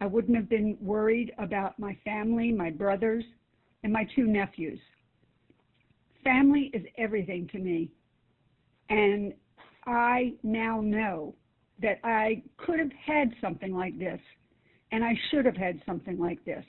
I 0.00 0.06
wouldn't 0.06 0.36
have 0.36 0.48
been 0.48 0.76
worried 0.80 1.32
about 1.38 1.78
my 1.78 1.96
family, 2.04 2.52
my 2.52 2.70
brothers, 2.70 3.24
and 3.82 3.92
my 3.92 4.06
two 4.14 4.26
nephews. 4.26 4.78
Family 6.22 6.70
is 6.74 6.82
everything 6.98 7.48
to 7.52 7.58
me. 7.58 7.90
And 8.90 9.32
I 9.86 10.34
now 10.42 10.80
know 10.80 11.34
that 11.80 11.98
I 12.04 12.42
could 12.56 12.78
have 12.78 12.92
had 12.92 13.32
something 13.40 13.74
like 13.74 13.98
this, 13.98 14.20
and 14.92 15.04
I 15.04 15.14
should 15.30 15.44
have 15.44 15.56
had 15.56 15.80
something 15.86 16.18
like 16.18 16.44
this. 16.44 16.64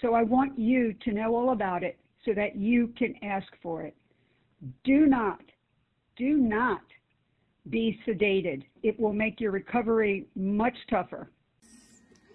So 0.00 0.14
I 0.14 0.22
want 0.22 0.58
you 0.58 0.94
to 1.04 1.12
know 1.12 1.34
all 1.34 1.50
about 1.50 1.82
it 1.82 1.98
so 2.24 2.32
that 2.34 2.56
you 2.56 2.92
can 2.98 3.14
ask 3.22 3.46
for 3.62 3.82
it. 3.82 3.96
Do 4.84 5.06
not, 5.06 5.40
do 6.16 6.36
not 6.36 6.82
be 7.68 7.98
sedated. 8.06 8.64
It 8.82 8.98
will 8.98 9.12
make 9.12 9.40
your 9.40 9.50
recovery 9.50 10.26
much 10.34 10.76
tougher. 10.88 11.30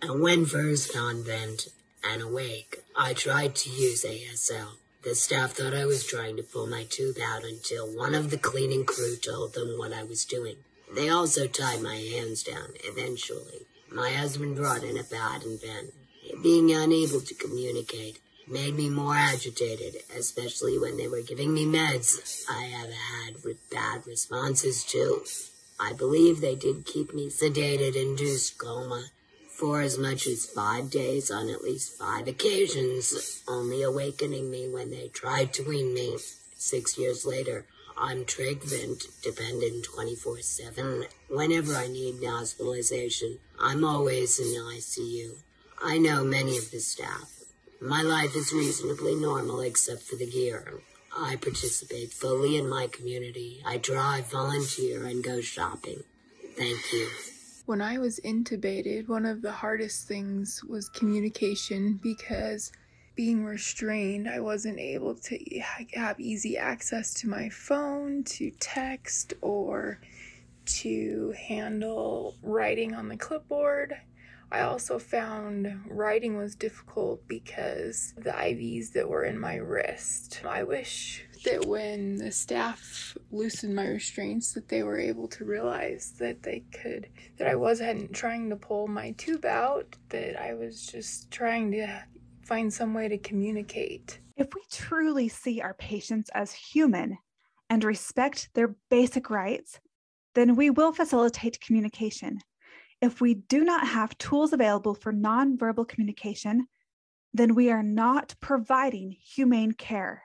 And 0.02 0.22
when 0.22 0.46
first 0.46 0.92
found 0.92 1.26
bent 1.26 1.68
and 2.04 2.22
awake, 2.22 2.84
I 2.98 3.14
tried 3.14 3.56
to 3.56 3.70
use 3.70 4.04
ASL. 4.04 4.78
The 5.04 5.16
staff 5.16 5.54
thought 5.54 5.74
I 5.74 5.86
was 5.86 6.06
trying 6.06 6.38
to 6.38 6.44
pull 6.44 6.68
my 6.68 6.84
tube 6.84 7.18
out 7.24 7.44
until 7.44 7.88
one 7.88 8.14
of 8.14 8.30
the 8.30 8.38
cleaning 8.38 8.86
crew 8.86 9.16
told 9.16 9.54
them 9.54 9.78
what 9.78 9.94
I 9.94 10.04
was 10.04 10.26
doing. 10.26 10.58
They 10.94 11.10
also 11.10 11.48
tied 11.48 11.82
my 11.82 11.96
hands 11.96 12.44
down, 12.44 12.74
eventually. 12.84 13.66
My 13.92 14.12
husband 14.12 14.56
brought 14.56 14.84
in 14.84 14.98
a 14.98 15.04
pad 15.04 15.44
and 15.44 15.60
pen. 15.60 15.92
Being 16.44 16.72
unable 16.72 17.22
to 17.22 17.34
communicate 17.34 18.20
made 18.52 18.76
me 18.76 18.90
more 18.90 19.16
agitated, 19.16 19.96
especially 20.16 20.78
when 20.78 20.98
they 20.98 21.08
were 21.08 21.22
giving 21.22 21.54
me 21.54 21.66
meds 21.66 22.44
I 22.50 22.64
have 22.66 22.92
had 22.92 23.44
with 23.44 23.70
bad 23.70 24.06
responses 24.06 24.84
to. 24.86 25.24
I 25.80 25.94
believe 25.94 26.42
they 26.42 26.56
did 26.56 26.86
keep 26.86 27.14
me 27.14 27.30
sedated 27.30 27.96
induced 27.96 28.58
coma 28.58 29.06
for 29.50 29.82
as 29.82 29.98
much 29.98 30.28
as 30.28 30.46
five 30.46 30.90
days 30.90 31.32
on 31.32 31.50
at 31.50 31.64
least 31.64 31.98
five 31.98 32.28
occasions, 32.28 33.44
only 33.48 33.84
awakening 33.84 34.50
me 34.50 34.68
when 34.68 34.92
they 34.92 35.08
tried 35.08 35.54
to 35.54 35.64
wean 35.64 35.94
me. 35.94 36.18
Six 36.56 36.98
years 36.98 37.26
later, 37.26 37.66
I'm 37.98 38.26
treatment 38.26 39.06
dependent 39.22 39.84
24 39.84 40.42
7. 40.42 41.06
Whenever 41.30 41.74
I 41.76 41.88
need 41.88 42.24
hospitalization, 42.24 43.40
I'm 43.60 43.84
always 43.84 44.40
in 44.40 44.52
the 44.52 44.60
ICU. 44.60 45.38
I 45.84 45.98
know 45.98 46.24
many 46.24 46.58
of 46.58 46.72
the 46.72 46.80
staff. 46.80 47.41
My 47.84 48.04
life 48.04 48.36
is 48.36 48.54
reasonably 48.54 49.16
normal 49.16 49.62
except 49.62 50.04
for 50.04 50.16
the 50.16 50.30
gear. 50.30 50.82
I 51.18 51.36
participate 51.38 52.14
fully 52.14 52.56
in 52.56 52.70
my 52.70 52.86
community. 52.86 53.60
I 53.66 53.78
drive, 53.78 54.30
volunteer, 54.30 55.06
and 55.06 55.24
go 55.24 55.42
shopping. 55.42 56.04
Thank 56.56 56.94
you. 56.94 57.08
When 57.66 57.82
I 57.82 57.98
was 57.98 58.20
intubated, 58.20 59.08
one 59.08 59.26
of 59.26 59.42
the 59.42 59.52
hardest 59.52 60.08
things 60.08 60.64
was 60.64 60.90
communication 60.90 62.00
because 62.04 62.72
being 63.16 63.44
restrained, 63.44 64.30
I 64.30 64.42
wasn't 64.42 64.78
able 64.80 65.16
to 65.16 65.60
have 65.94 66.20
easy 66.20 66.60
access 66.60 67.16
to 67.16 67.30
my 67.30 67.50
phone, 67.50 68.24
to 68.26 68.52
text, 68.60 69.34
or 69.42 70.00
to 70.66 71.34
handle 71.36 72.36
writing 72.44 72.94
on 72.94 73.08
the 73.10 73.18
clipboard. 73.18 73.96
I 74.52 74.62
also 74.62 75.00
found 75.00 75.82
writing 75.88 76.36
was 76.36 76.56
difficult 76.56 77.26
because 77.28 78.14
the 78.18 78.32
IVs 78.32 78.92
that 78.92 79.08
were 79.08 79.24
in 79.24 79.40
my 79.40 79.56
wrist. 79.56 80.42
I 80.46 80.64
wish 80.64 81.26
that 81.46 81.66
when 81.66 82.18
the 82.18 82.34
staff 82.34 83.18
loosened 83.32 83.76
my 83.76 83.88
restraints 83.88 84.54
that 84.54 84.68
they 84.68 84.84
were 84.84 85.00
able 85.00 85.30
to 85.30 85.46
realize 85.46 86.14
that 86.20 86.44
they 86.44 86.66
could 86.74 87.08
that 87.38 87.48
I 87.48 87.56
wasn't 87.56 88.14
trying 88.14 88.50
to 88.50 88.58
pull 88.58 88.90
my 88.90 89.12
tube 89.12 89.46
out, 89.46 89.96
that 90.10 90.40
I 90.40 90.54
was 90.54 90.86
just 90.86 91.32
trying 91.32 91.72
to 91.72 92.04
find 92.44 92.74
some 92.74 92.94
way 92.94 93.08
to 93.08 93.18
communicate. 93.18 94.20
If 94.36 94.54
we 94.54 94.64
truly 94.70 95.30
see 95.30 95.62
our 95.62 95.76
patients 95.76 96.30
as 96.36 96.52
human 96.52 97.18
and 97.70 97.86
respect 97.86 98.50
their 98.54 98.76
basic 98.90 99.30
rights, 99.30 99.80
then 100.36 100.58
we 100.58 100.70
will 100.70 100.92
facilitate 100.92 101.62
communication 101.62 102.42
if 103.02 103.20
we 103.20 103.34
do 103.34 103.64
not 103.64 103.88
have 103.88 104.18
tools 104.18 104.54
available 104.54 104.94
for 104.94 105.12
nonverbal 105.12 105.88
communication, 105.88 106.68
then 107.34 107.56
we 107.56 107.72
are 107.72 107.84
not 107.84 108.36
providing 108.40 109.12
humane 109.12 109.72
care. 109.72 110.24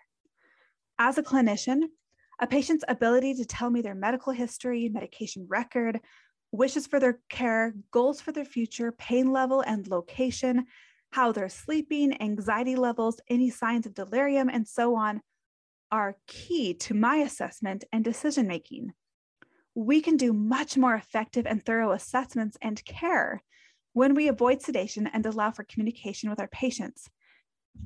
As 0.98 1.18
a 1.18 1.22
clinician, 1.22 1.84
a 2.38 2.46
patient's 2.46 2.84
ability 2.86 3.34
to 3.34 3.44
tell 3.44 3.70
me 3.70 3.80
their 3.80 3.94
medical 3.94 4.32
history, 4.32 4.88
medication 4.88 5.46
record, 5.48 6.00
wishes 6.52 6.86
for 6.86 7.00
their 7.00 7.20
care, 7.28 7.74
goals 7.90 8.20
for 8.20 8.32
their 8.32 8.44
future, 8.44 8.92
pain 8.92 9.32
level 9.32 9.62
and 9.62 9.88
location, 9.88 10.66
how 11.10 11.32
they're 11.32 11.48
sleeping, 11.48 12.20
anxiety 12.20 12.76
levels, 12.76 13.20
any 13.28 13.48
signs 13.50 13.86
of 13.86 13.94
delirium, 13.94 14.48
and 14.48 14.66
so 14.68 14.96
on 14.96 15.20
are 15.90 16.16
key 16.26 16.74
to 16.74 16.94
my 16.94 17.16
assessment 17.16 17.84
and 17.92 18.04
decision 18.04 18.46
making 18.46 18.92
we 19.76 20.00
can 20.00 20.16
do 20.16 20.32
much 20.32 20.78
more 20.78 20.94
effective 20.94 21.46
and 21.46 21.62
thorough 21.62 21.92
assessments 21.92 22.56
and 22.62 22.82
care 22.86 23.42
when 23.92 24.14
we 24.14 24.26
avoid 24.26 24.62
sedation 24.62 25.06
and 25.06 25.26
allow 25.26 25.50
for 25.50 25.64
communication 25.64 26.30
with 26.30 26.40
our 26.40 26.48
patients. 26.48 27.10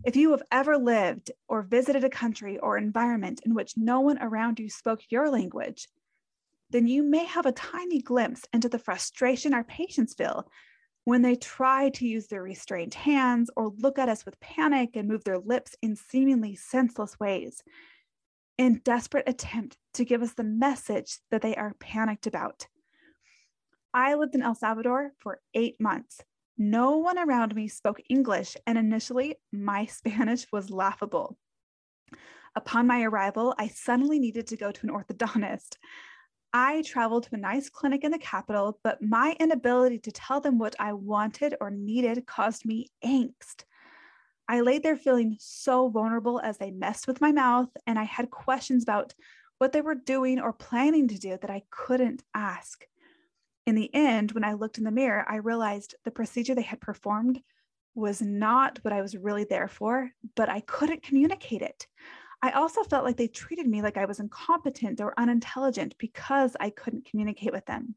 If 0.05 0.15
you 0.15 0.31
have 0.31 0.43
ever 0.53 0.79
lived 0.79 1.33
or 1.49 1.63
visited 1.63 2.05
a 2.05 2.09
country 2.09 2.59
or 2.59 2.79
environment 2.79 3.41
in 3.45 3.55
which 3.55 3.77
no 3.77 3.99
one 4.01 4.23
around 4.23 4.61
you 4.61 4.71
spoke 4.71 5.01
your 5.11 5.31
language, 5.31 5.89
then 6.71 6.87
you 6.87 7.03
may 7.03 7.25
have 7.25 7.45
a 7.45 7.53
tiny 7.53 8.01
glimpse 8.01 8.45
into 8.53 8.69
the 8.69 8.79
frustration 8.79 9.53
our 9.53 9.65
patients 9.65 10.15
feel 10.15 10.49
when 11.05 11.23
they 11.23 11.35
try 11.35 11.89
to 11.89 12.07
use 12.07 12.29
their 12.29 12.43
restrained 12.43 12.95
hands 12.95 13.51
or 13.57 13.73
look 13.79 13.99
at 13.99 14.09
us 14.09 14.25
with 14.25 14.39
panic 14.39 14.91
and 14.95 15.09
move 15.09 15.25
their 15.25 15.39
lips 15.39 15.75
in 15.83 15.97
seemingly 15.97 16.55
senseless 16.55 17.19
ways 17.19 17.65
in 18.61 18.79
desperate 18.85 19.27
attempt 19.27 19.79
to 19.95 20.05
give 20.05 20.21
us 20.21 20.35
the 20.35 20.45
message 20.45 21.19
that 21.31 21.41
they 21.41 21.57
are 21.57 21.73
panicked 21.81 22.27
about. 22.27 22.67
I 23.95 24.17
lived 24.17 24.35
in 24.35 24.43
El 24.43 24.55
Salvador 24.55 25.13
for 25.19 25.41
eight 25.55 25.81
months. 25.81 26.21
No 26.59 26.99
one 26.99 27.19
around 27.19 27.55
me 27.55 27.69
spoke 27.69 28.03
English, 28.11 28.59
and 28.67 28.77
initially, 28.77 29.37
my 29.51 29.87
Spanish 29.99 30.45
was 30.53 30.69
laughable. 30.69 31.39
Upon 32.55 32.87
my 32.87 33.03
arrival, 33.03 33.55
I 33.59 33.69
suddenly 33.69 34.19
needed 34.19 34.49
to 34.49 34.59
go 34.59 34.71
to 34.71 34.87
an 34.87 34.93
orthodontist. 34.93 35.77
I 36.53 36.83
traveled 36.83 37.23
to 37.25 37.37
a 37.37 37.39
nice 37.39 37.71
clinic 37.71 38.05
in 38.05 38.11
the 38.11 38.19
capital, 38.19 38.79
but 38.85 39.01
my 39.01 39.35
inability 39.41 40.01
to 40.01 40.13
tell 40.13 40.43
them 40.43 40.59
what 40.59 40.77
I 40.79 40.93
wanted 40.93 41.55
or 41.63 41.71
needed 41.71 42.27
caused 42.27 42.67
me 42.67 42.89
angst. 43.03 43.65
I 44.51 44.63
laid 44.63 44.83
there 44.83 44.97
feeling 44.97 45.37
so 45.39 45.89
vulnerable 45.89 46.41
as 46.41 46.59
they 46.59 46.73
messed 46.73 47.07
with 47.07 47.21
my 47.21 47.31
mouth, 47.31 47.69
and 47.87 47.97
I 47.97 48.03
had 48.03 48.33
questions 48.33 48.83
about 48.83 49.15
what 49.59 49.71
they 49.71 49.81
were 49.81 49.95
doing 49.95 50.41
or 50.41 50.53
planning 50.53 51.07
to 51.07 51.21
do 51.21 51.39
that 51.41 51.51
I 51.51 51.63
couldn't 51.71 52.25
ask. 52.35 52.85
In 53.65 53.77
the 53.77 53.95
end, 53.95 54.33
when 54.33 54.43
I 54.43 54.55
looked 54.55 54.79
in 54.79 54.83
the 54.83 54.91
mirror, 54.91 55.25
I 55.29 55.37
realized 55.37 55.95
the 56.03 56.11
procedure 56.11 56.57
they 56.57 56.63
had 56.63 56.81
performed 56.81 57.41
was 57.95 58.21
not 58.21 58.81
what 58.83 58.93
I 58.93 59.03
was 59.03 59.17
really 59.17 59.45
there 59.45 59.69
for, 59.69 60.11
but 60.35 60.49
I 60.49 60.59
couldn't 60.63 61.05
communicate 61.05 61.63
it. 61.63 61.87
I 62.43 62.51
also 62.51 62.83
felt 62.83 63.05
like 63.05 63.19
they 63.19 63.29
treated 63.29 63.69
me 63.69 63.83
like 63.83 63.97
I 63.97 64.07
was 64.07 64.19
incompetent 64.19 65.01
or 65.01 65.15
unintelligent 65.17 65.95
because 65.97 66.57
I 66.59 66.71
couldn't 66.71 67.09
communicate 67.09 67.53
with 67.53 67.67
them. 67.67 67.95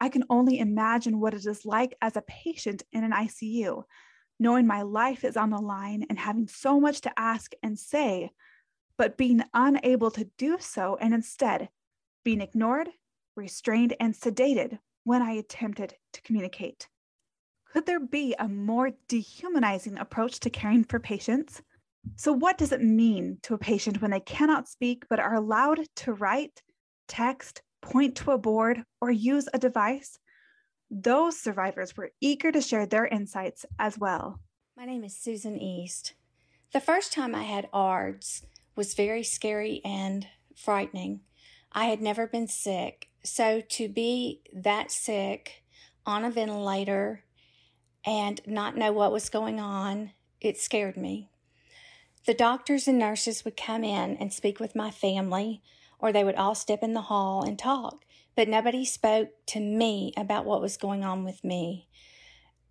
I 0.00 0.08
can 0.08 0.22
only 0.30 0.60
imagine 0.60 1.18
what 1.18 1.34
it 1.34 1.44
is 1.46 1.66
like 1.66 1.96
as 2.00 2.16
a 2.16 2.22
patient 2.22 2.84
in 2.92 3.02
an 3.02 3.10
ICU, 3.10 3.82
knowing 4.38 4.66
my 4.66 4.82
life 4.82 5.24
is 5.24 5.36
on 5.36 5.50
the 5.50 5.60
line 5.60 6.04
and 6.08 6.18
having 6.18 6.48
so 6.48 6.80
much 6.80 7.00
to 7.02 7.18
ask 7.18 7.52
and 7.62 7.78
say, 7.78 8.30
but 8.98 9.16
being 9.16 9.42
unable 9.54 10.10
to 10.10 10.28
do 10.38 10.56
so 10.58 10.96
and 11.00 11.14
instead 11.14 11.68
being 12.24 12.40
ignored, 12.40 12.88
restrained, 13.36 13.94
and 14.00 14.14
sedated 14.14 14.78
when 15.04 15.22
I 15.22 15.32
attempted 15.32 15.94
to 16.12 16.22
communicate. 16.22 16.88
Could 17.72 17.86
there 17.86 18.00
be 18.00 18.34
a 18.38 18.48
more 18.48 18.90
dehumanizing 19.08 19.98
approach 19.98 20.40
to 20.40 20.50
caring 20.50 20.82
for 20.82 20.98
patients? 20.98 21.62
So, 22.16 22.32
what 22.32 22.58
does 22.58 22.72
it 22.72 22.82
mean 22.82 23.38
to 23.42 23.54
a 23.54 23.58
patient 23.58 24.00
when 24.00 24.10
they 24.10 24.20
cannot 24.20 24.68
speak 24.68 25.04
but 25.08 25.20
are 25.20 25.34
allowed 25.34 25.80
to 25.96 26.14
write, 26.14 26.62
text, 27.06 27.62
point 27.82 28.16
to 28.16 28.32
a 28.32 28.38
board, 28.38 28.82
or 29.00 29.10
use 29.10 29.48
a 29.52 29.58
device? 29.58 30.18
Those 30.90 31.38
survivors 31.38 31.96
were 31.96 32.12
eager 32.20 32.52
to 32.52 32.60
share 32.60 32.86
their 32.86 33.06
insights 33.06 33.66
as 33.78 33.98
well. 33.98 34.40
My 34.76 34.84
name 34.84 35.02
is 35.02 35.16
Susan 35.16 35.58
East. 35.58 36.14
The 36.72 36.80
first 36.80 37.12
time 37.12 37.34
I 37.34 37.42
had 37.42 37.68
ARDS 37.72 38.46
was 38.76 38.94
very 38.94 39.22
scary 39.22 39.80
and 39.84 40.26
frightening. 40.54 41.20
I 41.72 41.86
had 41.86 42.00
never 42.00 42.26
been 42.26 42.46
sick, 42.46 43.08
so 43.24 43.60
to 43.60 43.88
be 43.88 44.42
that 44.52 44.90
sick 44.90 45.64
on 46.04 46.24
a 46.24 46.30
ventilator 46.30 47.24
and 48.04 48.40
not 48.46 48.76
know 48.76 48.92
what 48.92 49.12
was 49.12 49.28
going 49.28 49.58
on, 49.58 50.12
it 50.40 50.56
scared 50.56 50.96
me. 50.96 51.30
The 52.26 52.34
doctors 52.34 52.86
and 52.86 52.98
nurses 52.98 53.44
would 53.44 53.56
come 53.56 53.82
in 53.82 54.16
and 54.16 54.32
speak 54.32 54.60
with 54.60 54.76
my 54.76 54.90
family, 54.92 55.62
or 55.98 56.12
they 56.12 56.22
would 56.24 56.36
all 56.36 56.54
step 56.54 56.82
in 56.82 56.94
the 56.94 57.02
hall 57.02 57.42
and 57.42 57.58
talk, 57.58 58.04
but 58.36 58.48
nobody 58.48 58.84
spoke 58.84 59.30
to 59.46 59.58
me 59.58 60.12
about 60.16 60.44
what 60.44 60.60
was 60.60 60.76
going 60.76 61.02
on 61.02 61.24
with 61.24 61.42
me. 61.42 61.88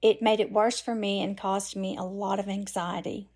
It 0.01 0.21
made 0.21 0.39
it 0.39 0.51
worse 0.51 0.80
for 0.80 0.93
me 0.93 1.21
and 1.21 1.38
caused 1.38 1.75
me 1.75 1.97
a 1.97 2.04
lot 2.04 2.39
of 2.39 2.47
anxiety. 2.47 3.30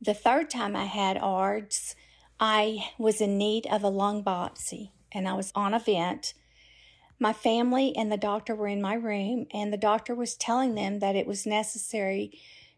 The 0.00 0.14
third 0.14 0.50
time 0.50 0.76
I 0.76 0.84
had 0.84 1.16
ARDS, 1.16 1.96
I 2.38 2.90
was 2.98 3.20
in 3.20 3.38
need 3.38 3.66
of 3.66 3.82
a 3.82 3.88
lung 3.88 4.22
biopsy 4.22 4.90
and 5.12 5.26
I 5.26 5.32
was 5.32 5.52
on 5.54 5.74
a 5.74 5.78
vent. 5.78 6.34
My 7.18 7.32
family 7.32 7.94
and 7.96 8.12
the 8.12 8.16
doctor 8.16 8.54
were 8.54 8.68
in 8.68 8.80
my 8.80 8.94
room, 8.94 9.46
and 9.52 9.70
the 9.70 9.76
doctor 9.76 10.14
was 10.14 10.36
telling 10.36 10.74
them 10.74 11.00
that 11.00 11.16
it 11.16 11.26
was 11.26 11.46
necessary 11.46 12.32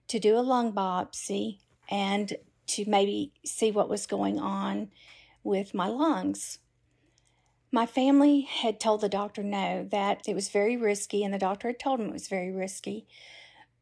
to 0.08 0.18
do 0.18 0.36
a 0.36 0.40
lung 0.40 0.72
biopsy 0.72 1.58
and 1.88 2.34
to 2.66 2.84
maybe 2.88 3.32
see 3.44 3.70
what 3.70 3.88
was 3.88 4.06
going 4.06 4.40
on 4.40 4.90
with 5.44 5.74
my 5.74 5.86
lungs. 5.86 6.58
My 7.74 7.86
family 7.86 8.42
had 8.42 8.78
told 8.78 9.00
the 9.00 9.08
doctor 9.08 9.42
no, 9.42 9.88
that 9.90 10.20
it 10.28 10.34
was 10.34 10.50
very 10.50 10.76
risky, 10.76 11.24
and 11.24 11.32
the 11.32 11.38
doctor 11.38 11.68
had 11.68 11.80
told 11.80 12.00
them 12.00 12.08
it 12.08 12.12
was 12.12 12.28
very 12.28 12.52
risky. 12.52 13.06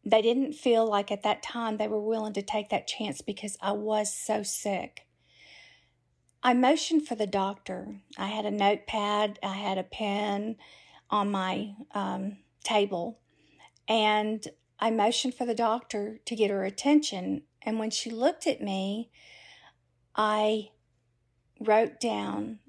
They 0.04 0.22
didn't 0.22 0.52
feel 0.52 0.86
like 0.86 1.10
at 1.10 1.24
that 1.24 1.42
time 1.42 1.76
they 1.76 1.88
were 1.88 2.00
willing 2.00 2.32
to 2.34 2.42
take 2.42 2.70
that 2.70 2.86
chance 2.86 3.20
because 3.20 3.58
I 3.60 3.72
was 3.72 4.14
so 4.14 4.44
sick. 4.44 5.06
I 6.40 6.54
motioned 6.54 7.06
for 7.06 7.16
the 7.16 7.26
doctor. 7.26 7.96
I 8.16 8.28
had 8.28 8.46
a 8.46 8.50
notepad, 8.50 9.40
I 9.42 9.54
had 9.54 9.76
a 9.76 9.82
pen 9.82 10.56
on 11.10 11.30
my 11.32 11.74
um, 11.92 12.38
table, 12.62 13.18
and 13.88 14.46
I 14.78 14.92
motioned 14.92 15.34
for 15.34 15.44
the 15.44 15.54
doctor 15.54 16.20
to 16.24 16.36
get 16.36 16.50
her 16.50 16.64
attention. 16.64 17.42
And 17.60 17.80
when 17.80 17.90
she 17.90 18.08
looked 18.08 18.46
at 18.46 18.62
me, 18.62 19.10
I 20.14 20.70
wrote 21.60 22.00
down, 22.00 22.60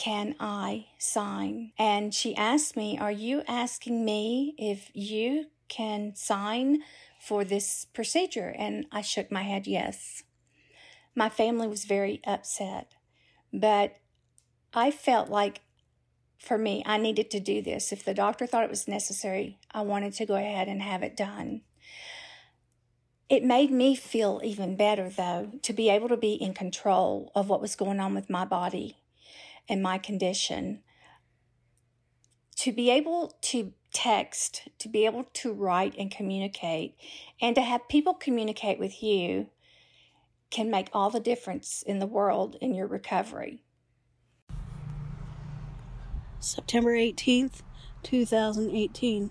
Can 0.00 0.34
I 0.40 0.86
sign? 0.96 1.72
And 1.78 2.14
she 2.14 2.34
asked 2.34 2.74
me, 2.74 2.96
Are 2.96 3.12
you 3.12 3.42
asking 3.46 4.02
me 4.02 4.54
if 4.56 4.90
you 4.94 5.48
can 5.68 6.14
sign 6.16 6.78
for 7.20 7.44
this 7.44 7.84
procedure? 7.92 8.54
And 8.56 8.86
I 8.90 9.02
shook 9.02 9.30
my 9.30 9.42
head, 9.42 9.66
Yes. 9.66 10.22
My 11.14 11.28
family 11.28 11.68
was 11.68 11.84
very 11.84 12.22
upset, 12.26 12.94
but 13.52 13.98
I 14.72 14.90
felt 14.90 15.28
like 15.28 15.60
for 16.38 16.56
me, 16.56 16.82
I 16.86 16.96
needed 16.96 17.30
to 17.32 17.38
do 17.40 17.60
this. 17.60 17.92
If 17.92 18.02
the 18.02 18.14
doctor 18.14 18.46
thought 18.46 18.64
it 18.64 18.70
was 18.70 18.88
necessary, 18.88 19.58
I 19.70 19.82
wanted 19.82 20.14
to 20.14 20.24
go 20.24 20.36
ahead 20.36 20.66
and 20.66 20.80
have 20.80 21.02
it 21.02 21.14
done. 21.14 21.60
It 23.28 23.44
made 23.44 23.70
me 23.70 23.94
feel 23.96 24.40
even 24.42 24.76
better, 24.76 25.10
though, 25.10 25.50
to 25.60 25.74
be 25.74 25.90
able 25.90 26.08
to 26.08 26.16
be 26.16 26.32
in 26.32 26.54
control 26.54 27.30
of 27.34 27.50
what 27.50 27.60
was 27.60 27.76
going 27.76 28.00
on 28.00 28.14
with 28.14 28.30
my 28.30 28.46
body 28.46 28.96
and 29.70 29.82
my 29.82 29.96
condition. 29.96 30.80
To 32.56 32.72
be 32.72 32.90
able 32.90 33.38
to 33.42 33.72
text, 33.94 34.68
to 34.80 34.88
be 34.88 35.06
able 35.06 35.24
to 35.32 35.52
write 35.52 35.94
and 35.96 36.10
communicate, 36.10 36.96
and 37.40 37.54
to 37.54 37.62
have 37.62 37.88
people 37.88 38.12
communicate 38.12 38.78
with 38.78 39.02
you 39.02 39.48
can 40.50 40.70
make 40.70 40.88
all 40.92 41.08
the 41.08 41.20
difference 41.20 41.82
in 41.86 42.00
the 42.00 42.06
world 42.06 42.56
in 42.60 42.74
your 42.74 42.88
recovery. 42.88 43.62
September 46.40 46.96
18th, 46.96 47.62
2018 48.02 49.30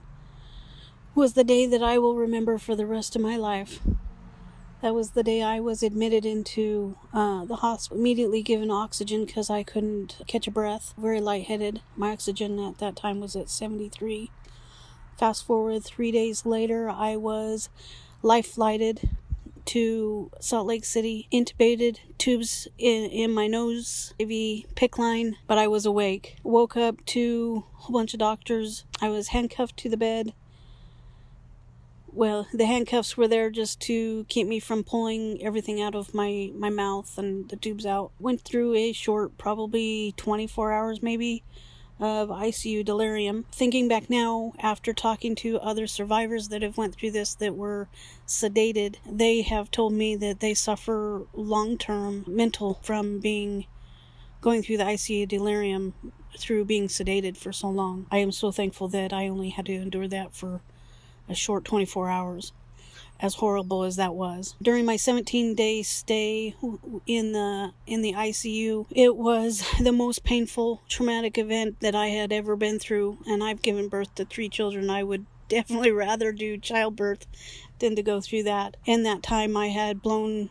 was 1.14 1.34
the 1.34 1.44
day 1.44 1.66
that 1.66 1.84
I 1.84 1.98
will 1.98 2.16
remember 2.16 2.58
for 2.58 2.76
the 2.76 2.86
rest 2.86 3.16
of 3.16 3.22
my 3.22 3.36
life. 3.36 3.82
That 4.82 4.96
was 4.96 5.12
the 5.12 5.24
day 5.24 5.42
I 5.42 5.60
was 5.60 5.84
admitted 5.84 6.26
into 6.26 6.96
uh, 7.14 7.44
the 7.44 7.58
hospital, 7.58 8.00
immediately 8.00 8.42
given 8.42 8.72
oxygen 8.72 9.26
because 9.26 9.50
I 9.50 9.62
couldn't 9.62 10.18
catch 10.26 10.48
a 10.48 10.52
breath, 10.52 10.94
very 10.98 11.20
lightheaded. 11.20 11.82
My 11.98 12.12
oxygen 12.12 12.60
at 12.60 12.78
that 12.78 12.96
time 12.96 13.20
was 13.20 13.36
at 13.36 13.50
73. 13.50 14.32
Fast 15.18 15.46
forward 15.46 15.84
three 15.84 16.12
days 16.12 16.46
later, 16.46 16.90
I 16.90 17.18
was 17.18 17.70
life 18.22 18.48
flighted 18.48 19.10
to 19.66 20.32
Salt 20.40 20.66
Lake 20.66 20.86
City, 20.86 21.28
intubated, 21.32 21.98
tubes 22.18 22.70
in, 22.78 23.10
in 23.12 23.32
my 23.32 23.48
nose, 23.48 24.14
IV 24.18 24.30
PICC 24.76 24.98
line, 24.98 25.38
but 25.46 25.58
I 25.58 25.68
was 25.68 25.86
awake. 25.86 26.38
Woke 26.42 26.78
up 26.78 27.06
to 27.08 27.66
a 27.74 27.82
whole 27.82 27.94
bunch 28.00 28.14
of 28.14 28.20
doctors. 28.20 28.86
I 29.02 29.10
was 29.10 29.28
handcuffed 29.28 29.76
to 29.78 29.90
the 29.90 29.98
bed 29.98 30.34
well, 32.14 32.48
the 32.54 32.66
handcuffs 32.66 33.18
were 33.18 33.28
there 33.28 33.50
just 33.50 33.80
to 33.82 34.26
keep 34.30 34.48
me 34.48 34.60
from 34.60 34.84
pulling 34.84 35.44
everything 35.44 35.82
out 35.82 35.96
of 35.96 36.14
my, 36.14 36.52
my 36.56 36.70
mouth 36.70 37.18
and 37.18 37.50
the 37.50 37.56
tubes 37.56 37.86
out. 37.86 38.12
Went 38.20 38.42
through 38.42 38.76
a 38.76 38.94
short, 38.94 39.38
probably 39.38 40.14
24 40.18 40.72
hours 40.72 41.04
maybe, 41.04 41.44
of 42.00 42.30
ICU 42.30 42.84
delirium. 42.86 43.46
Thinking 43.52 43.88
back 43.88 44.10
now, 44.10 44.54
after 44.60 44.94
talking 44.94 45.36
to 45.36 45.60
other 45.60 45.86
survivors 45.86 46.48
that 46.48 46.62
have 46.62 46.78
went 46.78 46.96
through 46.96 47.12
this 47.12 47.36
that 47.36 47.56
were 47.56 47.88
sedated, 48.26 48.96
they 49.06 49.42
have 49.42 49.70
told 49.70 49.94
me 49.94 50.16
that 50.16 50.40
they 50.40 50.54
suffer 50.54 51.26
long-term 51.34 52.24
mental 52.28 52.80
from 52.82 53.20
being 53.20 53.66
going 54.42 54.64
through 54.64 54.78
the 54.78 54.86
ICU 54.86 55.28
delirium 55.28 55.94
through 56.38 56.64
being 56.64 56.88
sedated 56.88 57.36
for 57.36 57.52
so 57.52 57.68
long. 57.68 58.06
I 58.10 58.20
am 58.20 58.32
so 58.32 58.52
thankful 58.52 58.88
that 58.90 59.12
I 59.12 59.28
only 59.28 59.50
had 59.50 59.66
to 59.66 59.74
endure 59.74 60.08
that 60.08 60.34
for 60.34 60.62
a 61.30 61.36
short 61.36 61.64
24 61.64 62.10
hours, 62.10 62.52
as 63.20 63.36
horrible 63.36 63.84
as 63.84 63.96
that 63.96 64.16
was. 64.16 64.56
During 64.62 64.86
my 64.86 64.98
17 64.98 65.56
day 65.56 65.84
stay 65.84 66.56
in 67.06 67.32
the 67.32 67.72
in 67.86 68.02
the 68.02 68.14
ICU, 68.14 68.88
it 68.90 69.16
was 69.16 69.64
the 69.82 69.92
most 69.92 70.24
painful 70.24 70.82
traumatic 70.90 71.38
event 71.38 71.80
that 71.80 71.96
I 71.96 72.08
had 72.08 72.34
ever 72.34 72.56
been 72.56 72.80
through, 72.80 73.20
and 73.28 73.44
I've 73.44 73.62
given 73.62 73.88
birth 73.88 74.14
to 74.16 74.26
three 74.26 74.50
children. 74.50 74.90
I 74.90 75.04
would 75.04 75.26
definitely 75.50 75.92
rather 75.92 76.32
do 76.32 76.58
childbirth 76.58 77.26
than 77.80 77.96
to 77.96 78.04
go 78.04 78.20
through 78.22 78.44
that. 78.44 78.78
In 78.86 79.04
that 79.04 79.24
time, 79.24 79.56
I 79.56 79.68
had 79.68 80.02
blown 80.02 80.50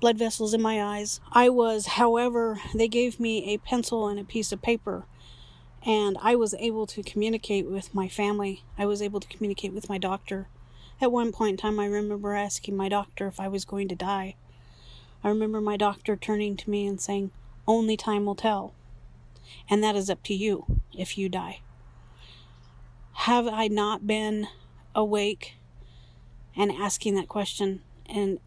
blood 0.00 0.18
vessels 0.18 0.52
in 0.52 0.60
my 0.60 0.82
eyes. 0.82 1.20
I 1.30 1.48
was, 1.48 1.86
however, 1.86 2.60
they 2.74 2.88
gave 2.88 3.20
me 3.20 3.54
a 3.54 3.58
pencil 3.58 4.08
and 4.08 4.18
a 4.18 4.24
piece 4.24 4.50
of 4.50 4.60
paper 4.60 5.06
and 5.84 6.16
I 6.22 6.36
was 6.36 6.54
able 6.54 6.86
to 6.86 7.02
communicate 7.02 7.66
with 7.66 7.94
my 7.94 8.08
family. 8.08 8.62
I 8.78 8.86
was 8.86 9.02
able 9.02 9.20
to 9.20 9.28
communicate 9.28 9.72
with 9.72 9.88
my 9.88 9.98
doctor. 9.98 10.48
At 11.00 11.10
one 11.10 11.32
point 11.32 11.52
in 11.52 11.56
time, 11.56 11.80
I 11.80 11.86
remember 11.86 12.34
asking 12.34 12.76
my 12.76 12.88
doctor 12.88 13.26
if 13.26 13.40
I 13.40 13.48
was 13.48 13.64
going 13.64 13.88
to 13.88 13.96
die. 13.96 14.36
I 15.24 15.28
remember 15.28 15.60
my 15.60 15.76
doctor 15.76 16.16
turning 16.16 16.56
to 16.58 16.70
me 16.70 16.86
and 16.86 17.00
saying, 17.00 17.32
Only 17.66 17.96
time 17.96 18.24
will 18.24 18.34
tell. 18.34 18.74
And 19.68 19.82
that 19.82 19.96
is 19.96 20.08
up 20.08 20.22
to 20.24 20.34
you 20.34 20.66
if 20.96 21.18
you 21.18 21.28
die. 21.28 21.60
Have 23.12 23.48
I 23.48 23.68
not 23.68 24.06
been 24.06 24.48
awake 24.94 25.54
and 26.56 26.70
asking 26.70 27.14
that 27.14 27.28
question 27.28 27.82
and 28.06 28.38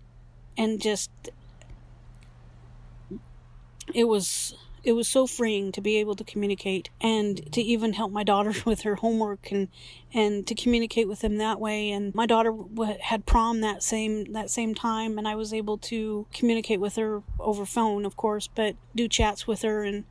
and 0.58 0.82
just 0.82 1.10
it 3.94 4.06
was 4.06 4.56
it 4.86 4.94
was 4.94 5.08
so 5.08 5.26
freeing 5.26 5.72
to 5.72 5.82
be 5.82 5.98
able 5.98 6.16
to 6.16 6.24
communicate 6.24 6.92
and 7.02 7.52
to 7.52 7.62
even 7.62 7.94
help 7.94 8.12
my 8.12 8.24
daughter 8.24 8.54
with 8.66 8.82
her 8.82 8.96
homework 8.96 9.52
and 9.52 9.68
and 10.14 10.48
to 10.48 10.56
communicate 10.56 11.08
with 11.08 11.20
them 11.20 11.38
that 11.38 11.60
way 11.60 11.92
and 11.92 12.14
my 12.14 12.26
daughter 12.26 12.54
had 13.02 13.26
prom 13.26 13.62
that 13.62 13.84
same 13.84 14.32
that 14.32 14.50
same 14.50 14.76
time 14.76 15.18
and 15.18 15.28
I 15.28 15.36
was 15.36 15.54
able 15.54 15.78
to 15.80 16.28
communicate 16.32 16.80
with 16.80 16.96
her 16.96 17.24
over 17.40 17.66
phone 17.66 18.06
of 18.06 18.16
course 18.16 18.48
but 18.48 18.76
do 18.96 19.08
chats 19.08 19.48
with 19.48 19.64
her 19.64 19.84
and 19.84 20.06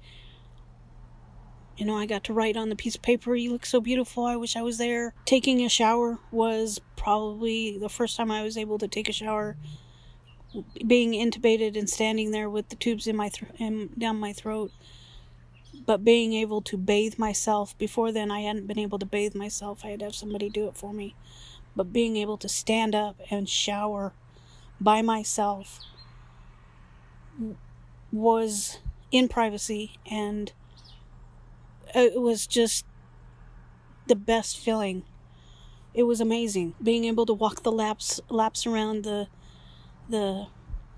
You 1.77 1.85
know, 1.85 1.97
I 1.97 2.07
got 2.07 2.23
to 2.25 2.33
write 2.33 2.57
on 2.57 2.69
the 2.69 2.77
piece 2.77 2.95
of 2.95 3.03
paper, 3.03 3.35
You 3.35 3.51
look 3.51 3.67
so 3.67 3.81
beautiful. 3.81 4.25
I 4.25 4.37
wish 4.37 4.55
I 4.55 4.63
was 4.63 4.79
there. 4.79 5.13
Taking 5.25 5.65
a 5.65 5.69
shower 5.69 6.19
was 6.31 6.81
probably 6.95 7.79
the 7.79 7.89
first 7.89 8.17
time 8.17 8.31
I 8.31 8.45
was 8.45 8.57
able 8.57 8.79
to 8.79 8.87
take 8.87 9.09
a 9.09 9.13
shower. 9.13 9.57
Being 10.87 11.13
intubated 11.13 11.77
and 11.77 11.89
standing 11.89 12.31
there 12.31 12.49
with 12.49 12.69
the 12.69 12.77
tubes 12.77 13.07
in 13.07 13.17
my 13.17 13.29
th- 13.29 13.91
down 13.99 14.21
my 14.21 14.33
throat. 14.33 14.73
But 15.87 16.05
being 16.05 16.33
able 16.33 16.63
to 16.63 16.77
bathe 16.77 17.19
myself, 17.19 17.77
before 17.77 18.13
then 18.13 18.31
I 18.31 18.41
hadn't 18.41 18.67
been 18.67 18.79
able 18.79 18.99
to 18.99 19.07
bathe 19.07 19.35
myself. 19.35 19.85
I 19.85 19.89
had 19.89 19.99
to 20.01 20.07
have 20.07 20.15
somebody 20.15 20.49
do 20.49 20.69
it 20.69 20.77
for 20.77 20.93
me. 20.93 21.15
But 21.77 21.93
being 21.93 22.17
able 22.17 22.39
to 22.39 22.49
stand 22.49 22.95
up 22.95 23.17
and 23.31 23.49
shower 23.49 24.13
by 24.81 25.03
myself 25.03 25.81
was 28.13 28.79
in 29.11 29.29
privacy 29.29 29.93
and 30.09 30.53
it 31.95 32.21
was 32.21 32.47
just 32.47 32.85
the 34.07 34.17
best 34.17 34.59
feeling. 34.59 35.03
It 35.95 36.05
was 36.05 36.21
amazing 36.21 36.75
being 36.83 37.05
able 37.05 37.27
to 37.27 37.33
walk 37.33 37.63
the 37.63 37.73
laps 37.73 38.21
laps 38.29 38.67
around 38.67 39.05
the 39.05 39.29
the 40.09 40.47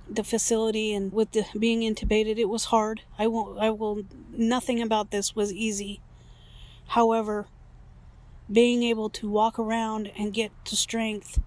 the 0.09 0.23
facility 0.23 0.95
and 0.95 1.13
with 1.13 1.33
the 1.33 1.45
being 1.59 1.81
intubated 1.81 2.39
it 2.39 2.49
was 2.49 2.67
hard. 2.67 3.03
I 3.19 3.27
won't 3.27 3.59
I 3.59 3.71
will 3.71 4.05
nothing 4.31 4.81
about 4.81 5.11
this 5.11 5.35
was 5.35 5.53
easy. 5.53 6.01
However, 6.89 7.47
being 8.51 8.83
able 8.85 9.11
to 9.11 9.29
walk 9.29 9.59
around 9.59 10.13
and 10.17 10.33
get 10.33 10.53
to 10.67 10.77
strength 10.77 11.41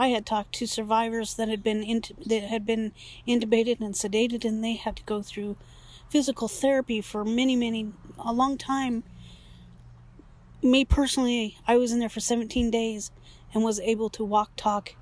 I 0.00 0.08
had 0.08 0.24
talked 0.24 0.54
to 0.54 0.66
survivors 0.66 1.34
that 1.34 1.48
had 1.48 1.62
been 1.62 1.82
int- 1.82 2.26
that 2.26 2.44
had 2.44 2.64
been 2.64 2.92
intubated 3.28 3.80
and 3.80 3.94
sedated, 3.94 4.46
and 4.46 4.64
they 4.64 4.76
had 4.76 4.96
to 4.96 5.02
go 5.02 5.20
through 5.20 5.58
physical 6.08 6.48
therapy 6.48 7.02
for 7.02 7.22
many, 7.22 7.54
many, 7.54 7.92
a 8.18 8.32
long 8.32 8.56
time. 8.56 9.04
Me 10.62 10.86
personally, 10.86 11.58
I 11.68 11.76
was 11.76 11.92
in 11.92 11.98
there 11.98 12.08
for 12.08 12.20
17 12.20 12.70
days 12.70 13.10
and 13.52 13.62
was 13.62 13.78
able 13.80 14.08
to 14.08 14.24
walk, 14.24 14.52
talk, 14.56 14.94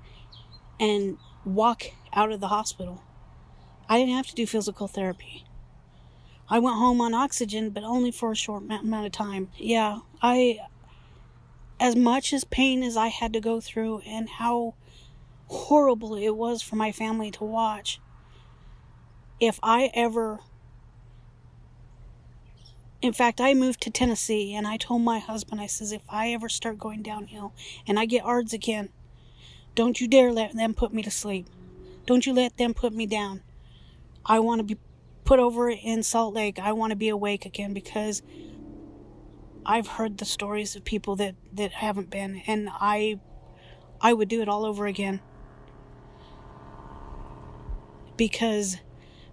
and 0.81 1.17
walk 1.55 1.83
out 2.13 2.31
of 2.31 2.39
the 2.39 2.47
hospital. 2.47 3.03
I 3.87 3.97
didn't 3.97 4.15
have 4.15 4.27
to 4.27 4.35
do 4.35 4.45
physical 4.45 4.87
therapy. 4.87 5.45
I 6.49 6.59
went 6.59 6.77
home 6.77 7.01
on 7.01 7.13
oxygen, 7.13 7.69
but 7.69 7.83
only 7.83 8.11
for 8.11 8.31
a 8.31 8.35
short 8.35 8.63
amount 8.63 9.05
of 9.05 9.11
time. 9.11 9.49
Yeah, 9.57 9.99
I, 10.21 10.59
as 11.79 11.95
much 11.95 12.33
as 12.33 12.43
pain 12.43 12.83
as 12.83 12.97
I 12.97 13.07
had 13.07 13.33
to 13.33 13.39
go 13.39 13.61
through 13.61 13.99
and 13.99 14.29
how 14.29 14.75
horrible 15.47 16.15
it 16.15 16.35
was 16.35 16.61
for 16.61 16.75
my 16.75 16.91
family 16.91 17.31
to 17.31 17.43
watch. 17.43 17.99
If 19.39 19.59
I 19.63 19.89
ever 19.93 20.39
in 23.01 23.13
fact, 23.13 23.39
I 23.39 23.53
moved 23.53 23.81
to 23.81 23.89
Tennessee 23.89 24.53
and 24.53 24.67
I 24.67 24.75
told 24.75 25.03
my 25.03 25.19
husband, 25.19 25.61
I 25.61 25.67
says, 25.67 25.93
if 25.93 26.01
I 26.09 26.33
ever 26.33 26.49
start 26.49 26.77
going 26.77 27.01
downhill 27.01 27.53
and 27.87 27.97
I 27.97 28.05
get 28.05 28.25
ARDS 28.25 28.51
again, 28.51 28.89
don't 29.75 29.99
you 30.01 30.07
dare 30.07 30.31
let 30.31 30.55
them 30.55 30.73
put 30.73 30.93
me 30.93 31.01
to 31.03 31.11
sleep. 31.11 31.47
Don't 32.05 32.25
you 32.25 32.33
let 32.33 32.57
them 32.57 32.73
put 32.73 32.93
me 32.93 33.05
down. 33.05 33.43
I 34.25 34.39
want 34.39 34.59
to 34.59 34.63
be 34.63 34.79
put 35.25 35.39
over 35.39 35.69
in 35.69 36.03
Salt 36.03 36.33
Lake. 36.33 36.59
I 36.59 36.71
want 36.71 36.91
to 36.91 36.95
be 36.95 37.09
awake 37.09 37.45
again 37.45 37.73
because 37.73 38.21
I've 39.65 39.87
heard 39.87 40.17
the 40.17 40.25
stories 40.25 40.75
of 40.75 40.83
people 40.83 41.15
that, 41.17 41.35
that 41.53 41.71
haven't 41.71 42.09
been 42.09 42.41
and 42.47 42.69
I 42.71 43.19
I 44.01 44.13
would 44.13 44.29
do 44.29 44.41
it 44.41 44.47
all 44.47 44.65
over 44.65 44.87
again 44.87 45.19
because 48.15 48.77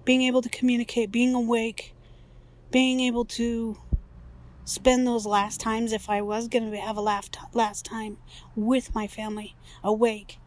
being 0.04 0.22
able 0.22 0.42
to 0.42 0.48
communicate, 0.48 1.10
being 1.10 1.34
awake, 1.34 1.94
being 2.70 3.00
able 3.00 3.24
to 3.24 3.78
spend 4.66 5.06
those 5.06 5.24
last 5.24 5.60
times, 5.60 5.92
if 5.92 6.10
I 6.10 6.20
was 6.20 6.48
going 6.48 6.70
to 6.70 6.76
have 6.76 6.96
a 6.96 7.00
last, 7.00 7.38
last 7.54 7.84
time 7.84 8.18
with 8.54 8.94
my 8.94 9.06
family 9.06 9.54
awake, 9.82 10.38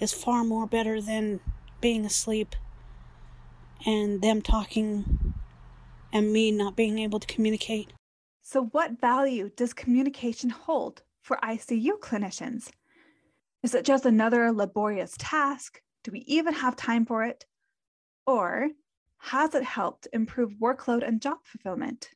is 0.00 0.12
far 0.12 0.42
more 0.42 0.66
better 0.66 1.00
than 1.00 1.40
being 1.80 2.04
asleep 2.04 2.56
and 3.86 4.22
them 4.22 4.42
talking 4.42 5.34
and 6.12 6.32
me 6.32 6.50
not 6.50 6.74
being 6.74 6.98
able 6.98 7.20
to 7.20 7.26
communicate. 7.26 7.92
So, 8.42 8.64
what 8.66 8.98
value 8.98 9.50
does 9.54 9.74
communication 9.74 10.48
hold 10.48 11.02
for 11.20 11.38
ICU 11.42 12.00
clinicians? 12.00 12.70
Is 13.62 13.74
it 13.74 13.84
just 13.84 14.06
another 14.06 14.50
laborious 14.52 15.14
task? 15.18 15.82
Do 16.02 16.12
we 16.12 16.20
even 16.20 16.54
have 16.54 16.76
time 16.76 17.04
for 17.04 17.24
it? 17.24 17.44
Or 18.26 18.70
has 19.18 19.54
it 19.54 19.64
helped 19.64 20.08
improve 20.14 20.52
workload 20.54 21.06
and 21.06 21.20
job 21.20 21.38
fulfillment? 21.44 22.08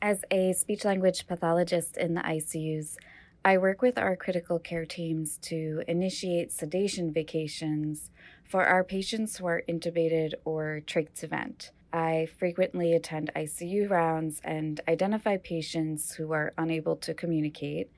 As 0.00 0.24
a 0.30 0.52
speech 0.52 0.84
language 0.84 1.26
pathologist 1.26 1.96
in 1.96 2.14
the 2.14 2.20
ICUs, 2.20 2.96
I 3.44 3.58
work 3.58 3.82
with 3.82 3.98
our 3.98 4.14
critical 4.14 4.60
care 4.60 4.86
teams 4.86 5.38
to 5.38 5.82
initiate 5.88 6.52
sedation 6.52 7.12
vacations 7.12 8.12
for 8.44 8.64
our 8.64 8.84
patients 8.84 9.36
who 9.36 9.46
are 9.46 9.64
intubated 9.68 10.34
or 10.44 10.82
trach 10.86 11.28
vent. 11.28 11.72
I 11.92 12.28
frequently 12.38 12.92
attend 12.92 13.32
ICU 13.34 13.90
rounds 13.90 14.40
and 14.44 14.80
identify 14.86 15.36
patients 15.36 16.14
who 16.14 16.30
are 16.32 16.52
unable 16.56 16.94
to 16.98 17.12
communicate 17.12 17.90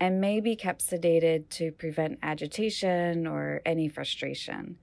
and 0.00 0.20
may 0.20 0.40
be 0.40 0.56
kept 0.56 0.84
sedated 0.84 1.48
to 1.50 1.70
prevent 1.70 2.18
agitation 2.24 3.24
or 3.24 3.62
any 3.64 3.88
frustration. 3.88 4.78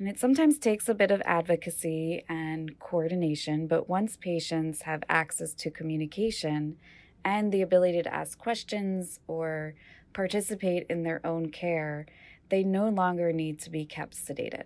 And 0.00 0.08
it 0.08 0.18
sometimes 0.18 0.58
takes 0.58 0.88
a 0.88 0.94
bit 0.94 1.10
of 1.10 1.20
advocacy 1.26 2.24
and 2.26 2.78
coordination, 2.78 3.66
but 3.66 3.86
once 3.86 4.16
patients 4.16 4.82
have 4.82 5.02
access 5.10 5.52
to 5.52 5.70
communication 5.70 6.78
and 7.22 7.52
the 7.52 7.60
ability 7.60 8.02
to 8.02 8.14
ask 8.14 8.38
questions 8.38 9.20
or 9.26 9.74
participate 10.14 10.86
in 10.88 11.02
their 11.02 11.20
own 11.22 11.50
care, 11.50 12.06
they 12.48 12.64
no 12.64 12.88
longer 12.88 13.30
need 13.30 13.60
to 13.60 13.68
be 13.68 13.84
kept 13.84 14.16
sedated. 14.16 14.64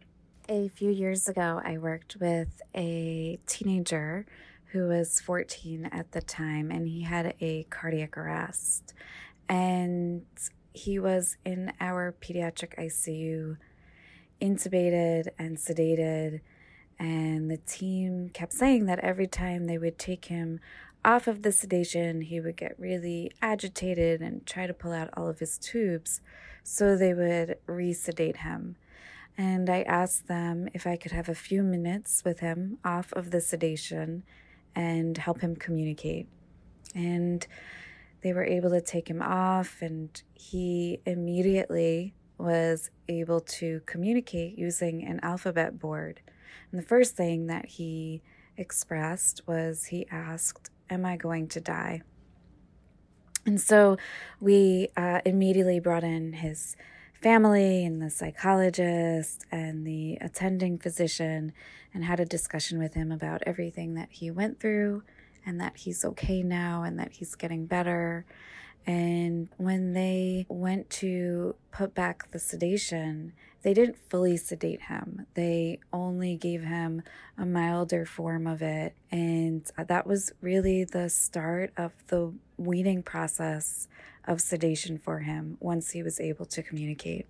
A 0.49 0.69
few 0.69 0.91
years 0.91 1.27
ago, 1.27 1.61
I 1.65 1.79
worked 1.79 2.17
with 2.21 2.63
a 2.73 3.41
teenager 3.49 4.27
who 4.67 4.87
was 4.87 5.19
14 5.19 5.87
at 5.87 6.13
the 6.13 6.23
time, 6.23 6.71
and 6.71 6.87
he 6.87 7.03
had 7.03 7.35
a 7.41 7.65
cardiac 7.71 8.17
arrest 8.17 8.95
and 9.49 10.23
he 10.73 10.99
was 10.99 11.37
in 11.45 11.73
our 11.81 12.15
pediatric 12.21 12.77
ICU, 12.79 13.57
intubated 14.45 15.29
and 15.39 15.57
sedated. 15.57 16.41
And 16.99 17.51
the 17.51 17.57
team 17.57 18.29
kept 18.29 18.53
saying 18.53 18.85
that 18.87 19.01
every 19.01 19.27
time 19.27 19.67
they 19.67 19.79
would 19.79 19.99
take 19.99 20.27
him 20.27 20.61
off 21.05 21.27
of 21.27 21.43
the 21.43 21.53
sedation, 21.53 22.21
he 22.21 22.41
would 22.41 22.57
get 22.57 22.79
really 22.79 23.33
agitated 23.41 24.21
and 24.21 24.47
try 24.47 24.67
to 24.67 24.75
pull 24.75 24.93
out 24.93 25.11
all 25.17 25.29
of 25.29 25.39
his 25.39 25.59
tubes. 25.59 26.21
So 26.63 26.97
they 26.97 27.15
would 27.15 27.57
resedate 27.67 28.39
him. 28.39 28.77
And 29.37 29.69
I 29.69 29.83
asked 29.83 30.29
them 30.29 30.69
if 30.73 30.87
I 30.87 30.97
could 30.97 31.13
have 31.13 31.29
a 31.29 31.35
few 31.35 31.63
minutes 31.63 32.23
with 32.25 32.41
him 32.41 32.79
off 32.85 33.13
of 33.15 33.31
the 33.31 33.41
sedation 33.41 34.23
and 34.75 35.19
help 35.19 35.41
him 35.41 35.57
communicate. 35.57 36.29
And 36.95 37.45
they 38.23 38.33
were 38.33 38.45
able 38.45 38.71
to 38.71 38.81
take 38.81 39.09
him 39.09 39.21
off, 39.21 39.83
and 39.83 40.23
he 40.33 41.01
immediately 41.05 42.15
was 42.39 42.91
able 43.09 43.41
to 43.41 43.81
communicate 43.87 44.59
using 44.59 45.05
an 45.05 45.21
alphabet 45.23 45.79
board. 45.79 46.21
And 46.71 46.81
the 46.81 46.87
first 46.87 47.17
thing 47.17 47.47
that 47.47 47.67
he 47.67 48.23
expressed 48.57 49.43
was 49.47 49.87
he 49.87 50.07
asked, 50.11 50.71
Am 50.91 51.05
I 51.05 51.17
going 51.17 51.49
to 51.49 51.61
die? 51.61 52.03
And 53.47 53.61
so 53.61 53.97
we 54.41 54.89
uh, 54.97 55.21
immediately 55.25 55.81
brought 55.81 56.05
in 56.05 56.35
his 56.35 56.77
family 57.23 57.85
and 57.85 58.03
the 58.03 58.11
psychologist 58.11 59.45
and 59.51 59.87
the 59.87 60.19
attending 60.21 60.79
physician 60.79 61.53
and 61.93 62.05
had 62.05 62.21
a 62.21 62.25
discussion 62.25 62.79
with 62.79 62.95
him 62.95 63.11
about 63.11 63.43
everything 63.47 63.95
that 63.95 64.09
he 64.11 64.31
went 64.31 64.61
through 64.61 65.03
and 65.47 65.61
that 65.61 65.77
he's 65.77 66.05
okay 66.05 66.43
now 66.43 66.83
and 66.83 66.99
that 66.99 67.13
he's 67.13 67.35
getting 67.35 67.67
better. 67.67 68.25
And 68.87 69.49
when 69.57 69.95
they 69.95 70.47
went 70.49 70.91
to 70.91 71.55
put 71.71 71.95
back 71.95 72.31
the 72.31 72.39
sedation, 72.39 73.33
they 73.63 73.73
didn't 73.73 73.97
fully 74.11 74.37
sedate 74.37 74.83
him. 74.83 75.27
They 75.35 75.81
only 75.93 76.37
gave 76.37 76.65
him 76.65 77.03
a 77.39 77.47
milder 77.47 78.05
form 78.05 78.47
of 78.47 78.61
it. 78.61 78.95
And 79.11 79.65
that 79.79 80.07
was 80.07 80.33
really 80.43 80.85
the 80.85 81.09
start 81.09 81.73
of 81.77 81.93
the 82.09 82.35
weaning 82.59 83.03
process 83.03 83.89
of 84.27 84.41
sedation 84.41 84.99
for 84.99 85.21
him 85.21 85.57
once 85.61 85.91
he 85.91 86.03
was 86.03 86.21
able 86.21 86.45
to 86.47 86.63
communicate. 86.63 87.27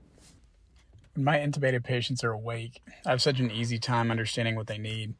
My 1.16 1.38
intubated 1.38 1.84
patients 1.84 2.24
are 2.24 2.32
awake, 2.32 2.82
I 3.06 3.10
have 3.10 3.22
such 3.22 3.38
an 3.38 3.52
easy 3.52 3.78
time 3.78 4.10
understanding 4.10 4.56
what 4.56 4.66
they 4.66 4.78
need 4.78 5.14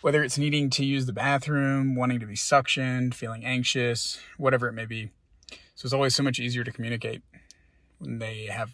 whether 0.00 0.22
it's 0.22 0.38
needing 0.38 0.70
to 0.70 0.84
use 0.84 1.06
the 1.06 1.12
bathroom, 1.12 1.94
wanting 1.94 2.20
to 2.20 2.26
be 2.26 2.34
suctioned, 2.34 3.14
feeling 3.14 3.44
anxious, 3.44 4.20
whatever 4.36 4.68
it 4.68 4.72
may 4.72 4.86
be. 4.86 5.10
So 5.78 5.86
it's 5.86 5.94
always 5.94 6.16
so 6.16 6.24
much 6.24 6.40
easier 6.40 6.64
to 6.64 6.72
communicate 6.72 7.22
when 8.00 8.18
they 8.18 8.46
have 8.46 8.72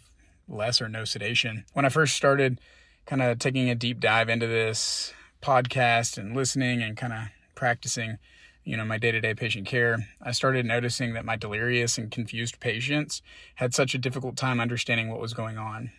less 0.49 0.81
or 0.81 0.89
no 0.89 1.05
sedation. 1.05 1.63
When 1.73 1.85
I 1.85 1.89
first 1.89 2.15
started 2.15 2.59
kind 3.05 3.21
of 3.21 3.37
taking 3.37 3.69
a 3.69 3.75
deep 3.75 3.99
dive 3.99 4.27
into 4.27 4.47
this 4.47 5.13
podcast 5.39 6.17
and 6.17 6.35
listening 6.35 6.81
and 6.81 6.97
kind 6.97 7.13
of 7.13 7.19
practicing, 7.53 8.17
you 8.63 8.75
know, 8.75 8.85
my 8.85 8.97
day 8.97 9.11
to 9.11 9.21
day 9.21 9.35
patient 9.35 9.67
care, 9.67 10.07
I 10.19 10.31
started 10.31 10.65
noticing 10.65 11.13
that 11.13 11.25
my 11.25 11.35
delirious 11.35 11.99
and 11.99 12.09
confused 12.09 12.59
patients 12.59 13.21
had 13.53 13.75
such 13.75 13.93
a 13.93 13.99
difficult 13.99 14.35
time 14.35 14.59
understanding 14.59 15.11
what 15.11 15.21
was 15.21 15.35
going 15.35 15.59
on. 15.59 15.91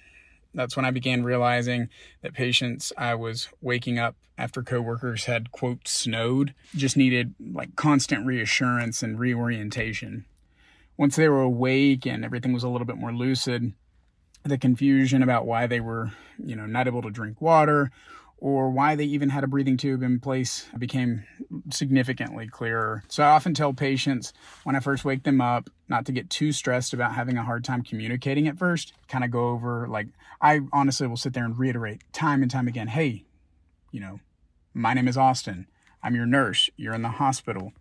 That's 0.55 0.75
when 0.75 0.85
I 0.85 0.91
began 0.91 1.23
realizing 1.23 1.89
that 2.23 2.35
patients 2.35 2.93
I 2.99 3.15
was 3.15 3.49
waking 3.63 4.01
up 4.01 4.17
after 4.37 4.61
coworkers 4.61 5.27
had, 5.27 5.53
quote, 5.53 5.87
snowed, 5.87 6.53
just 6.75 6.97
needed 6.97 7.37
like 7.39 7.77
constant 7.77 8.27
reassurance 8.27 9.05
and 9.05 9.21
reorientation. 9.21 10.25
Once 10.97 11.17
they 11.17 11.29
were 11.29 11.43
awake 11.43 12.07
and 12.07 12.25
everything 12.25 12.53
was 12.53 12.65
a 12.65 12.69
little 12.69 12.87
bit 12.87 12.97
more 12.97 13.13
lucid, 13.13 13.73
the 14.45 14.59
confusion 14.59 15.23
about 15.23 15.47
why 15.47 15.67
they 15.67 15.81
were, 15.81 16.11
you 16.39 16.57
know, 16.57 16.67
not 16.67 16.87
able 16.87 17.03
to 17.03 17.11
drink 17.11 17.41
water 17.41 17.91
or 18.39 18.71
why 18.71 18.95
they 18.95 19.05
even 19.05 19.31
had 19.31 19.45
a 19.45 19.47
breathing 19.47 19.77
tube 19.77 20.03
in 20.03 20.21
place 20.21 20.67
became 20.79 21.25
significantly 21.71 22.47
clearer. 22.47 23.03
So 23.09 23.23
I 23.23 23.29
often 23.29 23.55
tell 23.55 23.73
patients 23.73 24.33
when 24.65 24.77
I 24.77 24.81
first 24.81 25.05
wake 25.05 25.23
them 25.23 25.41
up 25.41 25.71
not 25.89 26.05
to 26.07 26.13
get 26.13 26.29
too 26.29 26.53
stressed 26.53 26.93
about 26.93 27.15
having 27.15 27.39
a 27.39 27.45
hard 27.45 27.65
time 27.65 27.83
communicating 27.83 28.47
at 28.47 28.59
first. 28.59 28.93
Kind 29.09 29.25
of 29.25 29.31
go 29.31 29.49
over, 29.49 29.89
like, 29.89 30.09
I 30.41 30.61
honestly 30.73 31.07
will 31.07 31.17
sit 31.17 31.33
there 31.33 31.45
and 31.45 31.59
reiterate 31.59 32.03
time 32.13 32.43
and 32.43 32.51
time 32.51 32.69
again 32.69 32.89
hey, 32.89 33.25
you 33.91 34.01
know, 34.01 34.21
my 34.75 34.93
name 34.93 35.09
is 35.09 35.17
Austin. 35.17 35.67
I'm 36.03 36.15
your 36.15 36.27
nurse. 36.27 36.69
You're 36.77 36.95
in 36.95 37.03
the 37.03 37.09
hospital. 37.09 37.73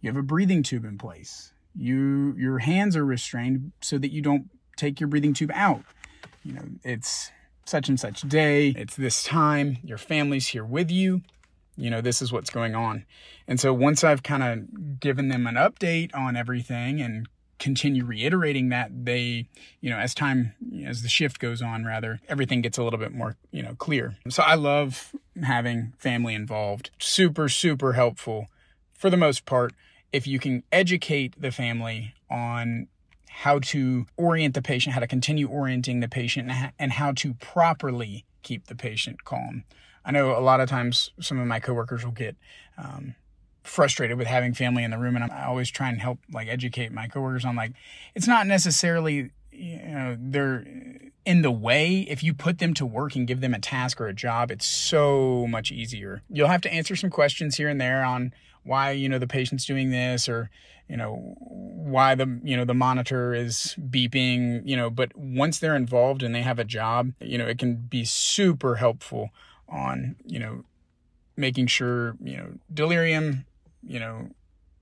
You 0.00 0.10
have 0.10 0.16
a 0.16 0.22
breathing 0.22 0.62
tube 0.62 0.84
in 0.84 0.98
place. 0.98 1.52
You 1.74 2.34
your 2.36 2.58
hands 2.58 2.96
are 2.96 3.04
restrained 3.04 3.72
so 3.80 3.98
that 3.98 4.12
you 4.12 4.22
don't 4.22 4.50
take 4.76 5.00
your 5.00 5.08
breathing 5.08 5.34
tube 5.34 5.52
out. 5.54 5.82
You 6.44 6.54
know, 6.54 6.64
it's 6.82 7.30
such 7.64 7.88
and 7.88 7.98
such 7.98 8.22
day, 8.22 8.68
it's 8.76 8.96
this 8.96 9.22
time, 9.22 9.78
your 9.84 9.98
family's 9.98 10.48
here 10.48 10.64
with 10.64 10.90
you. 10.90 11.22
You 11.76 11.90
know, 11.90 12.00
this 12.00 12.20
is 12.20 12.32
what's 12.32 12.50
going 12.50 12.74
on. 12.74 13.06
And 13.46 13.58
so 13.58 13.72
once 13.72 14.04
I've 14.04 14.22
kind 14.22 14.42
of 14.42 15.00
given 15.00 15.28
them 15.28 15.46
an 15.46 15.54
update 15.54 16.14
on 16.14 16.36
everything 16.36 17.00
and 17.00 17.28
continue 17.58 18.04
reiterating 18.04 18.70
that 18.70 18.90
they 19.04 19.46
you 19.80 19.88
know 19.88 19.96
as 19.96 20.16
time 20.16 20.52
as 20.84 21.02
the 21.02 21.08
shift 21.08 21.38
goes 21.38 21.62
on 21.62 21.84
rather 21.84 22.18
everything 22.28 22.60
gets 22.60 22.76
a 22.76 22.82
little 22.82 22.98
bit 22.98 23.12
more 23.12 23.36
you 23.52 23.62
know 23.62 23.76
clear 23.76 24.16
so 24.28 24.42
i 24.42 24.56
love 24.56 25.14
having 25.44 25.92
family 25.96 26.34
involved 26.34 26.90
super 26.98 27.48
super 27.48 27.92
helpful 27.92 28.48
for 28.92 29.10
the 29.10 29.16
most 29.16 29.44
part 29.44 29.72
if 30.12 30.26
you 30.26 30.38
can 30.38 30.62
educate 30.70 31.40
the 31.40 31.50
family 31.50 32.14
on 32.30 32.88
how 33.28 33.58
to 33.58 34.06
orient 34.16 34.54
the 34.54 34.62
patient, 34.62 34.94
how 34.94 35.00
to 35.00 35.06
continue 35.06 35.48
orienting 35.48 36.00
the 36.00 36.08
patient, 36.08 36.50
and 36.78 36.92
how 36.92 37.12
to 37.12 37.34
properly 37.34 38.24
keep 38.42 38.66
the 38.66 38.74
patient 38.74 39.24
calm. 39.24 39.64
I 40.04 40.10
know 40.10 40.36
a 40.36 40.40
lot 40.40 40.60
of 40.60 40.68
times 40.68 41.10
some 41.20 41.38
of 41.38 41.46
my 41.46 41.60
coworkers 41.60 42.04
will 42.04 42.12
get 42.12 42.36
um, 42.76 43.14
frustrated 43.62 44.18
with 44.18 44.26
having 44.26 44.52
family 44.52 44.84
in 44.84 44.90
the 44.90 44.98
room, 44.98 45.14
and 45.14 45.24
i'm 45.24 45.48
always 45.48 45.70
try 45.70 45.88
and 45.88 46.00
help 46.00 46.18
like 46.32 46.48
educate 46.48 46.92
my 46.92 47.06
coworkers 47.06 47.44
on 47.44 47.56
like 47.56 47.72
it's 48.14 48.26
not 48.26 48.46
necessarily 48.46 49.30
you 49.50 49.78
know 49.78 50.16
they're 50.18 50.64
in 51.24 51.42
the 51.42 51.50
way 51.50 52.00
if 52.08 52.22
you 52.24 52.34
put 52.34 52.58
them 52.58 52.74
to 52.74 52.84
work 52.84 53.14
and 53.14 53.28
give 53.28 53.40
them 53.40 53.54
a 53.54 53.60
task 53.60 54.00
or 54.00 54.08
a 54.08 54.14
job 54.14 54.50
it's 54.50 54.66
so 54.66 55.46
much 55.48 55.70
easier 55.70 56.22
you'll 56.28 56.48
have 56.48 56.60
to 56.60 56.72
answer 56.72 56.96
some 56.96 57.10
questions 57.10 57.56
here 57.56 57.68
and 57.68 57.80
there 57.80 58.04
on 58.04 58.32
why 58.64 58.90
you 58.90 59.08
know 59.08 59.18
the 59.18 59.26
patient's 59.26 59.64
doing 59.64 59.90
this 59.90 60.28
or 60.28 60.50
you 60.88 60.96
know 60.96 61.34
why 61.38 62.14
the 62.14 62.40
you 62.42 62.56
know 62.56 62.64
the 62.64 62.74
monitor 62.74 63.34
is 63.34 63.74
beeping 63.78 64.62
you 64.64 64.76
know 64.76 64.90
but 64.90 65.16
once 65.16 65.58
they're 65.58 65.76
involved 65.76 66.22
and 66.22 66.34
they 66.34 66.42
have 66.42 66.58
a 66.58 66.64
job 66.64 67.12
you 67.20 67.38
know 67.38 67.46
it 67.46 67.58
can 67.58 67.76
be 67.76 68.04
super 68.04 68.76
helpful 68.76 69.30
on 69.68 70.16
you 70.26 70.38
know 70.38 70.64
making 71.36 71.66
sure 71.66 72.16
you 72.22 72.36
know 72.36 72.52
delirium 72.72 73.44
you 73.82 73.98
know 73.98 74.28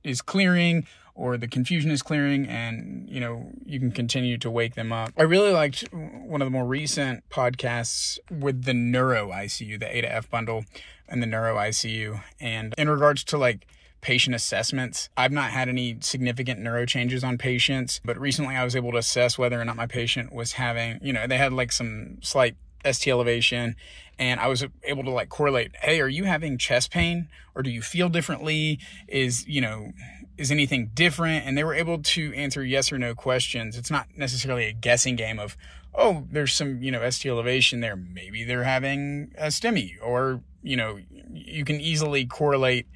is 0.03 0.23
clearing 0.23 0.87
or 1.15 1.37
the 1.37 1.47
confusion 1.47 1.91
is 1.91 2.03
clearing 2.03 2.47
and 2.49 3.09
you 3.09 3.21
know 3.21 3.51
you 3.65 3.79
can 3.79 3.93
continue 3.93 4.39
to 4.39 4.51
wake 4.51 4.75
them 4.75 4.93
up. 4.93 5.13
I 5.19 5.23
really 5.23 5.53
liked 5.53 5.85
one 5.93 6.41
of 6.41 6.47
the 6.47 6.51
more 6.51 6.67
recent 6.67 7.29
podcasts 7.29 8.19
with 8.31 8.65
the 8.65 8.73
neuro 8.73 9.31
icu 9.31 9.79
the 9.79 9.97
a 9.97 10.01
to 10.01 10.13
f 10.13 10.31
bundle 10.31 10.65
and 11.11 11.23
the 11.23 11.27
neuro 11.27 11.57
icu 11.57 12.23
and 12.41 12.75
in 12.79 12.89
regards 12.89 13.25
to 13.25 13.37
like 13.37 13.67
patient 14.01 14.35
assessments. 14.35 15.09
I've 15.17 15.33
not 15.33 15.51
had 15.51 15.69
any 15.69 15.99
significant 16.01 16.61
neuro 16.61 16.87
changes 16.87 17.23
on 17.23 17.39
patients, 17.39 18.01
but 18.05 18.19
recently 18.19 18.57
I 18.57 18.65
was 18.65 18.75
able 18.75 18.93
to 18.93 18.99
assess 18.99 19.39
whether 19.39 19.61
or 19.61 19.65
not 19.65 19.77
my 19.77 19.87
patient 19.87 20.33
was 20.33 20.53
having, 20.53 20.99
you 21.03 21.13
know, 21.13 21.27
they 21.27 21.39
had 21.39 21.53
like 21.53 21.73
some 21.73 22.19
slight 22.23 22.57
ST 22.85 23.11
elevation 23.11 23.77
and 24.19 24.41
I 24.41 24.49
was 24.49 24.65
able 24.85 25.05
to 25.05 25.11
like 25.11 25.29
correlate, 25.29 25.73
hey, 25.81 26.01
are 26.01 26.09
you 26.09 26.25
having 26.25 26.59
chest 26.59 26.91
pain 26.91 27.29
or 27.55 27.63
do 27.63 27.71
you 27.71 27.83
feel 27.83 28.09
differently? 28.09 28.79
Is, 29.07 29.47
you 29.47 29.61
know, 29.61 29.93
is 30.39 30.51
anything 30.51 30.91
different? 30.95 31.47
And 31.47 31.57
they 31.57 31.65
were 31.65 31.75
able 31.75 31.99
to 31.99 32.33
answer 32.35 32.65
yes 32.65 32.91
or 32.91 32.99
no 32.99 33.15
questions. 33.15 33.77
It's 33.77 33.91
not 33.91 34.07
necessarily 34.17 34.65
a 34.65 34.73
guessing 34.73 35.17
game 35.17 35.39
of, 35.39 35.57
oh, 35.95 36.27
there's 36.31 36.53
some, 36.53 36.83
you 36.83 36.91
know, 36.91 37.09
ST 37.09 37.31
elevation 37.31 37.81
there. 37.81 37.97
Maybe 37.97 38.45
they're 38.45 38.65
having 38.65 39.33
a 39.37 39.47
STEMI 39.47 39.97
or, 40.03 40.41
you 40.63 40.77
know, 40.77 40.99
you 41.33 41.65
can 41.65 41.81
easily 41.81 42.27
correlate, 42.27 42.87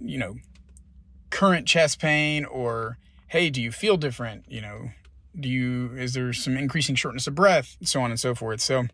you 0.00 0.18
know, 0.18 0.36
current 1.30 1.66
chest 1.66 2.00
pain 2.00 2.44
or, 2.44 2.98
hey, 3.28 3.50
do 3.50 3.62
you 3.62 3.72
feel 3.72 3.96
different? 3.96 4.44
You 4.48 4.60
know, 4.60 4.90
do 5.38 5.48
you, 5.48 5.92
is 5.96 6.14
there 6.14 6.32
some 6.32 6.56
increasing 6.56 6.94
shortness 6.94 7.26
of 7.26 7.34
breath? 7.34 7.76
So 7.82 8.02
on 8.02 8.10
and 8.10 8.20
so 8.20 8.34
forth. 8.34 8.60
So 8.60 8.84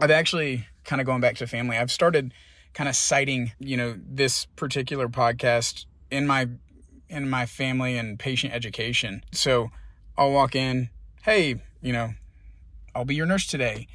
I've 0.00 0.10
actually 0.10 0.66
kind 0.84 1.00
of 1.00 1.06
going 1.06 1.20
back 1.20 1.36
to 1.36 1.46
family, 1.46 1.76
I've 1.76 1.90
started 1.90 2.32
kind 2.74 2.88
of 2.88 2.96
citing, 2.96 3.52
you 3.58 3.76
know, 3.76 3.96
this 4.06 4.46
particular 4.56 5.08
podcast 5.08 5.86
in 6.10 6.26
my 6.26 6.48
in 7.08 7.30
my 7.30 7.46
family 7.46 7.96
and 7.96 8.18
patient 8.18 8.52
education. 8.52 9.22
So 9.32 9.70
I'll 10.18 10.32
walk 10.32 10.56
in, 10.56 10.90
hey, 11.22 11.62
you 11.80 11.92
know, 11.92 12.10
I'll 12.96 13.04
be 13.04 13.14
your 13.14 13.26
nurse 13.26 13.46
today. 13.46 13.86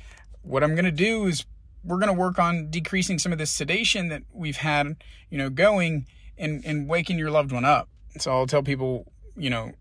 What 0.43 0.63
I'm 0.63 0.75
going 0.75 0.85
to 0.85 0.91
do 0.91 1.25
is 1.25 1.45
we're 1.83 1.97
going 1.97 2.07
to 2.07 2.13
work 2.13 2.37
on 2.37 2.69
decreasing 2.69 3.17
some 3.17 3.31
of 3.31 3.39
this 3.39 3.51
sedation 3.51 4.09
that 4.09 4.23
we've 4.31 4.57
had, 4.57 4.95
you 5.29 5.37
know, 5.37 5.49
going 5.49 6.05
and, 6.37 6.63
and 6.65 6.87
waking 6.87 7.17
your 7.17 7.31
loved 7.31 7.51
one 7.51 7.65
up. 7.65 7.89
So 8.19 8.31
I'll 8.31 8.47
tell 8.47 8.61
people, 8.63 9.11
you 9.35 9.49
know, 9.49 9.71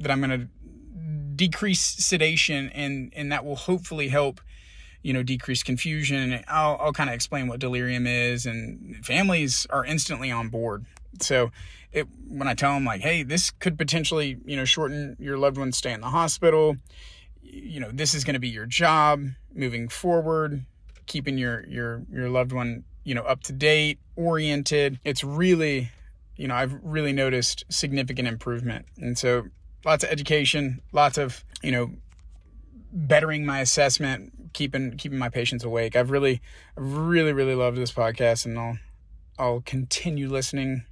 that 0.00 0.10
I'm 0.10 0.20
going 0.20 0.40
to 0.40 0.48
decrease 1.36 1.80
sedation 1.80 2.68
and, 2.70 3.12
and 3.14 3.30
that 3.30 3.44
will 3.44 3.56
hopefully 3.56 4.08
help, 4.08 4.40
you 5.02 5.12
know, 5.12 5.22
decrease 5.22 5.62
confusion. 5.62 6.42
I'll, 6.48 6.76
I'll 6.80 6.92
kind 6.92 7.08
of 7.08 7.14
explain 7.14 7.46
what 7.46 7.60
delirium 7.60 8.06
is 8.06 8.46
and 8.46 9.04
families 9.06 9.66
are 9.70 9.84
instantly 9.84 10.32
on 10.32 10.48
board. 10.48 10.86
So 11.20 11.50
it 11.92 12.06
when 12.28 12.48
I 12.48 12.54
tell 12.54 12.74
them 12.74 12.84
like, 12.84 13.00
hey, 13.00 13.22
this 13.22 13.50
could 13.50 13.78
potentially 13.78 14.38
you 14.44 14.56
know 14.56 14.64
shorten 14.64 15.16
your 15.18 15.38
loved 15.38 15.58
one's 15.58 15.76
stay 15.76 15.92
in 15.92 16.00
the 16.00 16.10
hospital. 16.10 16.76
You 17.50 17.80
know, 17.80 17.90
this 17.92 18.14
is 18.14 18.24
going 18.24 18.34
to 18.34 18.40
be 18.40 18.48
your 18.48 18.66
job 18.66 19.24
moving 19.54 19.88
forward, 19.88 20.64
keeping 21.06 21.38
your 21.38 21.66
your 21.66 22.02
your 22.10 22.28
loved 22.28 22.52
one 22.52 22.84
you 23.04 23.14
know 23.14 23.22
up 23.22 23.42
to 23.44 23.52
date, 23.52 23.98
oriented. 24.16 25.00
It's 25.04 25.24
really 25.24 25.90
you 26.36 26.48
know 26.48 26.54
I've 26.54 26.78
really 26.82 27.12
noticed 27.12 27.64
significant 27.70 28.28
improvement, 28.28 28.86
and 28.98 29.16
so 29.16 29.46
lots 29.84 30.04
of 30.04 30.10
education, 30.10 30.80
lots 30.92 31.18
of 31.18 31.44
you 31.62 31.72
know 31.72 31.92
bettering 32.92 33.44
my 33.44 33.60
assessment, 33.60 34.52
keeping 34.52 34.96
keeping 34.96 35.18
my 35.18 35.28
patients 35.28 35.64
awake. 35.64 35.96
I've 35.96 36.10
really, 36.10 36.40
really, 36.76 37.32
really 37.32 37.54
loved 37.54 37.76
this 37.76 37.92
podcast, 37.92 38.46
and 38.46 38.58
I'll 38.58 38.78
I'll 39.38 39.62
continue 39.64 40.28
listening 40.28 40.84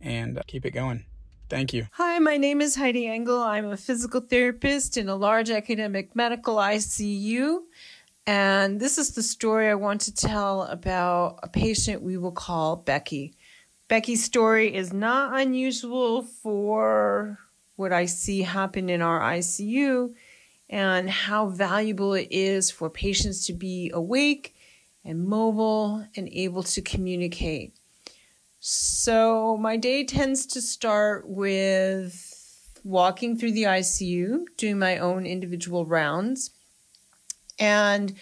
and 0.00 0.38
uh, 0.38 0.42
keep 0.46 0.64
it 0.64 0.70
going. 0.70 1.04
Thank 1.48 1.72
you. 1.72 1.86
Hi, 1.92 2.18
my 2.18 2.36
name 2.36 2.60
is 2.60 2.76
Heidi 2.76 3.06
Engel. 3.06 3.40
I'm 3.40 3.66
a 3.66 3.76
physical 3.76 4.20
therapist 4.20 4.96
in 4.96 5.08
a 5.08 5.16
large 5.16 5.48
academic 5.48 6.14
medical 6.14 6.56
ICU. 6.56 7.60
And 8.26 8.78
this 8.78 8.98
is 8.98 9.12
the 9.12 9.22
story 9.22 9.68
I 9.68 9.74
want 9.74 10.02
to 10.02 10.14
tell 10.14 10.64
about 10.64 11.40
a 11.42 11.48
patient 11.48 12.02
we 12.02 12.18
will 12.18 12.32
call 12.32 12.76
Becky. 12.76 13.34
Becky's 13.88 14.22
story 14.22 14.74
is 14.74 14.92
not 14.92 15.40
unusual 15.40 16.22
for 16.22 17.38
what 17.76 17.94
I 17.94 18.04
see 18.04 18.42
happen 18.42 18.90
in 18.90 19.00
our 19.00 19.20
ICU 19.20 20.12
and 20.68 21.08
how 21.08 21.46
valuable 21.46 22.12
it 22.12 22.28
is 22.30 22.70
for 22.70 22.90
patients 22.90 23.46
to 23.46 23.54
be 23.54 23.90
awake 23.94 24.54
and 25.02 25.24
mobile 25.24 26.04
and 26.14 26.28
able 26.30 26.62
to 26.64 26.82
communicate. 26.82 27.77
So 28.60 29.56
my 29.56 29.76
day 29.76 30.04
tends 30.04 30.46
to 30.46 30.60
start 30.60 31.28
with 31.28 32.80
walking 32.82 33.36
through 33.36 33.52
the 33.52 33.64
ICU, 33.64 34.44
doing 34.56 34.78
my 34.78 34.98
own 34.98 35.26
individual 35.26 35.86
rounds. 35.86 36.50
And 37.58 38.14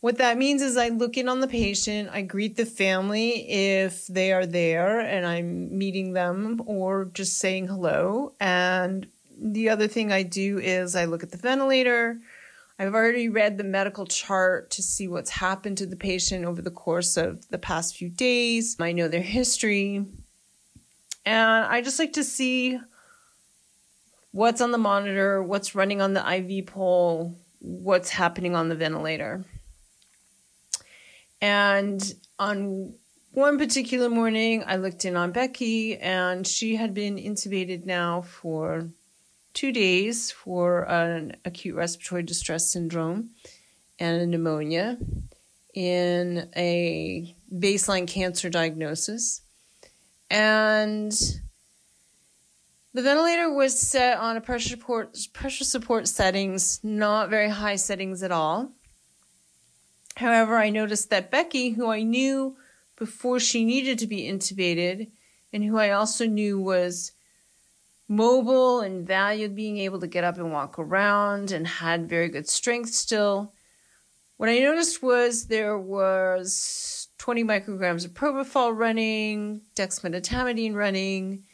what 0.00 0.18
that 0.18 0.38
means 0.38 0.62
is 0.62 0.76
I 0.76 0.88
look 0.88 1.16
in 1.16 1.28
on 1.28 1.40
the 1.40 1.48
patient, 1.48 2.10
I 2.12 2.22
greet 2.22 2.56
the 2.56 2.66
family 2.66 3.48
if 3.48 4.06
they 4.06 4.32
are 4.32 4.46
there 4.46 5.00
and 5.00 5.26
I'm 5.26 5.76
meeting 5.76 6.12
them 6.12 6.62
or 6.66 7.06
just 7.06 7.38
saying 7.38 7.68
hello. 7.68 8.34
And 8.40 9.08
the 9.40 9.68
other 9.70 9.88
thing 9.88 10.12
I 10.12 10.22
do 10.22 10.58
is 10.58 10.94
I 10.94 11.06
look 11.06 11.22
at 11.22 11.30
the 11.30 11.38
ventilator, 11.38 12.20
I've 12.80 12.94
already 12.94 13.28
read 13.28 13.58
the 13.58 13.64
medical 13.64 14.06
chart 14.06 14.70
to 14.72 14.82
see 14.82 15.08
what's 15.08 15.30
happened 15.30 15.78
to 15.78 15.86
the 15.86 15.96
patient 15.96 16.44
over 16.44 16.62
the 16.62 16.70
course 16.70 17.16
of 17.16 17.48
the 17.48 17.58
past 17.58 17.96
few 17.96 18.08
days. 18.08 18.76
I 18.78 18.92
know 18.92 19.08
their 19.08 19.20
history. 19.20 20.06
And 21.26 21.64
I 21.66 21.82
just 21.82 21.98
like 21.98 22.12
to 22.12 22.22
see 22.22 22.78
what's 24.30 24.60
on 24.60 24.70
the 24.70 24.78
monitor, 24.78 25.42
what's 25.42 25.74
running 25.74 26.00
on 26.00 26.12
the 26.12 26.34
IV 26.36 26.66
pole, 26.66 27.36
what's 27.58 28.10
happening 28.10 28.54
on 28.54 28.68
the 28.68 28.76
ventilator. 28.76 29.44
And 31.40 32.14
on 32.38 32.94
one 33.32 33.58
particular 33.58 34.08
morning, 34.08 34.62
I 34.66 34.76
looked 34.76 35.04
in 35.04 35.16
on 35.16 35.32
Becky, 35.32 35.96
and 35.98 36.46
she 36.46 36.76
had 36.76 36.94
been 36.94 37.16
intubated 37.16 37.86
now 37.86 38.22
for 38.22 38.88
two 39.54 39.72
days 39.72 40.30
for 40.30 40.82
an 40.90 41.36
acute 41.44 41.74
respiratory 41.74 42.22
distress 42.22 42.70
syndrome 42.70 43.30
and 43.98 44.22
a 44.22 44.26
pneumonia 44.26 44.98
in 45.74 46.48
a 46.56 47.36
baseline 47.52 48.06
cancer 48.06 48.50
diagnosis. 48.50 49.42
And 50.30 51.12
the 52.94 53.02
ventilator 53.02 53.52
was 53.52 53.78
set 53.78 54.18
on 54.18 54.36
a 54.36 54.40
pressure 54.40 54.70
support, 54.70 55.16
pressure 55.32 55.64
support 55.64 56.08
settings, 56.08 56.80
not 56.82 57.30
very 57.30 57.48
high 57.48 57.76
settings 57.76 58.22
at 58.22 58.32
all. 58.32 58.72
However, 60.16 60.56
I 60.56 60.70
noticed 60.70 61.10
that 61.10 61.30
Becky, 61.30 61.70
who 61.70 61.88
I 61.88 62.02
knew 62.02 62.56
before 62.96 63.38
she 63.38 63.64
needed 63.64 63.98
to 64.00 64.06
be 64.06 64.22
intubated, 64.22 65.10
and 65.52 65.62
who 65.62 65.78
I 65.78 65.90
also 65.90 66.26
knew 66.26 66.60
was 66.60 67.12
mobile 68.08 68.80
and 68.80 69.06
valued 69.06 69.54
being 69.54 69.78
able 69.78 70.00
to 70.00 70.06
get 70.06 70.24
up 70.24 70.38
and 70.38 70.52
walk 70.52 70.78
around 70.78 71.52
and 71.52 71.66
had 71.66 72.08
very 72.08 72.28
good 72.28 72.48
strength 72.48 72.90
still. 72.90 73.52
What 74.38 74.48
I 74.48 74.58
noticed 74.60 75.02
was 75.02 75.46
there 75.46 75.78
was 75.78 77.08
20 77.18 77.44
micrograms 77.44 78.04
of 78.04 78.14
propofol 78.14 78.76
running, 78.76 79.60
dexmedetomidine 79.74 80.74
running, 80.74 81.44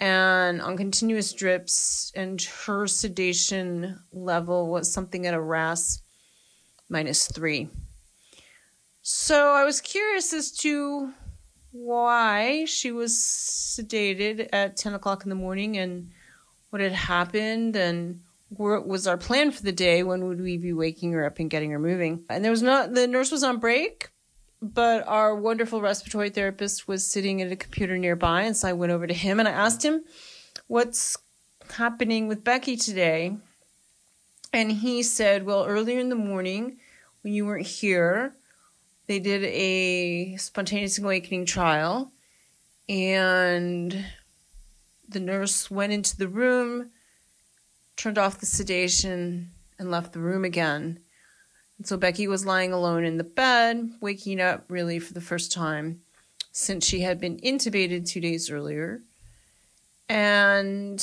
and 0.00 0.60
on 0.60 0.76
continuous 0.76 1.32
drips, 1.32 2.12
and 2.14 2.40
her 2.42 2.86
sedation 2.86 3.98
level 4.12 4.68
was 4.68 4.92
something 4.92 5.26
at 5.26 5.34
a 5.34 5.40
RASS 5.40 6.02
minus 6.88 7.26
three. 7.28 7.68
So 9.02 9.54
I 9.54 9.64
was 9.64 9.80
curious 9.80 10.32
as 10.32 10.52
to 10.58 11.12
why 11.72 12.64
she 12.64 12.92
was 12.92 13.14
sedated 13.14 14.48
at 14.52 14.76
10 14.76 14.94
o'clock 14.94 15.24
in 15.24 15.28
the 15.28 15.34
morning 15.34 15.76
and 15.76 16.10
what 16.70 16.80
had 16.80 16.92
happened 16.92 17.76
and 17.76 18.20
what 18.50 18.86
was 18.86 19.06
our 19.06 19.18
plan 19.18 19.50
for 19.50 19.62
the 19.62 19.72
day 19.72 20.02
when 20.02 20.26
would 20.26 20.40
we 20.40 20.56
be 20.56 20.72
waking 20.72 21.12
her 21.12 21.24
up 21.24 21.38
and 21.38 21.50
getting 21.50 21.70
her 21.70 21.78
moving. 21.78 22.24
And 22.30 22.44
there 22.44 22.50
was 22.50 22.62
not 22.62 22.94
the 22.94 23.06
nurse 23.06 23.30
was 23.30 23.42
on 23.42 23.58
break 23.58 24.08
but 24.60 25.06
our 25.06 25.36
wonderful 25.36 25.80
respiratory 25.80 26.30
therapist 26.30 26.88
was 26.88 27.06
sitting 27.06 27.40
at 27.40 27.52
a 27.52 27.56
computer 27.56 27.96
nearby 27.96 28.42
and 28.42 28.56
so 28.56 28.66
i 28.66 28.72
went 28.72 28.90
over 28.90 29.06
to 29.06 29.14
him 29.14 29.38
and 29.38 29.48
i 29.48 29.52
asked 29.52 29.84
him 29.84 30.02
what's 30.66 31.16
happening 31.72 32.28
with 32.28 32.44
becky 32.44 32.76
today? 32.76 33.36
And 34.52 34.72
he 34.72 35.02
said 35.02 35.44
well 35.44 35.66
earlier 35.66 36.00
in 36.00 36.08
the 36.08 36.14
morning 36.14 36.78
when 37.22 37.34
you 37.34 37.44
weren't 37.44 37.66
here 37.66 38.34
they 39.08 39.18
did 39.18 39.42
a 39.44 40.36
spontaneous 40.36 40.98
awakening 40.98 41.46
trial 41.46 42.12
and 42.88 44.04
the 45.08 45.18
nurse 45.18 45.70
went 45.70 45.92
into 45.92 46.16
the 46.16 46.28
room 46.28 46.90
turned 47.96 48.18
off 48.18 48.38
the 48.38 48.46
sedation 48.46 49.50
and 49.78 49.90
left 49.90 50.12
the 50.12 50.20
room 50.20 50.44
again. 50.44 51.00
And 51.78 51.86
so 51.86 51.96
becky 51.96 52.28
was 52.28 52.46
lying 52.46 52.72
alone 52.72 53.04
in 53.04 53.16
the 53.16 53.24
bed 53.24 53.90
waking 54.00 54.40
up 54.40 54.66
really 54.68 54.98
for 54.98 55.14
the 55.14 55.20
first 55.20 55.52
time 55.52 56.02
since 56.52 56.86
she 56.86 57.00
had 57.00 57.18
been 57.18 57.38
intubated 57.38 58.06
two 58.06 58.20
days 58.20 58.50
earlier. 58.50 59.02
And 60.08 61.00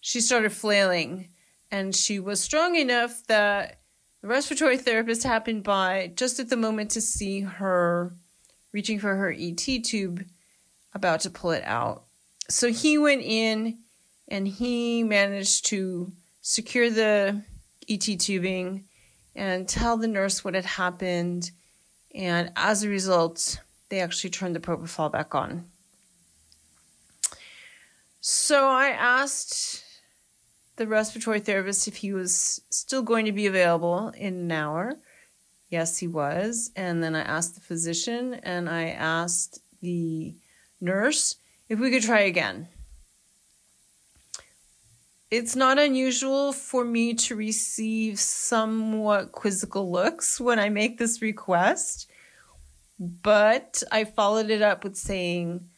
she 0.00 0.20
started 0.20 0.52
flailing 0.52 1.30
and 1.70 1.94
she 1.94 2.20
was 2.20 2.40
strong 2.40 2.76
enough 2.76 3.26
that 3.26 3.81
the 4.22 4.28
respiratory 4.28 4.78
therapist 4.78 5.24
happened 5.24 5.64
by 5.64 6.12
just 6.14 6.38
at 6.38 6.48
the 6.48 6.56
moment 6.56 6.92
to 6.92 7.00
see 7.00 7.40
her 7.40 8.14
reaching 8.70 8.98
for 8.98 9.16
her 9.16 9.34
ET 9.36 9.56
tube, 9.56 10.24
about 10.94 11.20
to 11.20 11.30
pull 11.30 11.50
it 11.50 11.64
out. 11.64 12.04
So 12.48 12.72
he 12.72 12.98
went 12.98 13.22
in 13.22 13.78
and 14.28 14.46
he 14.46 15.02
managed 15.02 15.66
to 15.66 16.12
secure 16.40 16.88
the 16.88 17.42
ET 17.88 18.00
tubing 18.00 18.84
and 19.34 19.68
tell 19.68 19.96
the 19.96 20.08
nurse 20.08 20.44
what 20.44 20.54
had 20.54 20.64
happened. 20.64 21.50
And 22.14 22.52
as 22.56 22.82
a 22.82 22.88
result, 22.88 23.60
they 23.88 24.00
actually 24.00 24.30
turned 24.30 24.54
the 24.54 24.60
propofol 24.60 25.10
back 25.10 25.34
on. 25.34 25.66
So 28.20 28.68
I 28.68 28.88
asked 28.88 29.82
the 30.76 30.86
respiratory 30.86 31.40
therapist 31.40 31.86
if 31.88 31.96
he 31.96 32.12
was 32.12 32.62
still 32.70 33.02
going 33.02 33.26
to 33.26 33.32
be 33.32 33.46
available 33.46 34.08
in 34.16 34.34
an 34.34 34.52
hour. 34.52 34.98
Yes, 35.68 35.98
he 35.98 36.06
was. 36.06 36.70
And 36.76 37.02
then 37.02 37.14
I 37.14 37.22
asked 37.22 37.54
the 37.54 37.60
physician 37.60 38.34
and 38.34 38.68
I 38.68 38.88
asked 38.88 39.60
the 39.80 40.34
nurse 40.80 41.36
if 41.68 41.78
we 41.78 41.90
could 41.90 42.02
try 42.02 42.20
again. 42.20 42.68
It's 45.30 45.56
not 45.56 45.78
unusual 45.78 46.52
for 46.52 46.84
me 46.84 47.14
to 47.14 47.34
receive 47.34 48.18
somewhat 48.18 49.32
quizzical 49.32 49.90
looks 49.90 50.38
when 50.38 50.58
I 50.58 50.68
make 50.68 50.98
this 50.98 51.22
request, 51.22 52.10
but 52.98 53.82
I 53.90 54.04
followed 54.04 54.50
it 54.50 54.60
up 54.60 54.84
with 54.84 54.96
saying, 54.96 55.70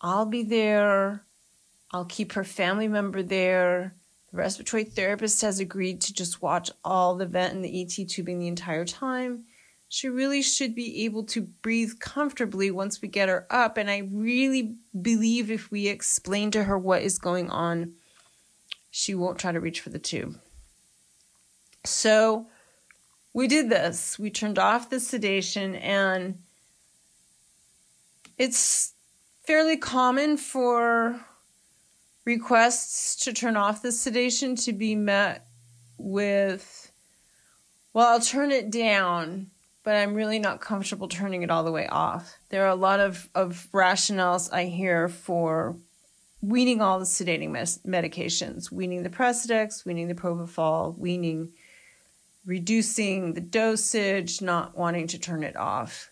I'll 0.00 0.26
be 0.26 0.44
there. 0.44 1.24
I'll 1.90 2.04
keep 2.04 2.34
her 2.34 2.44
family 2.44 2.86
member 2.86 3.20
there. 3.24 3.96
The 4.30 4.36
respiratory 4.36 4.84
therapist 4.84 5.42
has 5.42 5.58
agreed 5.58 6.00
to 6.02 6.14
just 6.14 6.40
watch 6.40 6.70
all 6.84 7.16
the 7.16 7.26
vent 7.26 7.54
and 7.54 7.64
the 7.64 7.82
ET 7.82 8.08
tubing 8.08 8.38
the 8.38 8.48
entire 8.48 8.84
time. 8.84 9.44
She 9.88 10.08
really 10.08 10.40
should 10.40 10.76
be 10.76 11.04
able 11.04 11.24
to 11.24 11.40
breathe 11.42 11.98
comfortably 11.98 12.70
once 12.70 13.02
we 13.02 13.08
get 13.08 13.28
her 13.28 13.46
up. 13.50 13.76
And 13.76 13.90
I 13.90 14.08
really 14.12 14.76
believe 15.02 15.50
if 15.50 15.72
we 15.72 15.88
explain 15.88 16.52
to 16.52 16.64
her 16.64 16.78
what 16.78 17.02
is 17.02 17.18
going 17.18 17.50
on, 17.50 17.94
she 18.92 19.16
won't 19.16 19.38
try 19.38 19.50
to 19.50 19.60
reach 19.60 19.80
for 19.80 19.90
the 19.90 19.98
tube. 19.98 20.38
So 21.84 22.46
we 23.32 23.48
did 23.48 23.68
this. 23.68 24.18
We 24.18 24.30
turned 24.30 24.58
off 24.58 24.90
the 24.90 25.00
sedation, 25.00 25.74
and 25.76 26.42
it's 28.38 28.94
fairly 29.44 29.76
common 29.76 30.36
for 30.36 31.20
requests 32.30 33.16
to 33.24 33.32
turn 33.32 33.56
off 33.56 33.82
the 33.82 33.90
sedation 33.90 34.54
to 34.54 34.72
be 34.72 34.94
met 34.94 35.46
with, 35.98 36.92
well, 37.92 38.06
I'll 38.06 38.20
turn 38.20 38.52
it 38.52 38.70
down, 38.70 39.50
but 39.82 39.96
I'm 39.96 40.14
really 40.14 40.38
not 40.38 40.60
comfortable 40.60 41.08
turning 41.08 41.42
it 41.42 41.50
all 41.50 41.64
the 41.64 41.72
way 41.72 41.88
off. 41.88 42.38
There 42.50 42.64
are 42.64 42.70
a 42.70 42.76
lot 42.76 43.00
of, 43.00 43.28
of 43.34 43.66
rationales 43.72 44.52
I 44.52 44.66
hear 44.66 45.08
for 45.08 45.76
weaning 46.40 46.80
all 46.80 47.00
the 47.00 47.04
sedating 47.04 47.50
mes- 47.50 47.80
medications, 47.84 48.70
weaning 48.70 49.02
the 49.02 49.10
Precedex, 49.10 49.84
weaning 49.84 50.06
the 50.06 50.14
Propofol, 50.14 50.96
weaning, 50.96 51.50
reducing 52.46 53.34
the 53.34 53.40
dosage, 53.40 54.40
not 54.40 54.76
wanting 54.76 55.08
to 55.08 55.18
turn 55.18 55.42
it 55.42 55.56
off. 55.56 56.10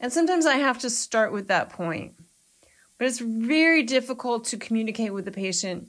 And 0.00 0.10
sometimes 0.10 0.46
I 0.46 0.54
have 0.54 0.78
to 0.78 0.88
start 0.88 1.32
with 1.32 1.48
that 1.48 1.68
point 1.68 2.14
but 2.98 3.06
it's 3.06 3.18
very 3.18 3.82
difficult 3.82 4.44
to 4.46 4.56
communicate 4.56 5.12
with 5.12 5.24
the 5.24 5.30
patient, 5.30 5.88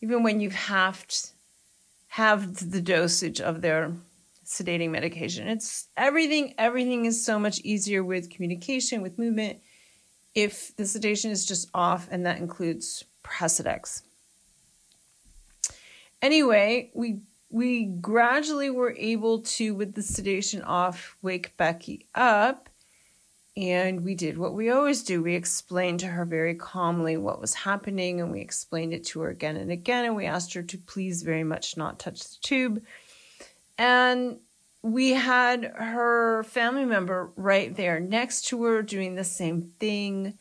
even 0.00 0.22
when 0.22 0.40
you've 0.40 0.54
halved, 0.54 1.30
halved 2.08 2.70
the 2.70 2.80
dosage 2.80 3.40
of 3.40 3.60
their 3.60 3.92
sedating 4.44 4.90
medication. 4.90 5.48
It's 5.48 5.88
everything, 5.96 6.54
everything 6.58 7.04
is 7.04 7.24
so 7.24 7.38
much 7.38 7.60
easier 7.60 8.02
with 8.02 8.30
communication, 8.30 9.02
with 9.02 9.18
movement, 9.18 9.58
if 10.34 10.74
the 10.76 10.86
sedation 10.86 11.30
is 11.30 11.46
just 11.46 11.68
off, 11.74 12.08
and 12.10 12.24
that 12.26 12.38
includes 12.38 13.04
Precedex. 13.22 14.02
Anyway, 16.22 16.90
we 16.94 17.20
we 17.52 17.84
gradually 17.84 18.70
were 18.70 18.94
able 18.96 19.40
to, 19.40 19.74
with 19.74 19.94
the 19.94 20.02
sedation 20.02 20.62
off, 20.62 21.16
wake 21.20 21.56
Becky 21.56 22.06
up 22.14 22.69
and 23.56 24.04
we 24.04 24.14
did 24.14 24.38
what 24.38 24.54
we 24.54 24.70
always 24.70 25.02
do. 25.02 25.22
We 25.22 25.34
explained 25.34 26.00
to 26.00 26.06
her 26.06 26.24
very 26.24 26.54
calmly 26.54 27.16
what 27.16 27.40
was 27.40 27.54
happening, 27.54 28.20
and 28.20 28.30
we 28.30 28.40
explained 28.40 28.94
it 28.94 29.04
to 29.06 29.20
her 29.20 29.30
again 29.30 29.56
and 29.56 29.70
again. 29.70 30.04
And 30.04 30.16
we 30.16 30.26
asked 30.26 30.54
her 30.54 30.62
to 30.62 30.78
please 30.78 31.22
very 31.22 31.44
much 31.44 31.76
not 31.76 31.98
touch 31.98 32.20
the 32.20 32.36
tube. 32.42 32.82
And 33.76 34.38
we 34.82 35.10
had 35.10 35.64
her 35.64 36.44
family 36.44 36.84
member 36.84 37.32
right 37.36 37.74
there 37.74 38.00
next 38.00 38.46
to 38.48 38.62
her 38.64 38.82
doing 38.82 39.14
the 39.14 39.24
same 39.24 39.62
thing. 39.62 40.38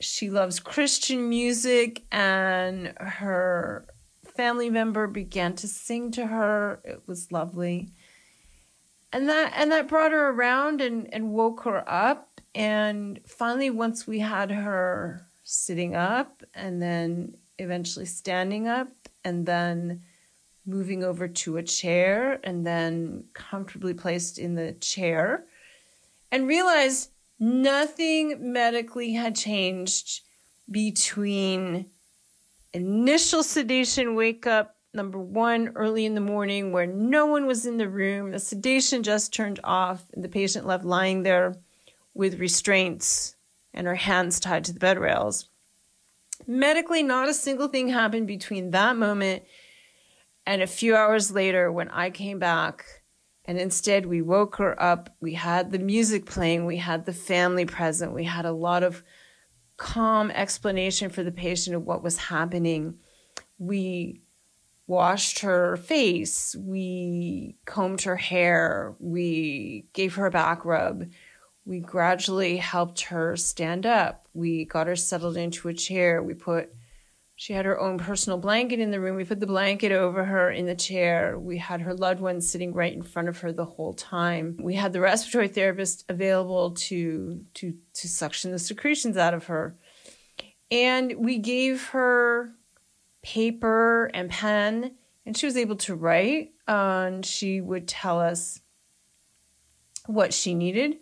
She 0.00 0.30
loves 0.30 0.60
Christian 0.60 1.28
music, 1.28 2.04
and 2.10 2.94
her 2.98 3.86
family 4.36 4.70
member 4.70 5.06
began 5.06 5.54
to 5.56 5.68
sing 5.68 6.10
to 6.12 6.26
her. 6.26 6.80
It 6.84 7.02
was 7.06 7.32
lovely 7.32 7.90
and 9.12 9.28
that 9.28 9.52
and 9.56 9.72
that 9.72 9.88
brought 9.88 10.12
her 10.12 10.30
around 10.30 10.80
and 10.80 11.12
and 11.12 11.32
woke 11.32 11.62
her 11.62 11.84
up. 11.88 12.40
And 12.54 13.20
finally 13.26 13.70
once 13.70 14.06
we 14.06 14.18
had 14.18 14.50
her 14.50 15.26
sitting 15.44 15.94
up 15.94 16.42
and 16.54 16.80
then 16.82 17.36
eventually 17.58 18.06
standing 18.06 18.68
up 18.68 18.88
and 19.24 19.46
then 19.46 20.02
moving 20.66 21.02
over 21.02 21.26
to 21.26 21.56
a 21.56 21.62
chair 21.62 22.38
and 22.44 22.66
then 22.66 23.24
comfortably 23.32 23.94
placed 23.94 24.38
in 24.38 24.54
the 24.54 24.72
chair 24.72 25.46
and 26.30 26.46
realized 26.46 27.10
nothing 27.40 28.52
medically 28.52 29.12
had 29.14 29.34
changed 29.34 30.20
between 30.70 31.86
initial 32.74 33.42
sedation 33.42 34.14
wake 34.14 34.46
up 34.46 34.76
number 34.94 35.18
one 35.18 35.68
early 35.74 36.04
in 36.06 36.14
the 36.14 36.20
morning 36.20 36.72
where 36.72 36.86
no 36.86 37.26
one 37.26 37.46
was 37.46 37.66
in 37.66 37.76
the 37.76 37.88
room 37.88 38.30
the 38.30 38.38
sedation 38.38 39.02
just 39.02 39.32
turned 39.32 39.60
off 39.62 40.04
and 40.14 40.24
the 40.24 40.28
patient 40.28 40.66
left 40.66 40.84
lying 40.84 41.22
there 41.22 41.54
with 42.14 42.40
restraints 42.40 43.36
and 43.74 43.86
her 43.86 43.94
hands 43.94 44.40
tied 44.40 44.64
to 44.64 44.72
the 44.72 44.80
bed 44.80 44.98
rails. 44.98 45.48
Medically 46.46 47.02
not 47.02 47.28
a 47.28 47.34
single 47.34 47.68
thing 47.68 47.88
happened 47.88 48.26
between 48.26 48.70
that 48.70 48.96
moment 48.96 49.42
and 50.46 50.62
a 50.62 50.66
few 50.66 50.96
hours 50.96 51.30
later 51.30 51.70
when 51.70 51.88
i 51.90 52.08
came 52.08 52.38
back 52.38 52.84
and 53.48 53.58
instead 53.58 54.04
we 54.04 54.20
woke 54.20 54.56
her 54.56 54.80
up. 54.80 55.08
We 55.20 55.32
had 55.32 55.72
the 55.72 55.78
music 55.78 56.26
playing. 56.26 56.66
We 56.66 56.76
had 56.76 57.06
the 57.06 57.14
family 57.14 57.64
present. 57.64 58.12
We 58.12 58.24
had 58.24 58.44
a 58.44 58.52
lot 58.52 58.82
of 58.82 59.02
calm 59.78 60.30
explanation 60.30 61.08
for 61.08 61.22
the 61.22 61.32
patient 61.32 61.74
of 61.74 61.86
what 61.86 62.02
was 62.02 62.18
happening. 62.18 62.98
We 63.58 64.20
washed 64.88 65.40
her 65.40 65.76
face, 65.76 66.56
we 66.58 67.56
combed 67.66 68.02
her 68.02 68.16
hair, 68.16 68.96
we 68.98 69.84
gave 69.92 70.16
her 70.16 70.26
a 70.26 70.30
back 70.30 70.64
rub. 70.64 71.04
We 71.64 71.80
gradually 71.80 72.56
helped 72.56 73.02
her 73.02 73.36
stand 73.36 73.84
up. 73.84 74.26
We 74.32 74.64
got 74.64 74.86
her 74.86 74.96
settled 74.96 75.36
into 75.36 75.68
a 75.68 75.74
chair. 75.74 76.22
We 76.22 76.32
put 76.32 76.74
she 77.36 77.52
had 77.52 77.66
her 77.66 77.78
own 77.78 77.98
personal 77.98 78.36
blanket 78.36 78.80
in 78.80 78.90
the 78.90 78.98
room. 78.98 79.14
We 79.14 79.24
put 79.24 79.38
the 79.38 79.46
blanket 79.46 79.92
over 79.92 80.24
her 80.24 80.50
in 80.50 80.66
the 80.66 80.74
chair. 80.74 81.38
We 81.38 81.58
had 81.58 81.82
her 81.82 81.94
loved 81.94 82.20
one 82.20 82.40
sitting 82.40 82.72
right 82.72 82.92
in 82.92 83.02
front 83.02 83.28
of 83.28 83.38
her 83.40 83.52
the 83.52 83.64
whole 83.64 83.92
time. 83.92 84.56
We 84.60 84.74
had 84.74 84.92
the 84.92 85.00
respiratory 85.00 85.46
therapist 85.46 86.04
available 86.08 86.72
to 86.72 87.44
to 87.54 87.74
to 87.94 88.08
suction 88.08 88.50
the 88.50 88.58
secretions 88.58 89.16
out 89.16 89.34
of 89.34 89.46
her. 89.46 89.76
And 90.70 91.14
we 91.18 91.38
gave 91.38 91.88
her 91.88 92.54
paper 93.34 94.10
and 94.14 94.30
pen 94.30 94.92
and 95.26 95.36
she 95.36 95.44
was 95.44 95.58
able 95.58 95.76
to 95.76 95.94
write 95.94 96.52
and 96.66 97.26
she 97.26 97.60
would 97.60 97.86
tell 97.86 98.18
us 98.18 98.62
what 100.06 100.32
she 100.32 100.54
needed 100.54 100.96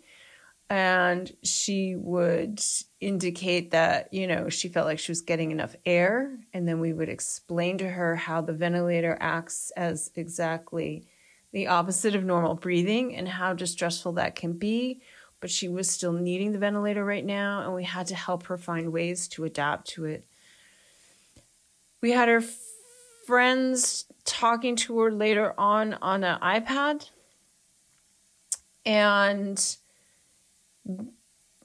and 0.69 1.31
she 1.41 1.95
would 1.95 2.61
indicate 2.99 3.71
that 3.71 4.13
you 4.13 4.27
know 4.27 4.49
she 4.49 4.67
felt 4.67 4.85
like 4.85 4.99
she 4.99 5.09
was 5.09 5.21
getting 5.21 5.51
enough 5.51 5.73
air 5.85 6.37
and 6.53 6.67
then 6.67 6.81
we 6.81 6.91
would 6.91 7.07
explain 7.07 7.77
to 7.77 7.87
her 7.87 8.17
how 8.17 8.41
the 8.41 8.51
ventilator 8.51 9.17
acts 9.21 9.71
as 9.77 10.11
exactly 10.15 11.07
the 11.53 11.67
opposite 11.67 12.13
of 12.13 12.25
normal 12.25 12.55
breathing 12.55 13.15
and 13.15 13.29
how 13.29 13.53
distressful 13.53 14.11
that 14.11 14.35
can 14.35 14.51
be 14.51 14.99
but 15.39 15.49
she 15.49 15.69
was 15.69 15.89
still 15.89 16.11
needing 16.11 16.51
the 16.51 16.59
ventilator 16.59 17.05
right 17.05 17.25
now 17.25 17.61
and 17.61 17.73
we 17.73 17.85
had 17.85 18.05
to 18.05 18.15
help 18.15 18.43
her 18.43 18.57
find 18.57 18.91
ways 18.91 19.29
to 19.29 19.45
adapt 19.45 19.87
to 19.87 20.03
it 20.03 20.27
we 22.01 22.11
had 22.11 22.29
her 22.29 22.43
friends 23.25 24.05
talking 24.23 24.75
to 24.75 24.99
her 24.99 25.11
later 25.11 25.53
on 25.57 25.93
on 25.95 26.23
an 26.23 26.39
ipad 26.39 27.09
and 28.85 29.77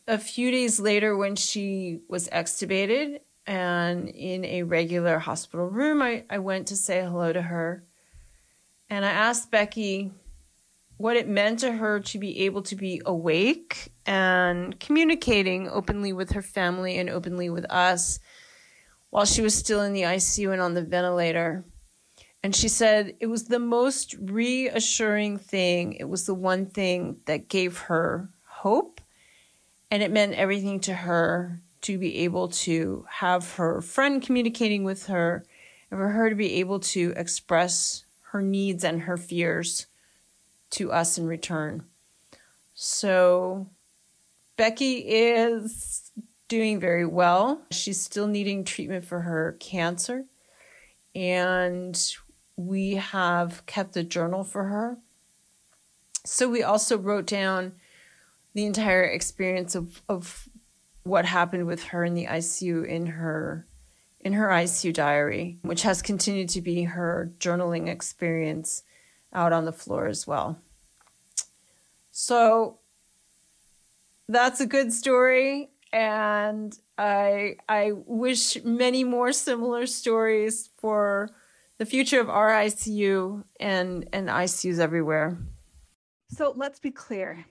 a 0.09 0.19
few 0.19 0.51
days 0.51 0.81
later, 0.81 1.17
when 1.17 1.37
she 1.37 2.01
was 2.09 2.29
extubated 2.29 3.21
and 3.47 4.09
in 4.09 4.45
a 4.45 4.63
regular 4.65 5.19
hospital 5.19 5.67
room, 5.67 6.03
I, 6.03 6.25
I 6.29 6.39
went 6.39 6.69
to 6.69 6.77
say 6.77 7.03
hello 7.03 7.33
to 7.33 7.43
her. 7.43 7.85
And 8.91 9.05
I 9.05 9.11
asked 9.11 9.51
Becky 9.51 10.13
what 10.97 11.17
it 11.17 11.29
meant 11.29 11.61
to 11.61 11.73
her 11.73 12.01
to 12.01 12.19
be 12.19 12.41
able 12.41 12.63
to 12.63 12.77
be 12.77 13.01
awake 13.07 13.93
and 14.05 14.79
communicating 14.79 15.69
openly 15.69 16.13
with 16.13 16.33
her 16.33 16.43
family 16.43 16.99
and 16.99 17.09
openly 17.09 17.49
with 17.49 17.65
us 17.71 18.19
while 19.13 19.27
she 19.27 19.43
was 19.43 19.55
still 19.55 19.83
in 19.83 19.93
the 19.93 20.01
ICU 20.01 20.55
and 20.55 20.63
on 20.63 20.73
the 20.73 20.83
ventilator. 20.83 21.67
And 22.43 22.57
she 22.57 22.69
said 22.69 23.15
it 23.21 23.27
was 23.27 23.45
the 23.45 23.59
most 23.59 24.17
reassuring 24.19 25.37
thing. 25.37 25.93
It 25.93 26.09
was 26.09 26.25
the 26.25 26.33
one 26.33 26.65
thing 26.65 27.19
that 27.27 27.49
gave 27.49 27.77
her 27.77 28.31
hope 28.47 29.03
and 29.91 30.03
it 30.03 30.11
meant 30.11 30.33
everything 30.33 30.81
to 30.81 30.95
her 30.95 31.61
to 31.83 31.99
be 31.99 32.21
able 32.21 32.49
to 32.49 33.05
have 33.11 33.57
her 33.57 33.83
friend 33.83 34.23
communicating 34.23 34.83
with 34.83 35.09
her 35.09 35.45
and 35.91 36.01
for 36.01 36.09
her 36.09 36.31
to 36.31 36.35
be 36.35 36.55
able 36.55 36.81
to 36.81 37.13
express 37.15 38.07
her 38.31 38.41
needs 38.41 38.83
and 38.83 39.03
her 39.03 39.19
fears 39.19 39.89
to 40.71 40.91
us 40.91 41.19
in 41.19 41.27
return. 41.27 41.85
So 42.73 43.69
Becky 44.57 45.01
is 45.01 46.02
doing 46.53 46.79
very 46.79 47.07
well. 47.07 47.63
She's 47.71 47.99
still 47.99 48.27
needing 48.27 48.63
treatment 48.63 49.07
for 49.07 49.21
her 49.21 49.57
cancer. 49.59 50.27
And 51.15 51.99
we 52.57 52.97
have 52.97 53.65
kept 53.65 53.97
a 53.97 54.05
journal 54.05 54.45
for 54.45 54.65
her. 54.65 54.99
So 56.27 56.51
we 56.51 56.63
also 56.63 56.99
wrote 56.99 57.25
down 57.25 57.73
the 58.53 58.67
entire 58.67 59.03
experience 59.03 59.75
of 59.75 60.03
of 60.11 60.47
what 61.05 61.25
happened 61.25 61.67
with 61.67 61.85
her 61.85 62.05
in 62.05 62.13
the 62.13 62.27
ICU 62.27 62.87
in 62.87 63.07
her 63.07 63.67
in 64.21 64.35
her 64.35 64.49
ICU 64.49 64.93
diary, 64.93 65.59
which 65.63 65.85
has 65.85 66.03
continued 66.03 66.51
to 66.51 66.61
be 66.61 66.83
her 66.83 67.33
journaling 67.39 67.89
experience 67.89 68.83
out 69.33 69.55
on 69.55 69.65
the 69.65 69.73
floor 69.73 70.07
as 70.07 70.27
well. 70.27 70.59
So 72.11 72.79
that's 74.29 74.61
a 74.61 74.67
good 74.67 74.93
story 74.93 75.72
and 75.93 76.77
I 76.97 77.57
I 77.69 77.93
wish 77.95 78.63
many 78.65 79.05
more 79.05 79.33
similar 79.33 79.87
stories 79.87 80.71
for 80.79 81.31
the 81.79 81.87
future 81.87 82.21
of 82.21 82.31
our 82.31 82.51
ICU 82.51 83.45
and 83.61 84.09
and 84.13 84.29
ICUs 84.29 84.79
everywhere. 84.79 85.39
So 86.29 86.53
let's 86.57 86.81
be 86.81 86.91
clear. 86.91 87.45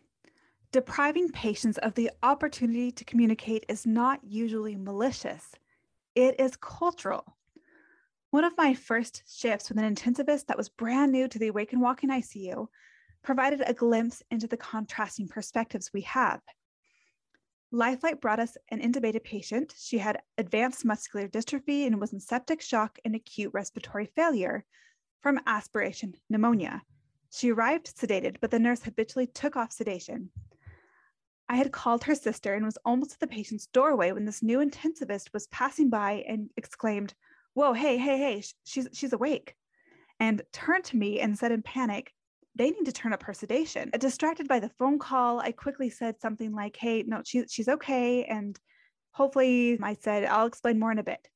Depriving 0.71 1.29
patients 1.29 1.77
of 1.79 1.93
the 1.95 2.09
opportunity 2.23 2.91
to 2.91 3.03
communicate 3.03 3.65
is 3.67 3.85
not 3.85 4.19
usually 4.23 4.75
malicious, 4.75 5.51
it 6.15 6.39
is 6.39 6.55
cultural. 6.55 7.37
One 8.31 8.45
of 8.45 8.57
my 8.57 8.73
first 8.73 9.23
shifts 9.27 9.67
with 9.67 9.77
an 9.77 9.93
intensivist 9.95 10.45
that 10.45 10.57
was 10.57 10.69
brand 10.69 11.11
new 11.11 11.27
to 11.27 11.37
the 11.37 11.49
Awake 11.49 11.73
and 11.73 11.81
Walking 11.81 12.09
ICU 12.09 12.67
provided 13.21 13.61
a 13.65 13.73
glimpse 13.73 14.23
into 14.31 14.47
the 14.47 14.55
contrasting 14.55 15.27
perspectives 15.27 15.91
we 15.93 16.01
have. 16.01 16.39
Life 17.73 18.01
Flight 18.01 18.19
brought 18.19 18.41
us 18.41 18.57
an 18.67 18.81
intubated 18.81 19.23
patient. 19.23 19.73
She 19.77 19.97
had 19.97 20.21
advanced 20.37 20.83
muscular 20.83 21.29
dystrophy 21.29 21.87
and 21.87 22.01
was 22.01 22.11
in 22.11 22.19
septic 22.19 22.61
shock 22.61 22.99
and 23.05 23.15
acute 23.15 23.53
respiratory 23.53 24.07
failure 24.13 24.65
from 25.21 25.39
aspiration 25.47 26.15
pneumonia. 26.29 26.81
She 27.31 27.51
arrived 27.51 27.95
sedated, 27.95 28.37
but 28.41 28.51
the 28.51 28.59
nurse 28.59 28.83
habitually 28.83 29.27
took 29.27 29.55
off 29.55 29.71
sedation. 29.71 30.31
I 31.47 31.55
had 31.55 31.71
called 31.71 32.03
her 32.03 32.15
sister 32.15 32.53
and 32.53 32.65
was 32.65 32.77
almost 32.83 33.13
at 33.13 33.19
the 33.19 33.27
patient's 33.27 33.67
doorway 33.67 34.11
when 34.11 34.25
this 34.25 34.43
new 34.43 34.59
intensivist 34.59 35.31
was 35.31 35.47
passing 35.47 35.89
by 35.89 36.25
and 36.27 36.49
exclaimed, 36.57 37.13
Whoa, 37.53 37.71
hey, 37.71 37.97
hey, 37.97 38.17
hey, 38.17 38.43
she's, 38.65 38.89
she's 38.91 39.13
awake. 39.13 39.55
And 40.19 40.41
turned 40.51 40.83
to 40.85 40.97
me 40.97 41.21
and 41.21 41.37
said 41.37 41.53
in 41.53 41.61
panic, 41.61 42.13
They 42.61 42.69
need 42.69 42.85
to 42.85 42.91
turn 42.91 43.11
up 43.11 43.23
her 43.23 43.33
sedation. 43.33 43.89
Uh, 43.91 43.97
distracted 43.97 44.47
by 44.47 44.59
the 44.59 44.69
phone 44.77 44.99
call, 44.99 45.39
I 45.39 45.51
quickly 45.51 45.89
said 45.89 46.21
something 46.21 46.53
like, 46.53 46.77
Hey, 46.77 47.01
no, 47.01 47.23
she, 47.25 47.43
she's 47.49 47.67
okay. 47.67 48.23
And 48.25 48.55
hopefully, 49.13 49.79
I 49.81 49.95
said, 49.95 50.25
I'll 50.25 50.45
explain 50.45 50.77
more 50.77 50.91
in 50.91 50.99
a 50.99 51.03
bit. 51.03 51.27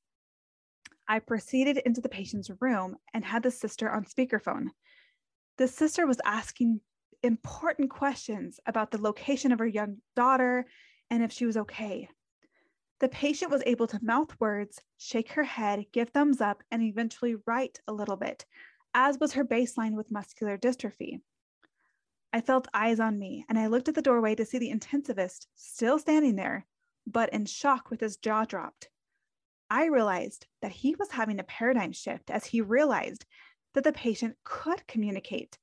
I 1.07 1.17
proceeded 1.17 1.77
into 1.77 1.99
the 1.99 2.09
patient's 2.09 2.51
room 2.61 2.97
and 3.11 3.25
had 3.25 3.41
the 3.41 3.49
sister 3.49 3.89
on 3.89 4.05
speakerphone. 4.05 4.67
The 5.57 5.67
sister 5.67 6.05
was 6.05 6.21
asking 6.23 6.81
important 7.23 7.89
questions 7.89 8.59
about 8.67 8.91
the 8.91 9.01
location 9.01 9.51
of 9.51 9.57
her 9.57 9.65
young 9.65 9.97
daughter 10.15 10.67
and 11.09 11.23
if 11.23 11.31
she 11.31 11.47
was 11.47 11.57
okay. 11.57 12.07
The 12.99 13.09
patient 13.09 13.49
was 13.49 13.63
able 13.65 13.87
to 13.87 13.99
mouth 14.03 14.39
words, 14.39 14.79
shake 14.99 15.31
her 15.31 15.43
head, 15.43 15.85
give 15.91 16.09
thumbs 16.09 16.39
up, 16.39 16.61
and 16.69 16.83
eventually 16.83 17.35
write 17.47 17.79
a 17.87 17.93
little 17.93 18.15
bit, 18.15 18.45
as 18.95 19.19
was 19.19 19.33
her 19.33 19.45
baseline 19.45 19.93
with 19.93 20.09
muscular 20.09 20.57
dystrophy. 20.57 21.19
I 22.33 22.41
felt 22.41 22.67
eyes 22.73 22.99
on 22.99 23.19
me, 23.19 23.45
and 23.47 23.59
I 23.59 23.67
looked 23.67 23.87
at 23.87 23.93
the 23.93 24.01
doorway 24.01 24.33
to 24.33 24.45
see 24.45 24.57
the 24.57 24.71
intensivist 24.71 25.45
still 25.55 25.99
standing 25.99 26.35
there, 26.35 26.65
but 27.05 27.31
in 27.31 27.45
shock 27.45 27.91
with 27.91 28.01
his 28.01 28.17
jaw 28.17 28.45
dropped. 28.45 28.89
I 29.69 29.85
realized 29.85 30.47
that 30.63 30.71
he 30.71 30.95
was 30.95 31.11
having 31.11 31.39
a 31.39 31.43
paradigm 31.43 31.91
shift 31.91 32.31
as 32.31 32.45
he 32.45 32.61
realized 32.61 33.23
that 33.75 33.83
the 33.83 33.93
patient 33.93 34.35
could 34.43 34.87
communicate 34.87 35.59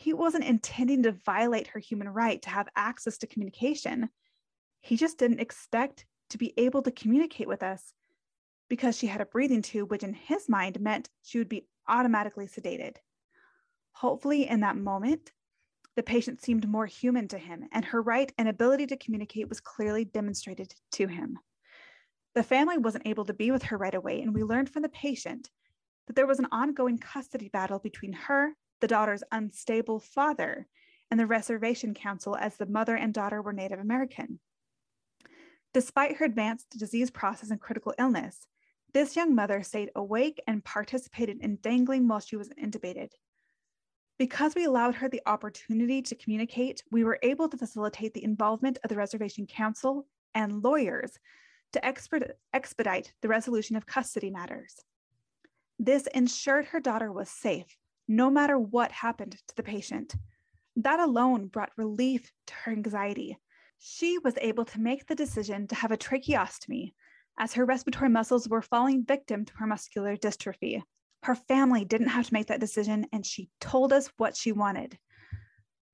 he 0.00 0.14
wasn't 0.14 0.44
intending 0.44 1.02
to 1.02 1.12
violate 1.12 1.66
her 1.68 1.78
human 1.78 2.08
right 2.08 2.40
to 2.40 2.48
have 2.48 2.68
access 2.74 3.18
to 3.18 3.26
communication. 3.26 4.08
He 4.80 4.96
just 4.96 5.18
didn't 5.18 5.40
expect 5.40 6.06
to 6.30 6.38
be 6.38 6.54
able 6.56 6.80
to 6.82 6.90
communicate 6.90 7.46
with 7.46 7.62
us 7.62 7.92
because 8.70 8.96
she 8.96 9.08
had 9.08 9.20
a 9.20 9.26
breathing 9.26 9.60
tube, 9.60 9.90
which 9.90 10.02
in 10.02 10.14
his 10.14 10.48
mind 10.48 10.80
meant 10.80 11.10
she 11.22 11.36
would 11.36 11.50
be 11.50 11.66
automatically 11.90 12.46
sedated. 12.46 12.96
Hopefully, 13.92 14.48
in 14.48 14.60
that 14.60 14.76
moment, 14.76 15.32
the 15.96 16.02
patient 16.02 16.40
seemed 16.40 16.68
more 16.68 16.86
human 16.86 17.28
to 17.28 17.38
him, 17.38 17.64
and 17.72 17.84
her 17.84 18.00
right 18.00 18.32
and 18.38 18.48
ability 18.48 18.86
to 18.86 18.96
communicate 18.96 19.48
was 19.48 19.60
clearly 19.60 20.04
demonstrated 20.04 20.74
to 20.92 21.06
him. 21.06 21.38
The 22.34 22.42
family 22.42 22.78
wasn't 22.78 23.06
able 23.06 23.24
to 23.24 23.34
be 23.34 23.50
with 23.50 23.64
her 23.64 23.76
right 23.76 23.94
away, 23.94 24.22
and 24.22 24.32
we 24.32 24.44
learned 24.44 24.70
from 24.70 24.82
the 24.82 24.88
patient 24.88 25.50
that 26.06 26.14
there 26.14 26.26
was 26.26 26.38
an 26.38 26.46
ongoing 26.52 26.98
custody 26.98 27.48
battle 27.48 27.80
between 27.80 28.12
her, 28.12 28.54
the 28.80 28.88
daughter's 28.88 29.24
unstable 29.32 29.98
father, 29.98 30.66
and 31.10 31.18
the 31.18 31.26
Reservation 31.26 31.92
Council 31.92 32.36
as 32.36 32.56
the 32.56 32.66
mother 32.66 32.96
and 32.96 33.12
daughter 33.12 33.42
were 33.42 33.52
Native 33.52 33.80
American. 33.80 34.38
Despite 35.74 36.16
her 36.16 36.24
advanced 36.24 36.78
disease 36.78 37.10
process 37.10 37.50
and 37.50 37.60
critical 37.60 37.94
illness, 37.98 38.46
this 38.92 39.16
young 39.16 39.34
mother 39.34 39.62
stayed 39.62 39.90
awake 39.94 40.40
and 40.46 40.64
participated 40.64 41.38
in 41.40 41.58
dangling 41.62 42.08
while 42.08 42.20
she 42.20 42.36
was 42.36 42.50
intubated. 42.50 43.10
Because 44.18 44.54
we 44.54 44.64
allowed 44.64 44.96
her 44.96 45.08
the 45.08 45.22
opportunity 45.26 46.02
to 46.02 46.14
communicate, 46.14 46.82
we 46.90 47.04
were 47.04 47.18
able 47.22 47.48
to 47.48 47.56
facilitate 47.56 48.12
the 48.12 48.24
involvement 48.24 48.78
of 48.84 48.90
the 48.90 48.96
Reservation 48.96 49.46
Council 49.46 50.06
and 50.34 50.62
lawyers 50.62 51.18
to 51.72 51.84
expedite 51.84 53.12
the 53.22 53.28
resolution 53.28 53.76
of 53.76 53.86
custody 53.86 54.30
matters. 54.30 54.76
This 55.78 56.06
ensured 56.08 56.66
her 56.66 56.80
daughter 56.80 57.10
was 57.10 57.30
safe, 57.30 57.76
no 58.08 58.28
matter 58.28 58.58
what 58.58 58.92
happened 58.92 59.38
to 59.48 59.56
the 59.56 59.62
patient. 59.62 60.14
That 60.76 61.00
alone 61.00 61.46
brought 61.46 61.70
relief 61.76 62.30
to 62.48 62.54
her 62.54 62.72
anxiety. 62.72 63.38
She 63.78 64.18
was 64.18 64.34
able 64.40 64.66
to 64.66 64.80
make 64.80 65.06
the 65.06 65.14
decision 65.14 65.66
to 65.68 65.74
have 65.74 65.92
a 65.92 65.96
tracheostomy 65.96 66.92
as 67.40 67.54
her 67.54 67.64
respiratory 67.64 68.10
muscles 68.10 68.46
were 68.46 68.60
falling 68.60 69.02
victim 69.02 69.46
to 69.46 69.54
her 69.54 69.66
muscular 69.66 70.14
dystrophy. 70.14 70.82
Her 71.22 71.34
family 71.34 71.86
didn't 71.86 72.08
have 72.08 72.26
to 72.26 72.34
make 72.34 72.48
that 72.48 72.60
decision, 72.60 73.06
and 73.12 73.24
she 73.24 73.48
told 73.62 73.94
us 73.94 74.10
what 74.18 74.36
she 74.36 74.52
wanted. 74.52 74.98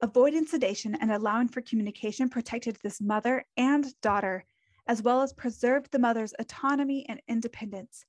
Avoiding 0.02 0.46
sedation 0.46 0.96
and 0.96 1.12
allowing 1.12 1.46
for 1.46 1.60
communication 1.60 2.28
protected 2.28 2.76
this 2.82 3.00
mother 3.00 3.44
and 3.56 3.86
daughter, 4.00 4.44
as 4.88 5.02
well 5.02 5.22
as 5.22 5.32
preserved 5.32 5.92
the 5.92 6.00
mother's 6.00 6.34
autonomy 6.36 7.06
and 7.08 7.22
independence. 7.28 8.04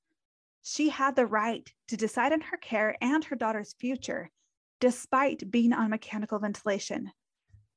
She 0.64 0.90
had 0.90 1.16
the 1.16 1.28
right 1.28 1.72
to 1.90 1.96
decide 1.96 2.34
on 2.34 2.42
her 2.42 2.58
care 2.58 2.98
and 3.02 3.24
her 3.26 3.36
daughter's 3.36 3.76
future, 3.80 4.32
despite 4.80 5.50
being 5.52 5.74
on 5.74 5.92
mechanical 5.92 6.40
ventilation. 6.40 7.12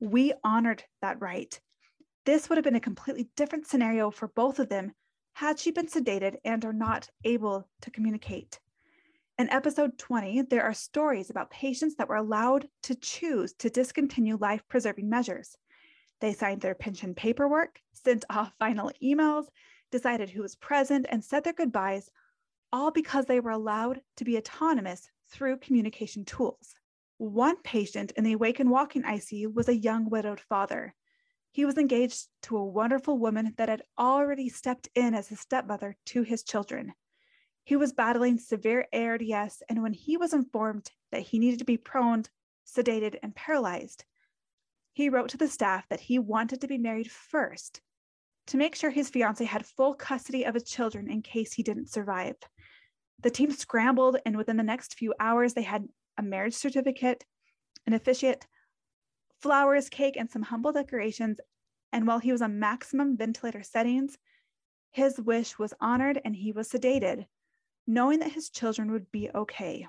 We 0.00 0.32
honored 0.42 0.84
that 1.02 1.20
right. 1.20 1.60
This 2.24 2.48
would 2.48 2.56
have 2.56 2.64
been 2.64 2.76
a 2.76 2.80
completely 2.80 3.28
different 3.36 3.66
scenario 3.66 4.10
for 4.10 4.28
both 4.28 4.58
of 4.58 4.70
them 4.70 4.92
had 5.40 5.58
she 5.58 5.70
been 5.70 5.86
sedated 5.86 6.36
and 6.44 6.66
are 6.66 6.72
not 6.74 7.08
able 7.24 7.66
to 7.80 7.90
communicate. 7.90 8.60
In 9.38 9.48
episode 9.48 9.96
20, 9.96 10.42
there 10.42 10.64
are 10.64 10.74
stories 10.74 11.30
about 11.30 11.48
patients 11.48 11.94
that 11.94 12.10
were 12.10 12.16
allowed 12.16 12.68
to 12.82 12.94
choose 12.94 13.54
to 13.54 13.70
discontinue 13.70 14.36
life 14.36 14.62
preserving 14.68 15.08
measures. 15.08 15.56
They 16.20 16.34
signed 16.34 16.60
their 16.60 16.74
pension 16.74 17.14
paperwork, 17.14 17.80
sent 17.94 18.26
off 18.28 18.52
final 18.58 18.92
emails, 19.02 19.46
decided 19.90 20.28
who 20.28 20.42
was 20.42 20.56
present, 20.56 21.06
and 21.08 21.24
said 21.24 21.42
their 21.42 21.54
goodbyes, 21.54 22.10
all 22.70 22.90
because 22.90 23.24
they 23.24 23.40
were 23.40 23.52
allowed 23.52 24.02
to 24.18 24.26
be 24.26 24.36
autonomous 24.36 25.08
through 25.30 25.56
communication 25.60 26.26
tools. 26.26 26.74
One 27.16 27.56
patient 27.62 28.12
in 28.14 28.24
the 28.24 28.34
Awake 28.34 28.60
and 28.60 28.70
Walking 28.70 29.04
ICU 29.04 29.54
was 29.54 29.70
a 29.70 29.74
young 29.74 30.10
widowed 30.10 30.40
father. 30.40 30.94
He 31.52 31.64
was 31.64 31.78
engaged 31.78 32.28
to 32.42 32.56
a 32.56 32.64
wonderful 32.64 33.18
woman 33.18 33.54
that 33.56 33.68
had 33.68 33.82
already 33.98 34.48
stepped 34.48 34.88
in 34.94 35.14
as 35.14 35.30
a 35.30 35.36
stepmother 35.36 35.96
to 36.06 36.22
his 36.22 36.44
children. 36.44 36.94
He 37.64 37.76
was 37.76 37.92
battling 37.92 38.38
severe 38.38 38.86
ARDS, 38.92 39.62
and 39.68 39.82
when 39.82 39.92
he 39.92 40.16
was 40.16 40.32
informed 40.32 40.90
that 41.10 41.22
he 41.22 41.38
needed 41.38 41.58
to 41.58 41.64
be 41.64 41.76
prone, 41.76 42.24
sedated, 42.66 43.16
and 43.22 43.34
paralyzed, 43.34 44.04
he 44.92 45.08
wrote 45.08 45.30
to 45.30 45.36
the 45.36 45.48
staff 45.48 45.88
that 45.88 46.00
he 46.00 46.18
wanted 46.18 46.60
to 46.60 46.68
be 46.68 46.78
married 46.78 47.10
first 47.10 47.80
to 48.46 48.56
make 48.56 48.74
sure 48.74 48.90
his 48.90 49.10
fiance 49.10 49.44
had 49.44 49.66
full 49.66 49.94
custody 49.94 50.44
of 50.44 50.54
his 50.54 50.64
children 50.64 51.08
in 51.08 51.22
case 51.22 51.52
he 51.52 51.62
didn't 51.62 51.90
survive. 51.90 52.36
The 53.20 53.30
team 53.30 53.50
scrambled, 53.52 54.18
and 54.24 54.36
within 54.36 54.56
the 54.56 54.62
next 54.62 54.94
few 54.94 55.14
hours, 55.20 55.54
they 55.54 55.62
had 55.62 55.88
a 56.16 56.22
marriage 56.22 56.54
certificate, 56.54 57.24
an 57.86 57.92
officiate, 57.92 58.46
flowers, 59.40 59.88
cake, 59.88 60.16
and 60.16 60.30
some 60.30 60.42
humble 60.42 60.72
decorations. 60.72 61.40
And 61.92 62.06
while 62.06 62.18
he 62.18 62.32
was 62.32 62.42
on 62.42 62.58
maximum 62.58 63.16
ventilator 63.16 63.62
settings, 63.62 64.16
his 64.90 65.20
wish 65.20 65.58
was 65.58 65.74
honored 65.80 66.20
and 66.24 66.34
he 66.34 66.52
was 66.52 66.70
sedated, 66.70 67.26
knowing 67.86 68.20
that 68.20 68.32
his 68.32 68.50
children 68.50 68.92
would 68.92 69.10
be 69.10 69.30
okay. 69.34 69.86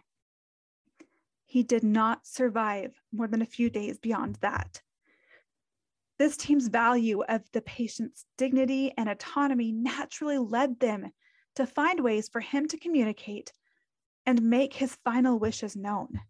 He 1.45 1.63
did 1.63 1.83
not 1.83 2.25
survive 2.25 2.93
more 3.11 3.27
than 3.27 3.41
a 3.41 3.45
few 3.45 3.69
days 3.69 3.97
beyond 3.97 4.37
that. 4.41 4.81
This 6.17 6.37
team's 6.37 6.67
value 6.67 7.23
of 7.23 7.41
the 7.51 7.61
patient's 7.61 8.25
dignity 8.37 8.93
and 8.95 9.09
autonomy 9.09 9.71
naturally 9.71 10.37
led 10.37 10.79
them 10.79 11.11
to 11.55 11.65
find 11.65 11.99
ways 11.99 12.29
for 12.29 12.39
him 12.39 12.67
to 12.67 12.77
communicate 12.77 13.51
and 14.25 14.41
make 14.41 14.73
his 14.73 14.97
final 15.03 15.39
wishes 15.39 15.75
known. 15.75 16.21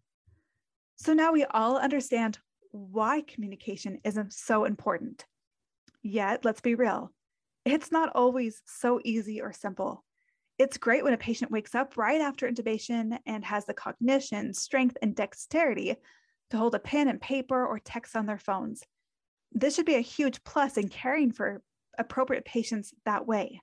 So 0.96 1.14
now 1.14 1.34
we 1.34 1.44
all 1.44 1.78
understand 1.78 2.40
why 2.72 3.22
communication 3.22 4.00
isn't 4.04 4.34
so 4.34 4.66
important. 4.66 5.26
Yet, 6.04 6.46
let's 6.46 6.62
be 6.62 6.76
real, 6.76 7.12
it's 7.66 7.92
not 7.92 8.12
always 8.16 8.62
so 8.66 9.00
easy 9.04 9.42
or 9.42 9.54
simple. 9.54 10.04
It's 10.58 10.78
great 10.78 11.04
when 11.04 11.14
a 11.14 11.18
patient 11.18 11.52
wakes 11.52 11.76
up 11.76 11.98
right 11.98 12.22
after 12.22 12.50
intubation 12.50 13.18
and 13.26 13.44
has 13.46 13.66
the 13.66 13.74
cognition, 13.74 14.54
strength, 14.54 14.98
and 15.02 15.16
dexterity 15.16 15.96
to 16.50 16.58
hold 16.58 16.76
a 16.76 16.80
pen 16.80 17.08
and 17.08 17.22
paper 17.22 17.66
or 17.66 17.80
text 17.80 18.16
on 18.16 18.26
their 18.26 18.38
phones. 18.38 18.84
This 19.52 19.76
should 19.76 19.86
be 19.86 19.96
a 19.96 20.02
huge 20.02 20.44
plus 20.44 20.78
in 20.78 20.90
caring 20.90 21.32
for 21.32 21.62
appropriate 21.98 22.46
patients 22.46 22.94
that 23.06 23.28
way. 23.28 23.62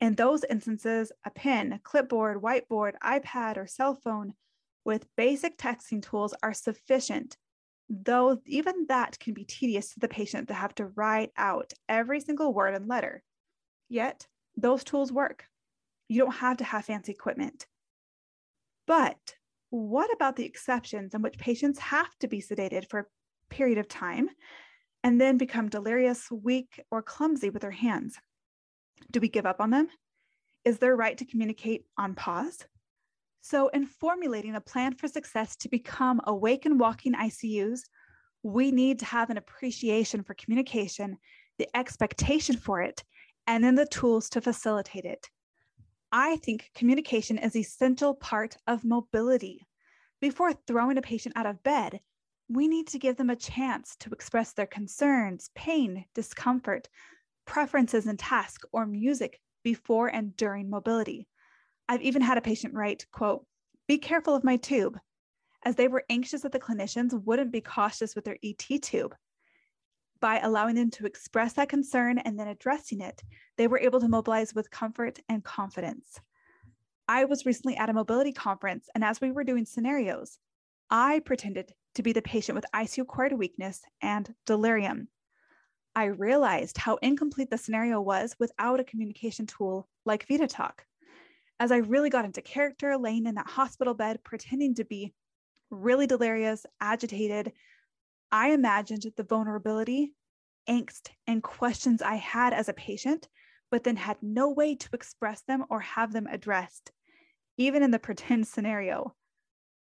In 0.00 0.14
those 0.14 0.44
instances, 0.44 1.12
a 1.24 1.30
pen, 1.30 1.80
clipboard, 1.82 2.40
whiteboard, 2.42 2.92
iPad, 3.04 3.58
or 3.58 3.66
cell 3.66 3.94
phone 3.94 4.32
with 4.84 5.06
basic 5.16 5.58
texting 5.58 6.02
tools 6.02 6.34
are 6.42 6.54
sufficient, 6.54 7.36
though 7.90 8.38
even 8.46 8.86
that 8.88 9.18
can 9.18 9.34
be 9.34 9.44
tedious 9.44 9.92
to 9.92 10.00
the 10.00 10.08
patient 10.08 10.48
to 10.48 10.54
have 10.54 10.74
to 10.76 10.86
write 10.86 11.32
out 11.36 11.72
every 11.88 12.20
single 12.20 12.54
word 12.54 12.74
and 12.74 12.86
letter. 12.86 13.22
Yet, 13.88 14.26
those 14.56 14.84
tools 14.84 15.10
work. 15.10 15.44
You 16.08 16.20
don't 16.20 16.34
have 16.34 16.58
to 16.58 16.64
have 16.64 16.84
fancy 16.84 17.10
equipment. 17.10 17.66
But 18.86 19.34
what 19.70 20.12
about 20.12 20.36
the 20.36 20.44
exceptions 20.44 21.14
in 21.14 21.22
which 21.22 21.38
patients 21.38 21.80
have 21.80 22.08
to 22.20 22.28
be 22.28 22.40
sedated 22.40 22.88
for 22.88 23.00
a 23.00 23.54
period 23.54 23.78
of 23.78 23.88
time 23.88 24.28
and 25.02 25.20
then 25.20 25.36
become 25.36 25.68
delirious, 25.68 26.30
weak, 26.30 26.80
or 26.90 27.02
clumsy 27.02 27.50
with 27.50 27.62
their 27.62 27.70
hands? 27.72 28.16
Do 29.10 29.18
we 29.18 29.28
give 29.28 29.46
up 29.46 29.60
on 29.60 29.70
them? 29.70 29.88
Is 30.64 30.78
their 30.78 30.94
right 30.94 31.18
to 31.18 31.24
communicate 31.24 31.86
on 31.96 32.14
pause? 32.14 32.64
So, 33.42 33.68
in 33.68 33.86
formulating 33.86 34.54
a 34.54 34.60
plan 34.60 34.94
for 34.94 35.08
success 35.08 35.56
to 35.56 35.68
become 35.68 36.20
awake 36.24 36.66
and 36.66 36.78
walking 36.78 37.14
ICUs, 37.14 37.80
we 38.42 38.70
need 38.70 38.98
to 39.00 39.06
have 39.06 39.30
an 39.30 39.36
appreciation 39.36 40.22
for 40.22 40.34
communication, 40.34 41.16
the 41.58 41.68
expectation 41.76 42.56
for 42.56 42.80
it, 42.80 43.02
and 43.46 43.64
then 43.64 43.74
the 43.74 43.86
tools 43.86 44.28
to 44.30 44.40
facilitate 44.40 45.04
it. 45.04 45.28
I 46.12 46.36
think 46.36 46.70
communication 46.74 47.38
is 47.38 47.56
essential 47.56 48.14
part 48.14 48.56
of 48.66 48.84
mobility. 48.84 49.66
Before 50.20 50.52
throwing 50.52 50.98
a 50.98 51.02
patient 51.02 51.36
out 51.36 51.46
of 51.46 51.62
bed, 51.62 52.00
we 52.48 52.66
need 52.66 52.88
to 52.88 52.98
give 52.98 53.16
them 53.16 53.30
a 53.30 53.36
chance 53.36 53.96
to 54.00 54.10
express 54.10 54.52
their 54.52 54.66
concerns, 54.66 55.50
pain, 55.54 56.04
discomfort, 56.14 56.88
preferences 57.46 58.06
in 58.06 58.16
task 58.16 58.62
or 58.72 58.86
music 58.86 59.40
before 59.62 60.08
and 60.08 60.36
during 60.36 60.68
mobility. 60.68 61.28
I've 61.90 62.02
even 62.02 62.22
had 62.22 62.38
a 62.38 62.40
patient 62.40 62.72
write, 62.72 63.04
quote, 63.10 63.44
be 63.88 63.98
careful 63.98 64.36
of 64.36 64.44
my 64.44 64.56
tube, 64.56 64.96
as 65.64 65.74
they 65.74 65.88
were 65.88 66.04
anxious 66.08 66.42
that 66.42 66.52
the 66.52 66.60
clinicians 66.60 67.20
wouldn't 67.24 67.50
be 67.50 67.60
cautious 67.60 68.14
with 68.14 68.24
their 68.24 68.38
ET 68.44 68.80
tube. 68.80 69.12
By 70.20 70.38
allowing 70.38 70.76
them 70.76 70.92
to 70.92 71.04
express 71.04 71.54
that 71.54 71.68
concern 71.68 72.18
and 72.18 72.38
then 72.38 72.46
addressing 72.46 73.00
it, 73.00 73.20
they 73.56 73.66
were 73.66 73.80
able 73.80 73.98
to 73.98 74.06
mobilize 74.06 74.54
with 74.54 74.70
comfort 74.70 75.18
and 75.28 75.42
confidence. 75.42 76.20
I 77.08 77.24
was 77.24 77.44
recently 77.44 77.76
at 77.76 77.90
a 77.90 77.92
mobility 77.92 78.32
conference, 78.32 78.88
and 78.94 79.02
as 79.02 79.20
we 79.20 79.32
were 79.32 79.42
doing 79.42 79.66
scenarios, 79.66 80.38
I 80.90 81.18
pretended 81.18 81.72
to 81.96 82.04
be 82.04 82.12
the 82.12 82.22
patient 82.22 82.54
with 82.54 82.66
ICU 82.72 83.02
acquired 83.02 83.32
weakness 83.32 83.82
and 84.00 84.32
delirium. 84.46 85.08
I 85.96 86.04
realized 86.04 86.78
how 86.78 87.00
incomplete 87.02 87.50
the 87.50 87.58
scenario 87.58 88.00
was 88.00 88.36
without 88.38 88.78
a 88.78 88.84
communication 88.84 89.46
tool 89.46 89.88
like 90.04 90.28
Vidatak. 90.28 90.84
As 91.60 91.70
I 91.70 91.76
really 91.76 92.10
got 92.10 92.24
into 92.24 92.42
character, 92.42 92.96
laying 92.96 93.26
in 93.26 93.36
that 93.36 93.50
hospital 93.50 93.94
bed, 93.94 94.24
pretending 94.24 94.74
to 94.76 94.84
be 94.84 95.12
really 95.70 96.08
delirious, 96.08 96.66
agitated, 96.80 97.52
I 98.32 98.50
imagined 98.50 99.04
the 99.16 99.22
vulnerability, 99.22 100.14
angst, 100.68 101.10
and 101.26 101.42
questions 101.42 102.02
I 102.02 102.16
had 102.16 102.52
as 102.52 102.68
a 102.68 102.72
patient 102.72 103.28
but 103.70 103.84
then 103.84 103.96
had 103.96 104.16
no 104.20 104.50
way 104.50 104.74
to 104.74 104.88
express 104.92 105.42
them 105.42 105.64
or 105.70 105.80
have 105.80 106.12
them 106.12 106.26
addressed, 106.26 106.90
even 107.56 107.82
in 107.82 107.90
the 107.90 107.98
pretend 107.98 108.46
scenario. 108.46 109.14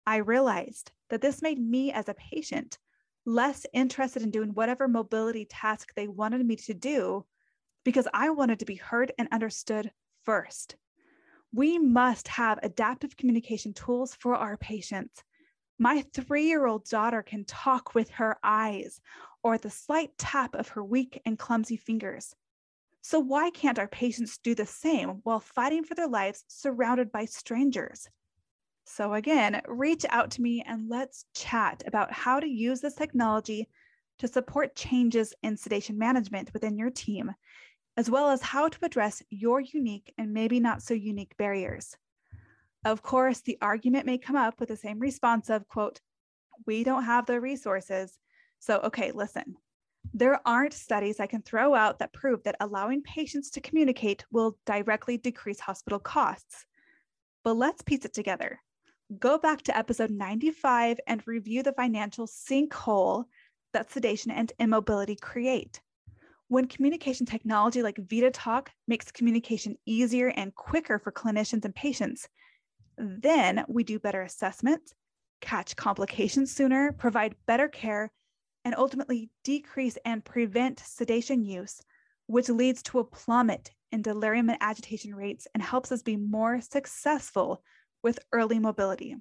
I 0.07 0.17
realized 0.17 0.93
that 1.11 1.21
this 1.21 1.43
made 1.43 1.59
me 1.59 1.93
as 1.93 2.09
a 2.09 2.15
patient 2.15 2.79
less 3.25 3.67
interested 3.73 4.23
in 4.23 4.31
doing 4.31 4.51
whatever 4.51 4.89
mobility 4.89 5.45
task 5.45 5.93
they 5.95 6.09
wanted 6.09 6.45
me 6.45 6.57
to 6.57 6.75
do 6.75 7.25
because 7.85 8.09
I 8.13 8.31
wanted 8.31 8.59
to 8.61 8.65
be 8.65 8.77
heard 8.77 9.13
and 9.19 9.29
understood 9.33 9.91
first. 10.25 10.77
We 11.53 11.79
must 11.79 12.29
have 12.29 12.59
adaptive 12.63 13.17
communication 13.17 13.73
tools 13.73 14.15
for 14.15 14.35
our 14.35 14.57
patients. 14.57 15.23
My 15.79 16.03
three 16.13 16.47
year 16.47 16.67
old 16.67 16.85
daughter 16.85 17.23
can 17.23 17.45
talk 17.45 17.95
with 17.95 18.11
her 18.11 18.37
eyes 18.43 19.01
or 19.43 19.57
the 19.57 19.71
slight 19.71 20.11
tap 20.19 20.55
of 20.55 20.69
her 20.69 20.85
weak 20.85 21.21
and 21.25 21.39
clumsy 21.39 21.77
fingers. 21.77 22.35
So, 23.01 23.21
why 23.21 23.51
can't 23.51 23.79
our 23.79 23.89
patients 23.89 24.39
do 24.39 24.55
the 24.55 24.67
same 24.67 25.21
while 25.23 25.41
fighting 25.41 25.85
for 25.85 25.95
their 25.95 26.09
lives 26.09 26.45
surrounded 26.49 27.11
by 27.11 27.25
strangers? 27.25 28.09
So, 28.85 29.15
again, 29.15 29.63
reach 29.67 30.05
out 30.11 30.33
to 30.33 30.43
me 30.43 30.63
and 30.67 30.89
let's 30.89 31.25
chat 31.35 31.83
about 31.87 32.13
how 32.13 32.41
to 32.41 32.47
use 32.47 32.81
this 32.81 32.95
technology 32.95 33.69
to 34.19 34.29
support 34.29 34.75
changes 34.75 35.33
in 35.43 35.57
sedation 35.57 35.97
management 35.97 36.53
within 36.53 36.77
your 36.77 36.91
team, 36.91 37.33
as 37.99 38.09
well 38.09 38.31
as 38.31 38.41
how 38.41 38.69
to 38.69 38.79
address 38.83 39.25
your 39.29 39.61
unique 39.61 40.15
and 40.17 40.33
maybe 40.33 40.61
not 40.61 40.83
so 40.83 40.95
unique 40.95 41.37
barriers. 41.37 41.97
Of 42.85 43.03
course, 43.03 43.41
the 43.41 43.59
argument 43.61 44.07
may 44.07 44.19
come 44.19 44.37
up 44.37 44.61
with 44.61 44.69
the 44.69 44.77
same 44.77 45.01
response 45.01 45.51
of, 45.51 45.67
quote, 45.67 46.01
we 46.65 46.85
don't 46.85 47.03
have 47.03 47.27
the 47.27 47.41
resources. 47.41 48.17
So, 48.61 48.79
okay, 48.85 49.11
listen, 49.11 49.57
there 50.15 50.41
aren't 50.47 50.75
studies 50.75 51.19
I 51.19 51.27
can 51.27 51.43
throw 51.43 51.75
out 51.75 51.99
that 51.99 52.13
prove 52.13 52.45
that 52.45 52.55
allowing 52.61 53.03
patients 53.03 53.51
to 53.51 53.61
communicate 53.61 54.25
will 54.31 54.57
directly 54.65 55.19
decrease 55.19 55.59
hospital 55.59 55.99
costs. 55.99 56.67
But 57.43 57.57
let's 57.57 57.83
piece 57.83 58.05
it 58.05 58.15
together 58.15 58.61
go 59.19 59.39
back 59.39 59.63
to 59.63 59.77
episode 59.77 60.11
95 60.11 61.01
and 61.07 61.27
review 61.27 61.63
the 61.63 61.73
financial 61.73 62.27
sinkhole 62.27 63.25
that 63.73 63.91
sedation 63.91 64.31
and 64.31 64.53
immobility 64.61 65.17
create. 65.17 65.81
When 66.49 66.67
communication 66.67 67.27
technology 67.27 67.83
like 67.83 67.97
Vidatak 67.97 68.69
makes 68.87 69.13
communication 69.13 69.77
easier 69.85 70.29
and 70.29 70.55
quicker 70.55 70.99
for 70.99 71.13
clinicians 71.13 71.67
and 71.67 71.75
patients, 71.75 72.27
then 72.97 73.65
we 73.69 73.85
do 73.85 73.99
better 73.99 74.23
assessments, 74.23 74.95
catch 75.43 75.77
complications 75.77 76.51
sooner, 76.51 76.93
provide 76.93 77.37
better 77.47 77.69
care, 77.69 78.11
and 78.65 78.75
ultimately 78.77 79.31
decrease 79.45 79.99
and 80.05 80.25
prevent 80.25 80.81
sedation 80.81 81.45
use, 81.45 81.83
which 82.27 82.49
leads 82.49 82.83
to 82.85 82.99
a 82.99 83.05
plummet 83.05 83.71
in 83.93 84.03
delirium 84.03 84.49
and 84.49 84.59
agitation 84.63 85.15
rates 85.15 85.47
and 85.53 85.63
helps 85.63 85.93
us 85.93 86.03
be 86.03 86.17
more 86.17 86.61
successful 86.63 87.63
with 88.03 88.19
early 88.33 88.59
mobility. 88.59 89.17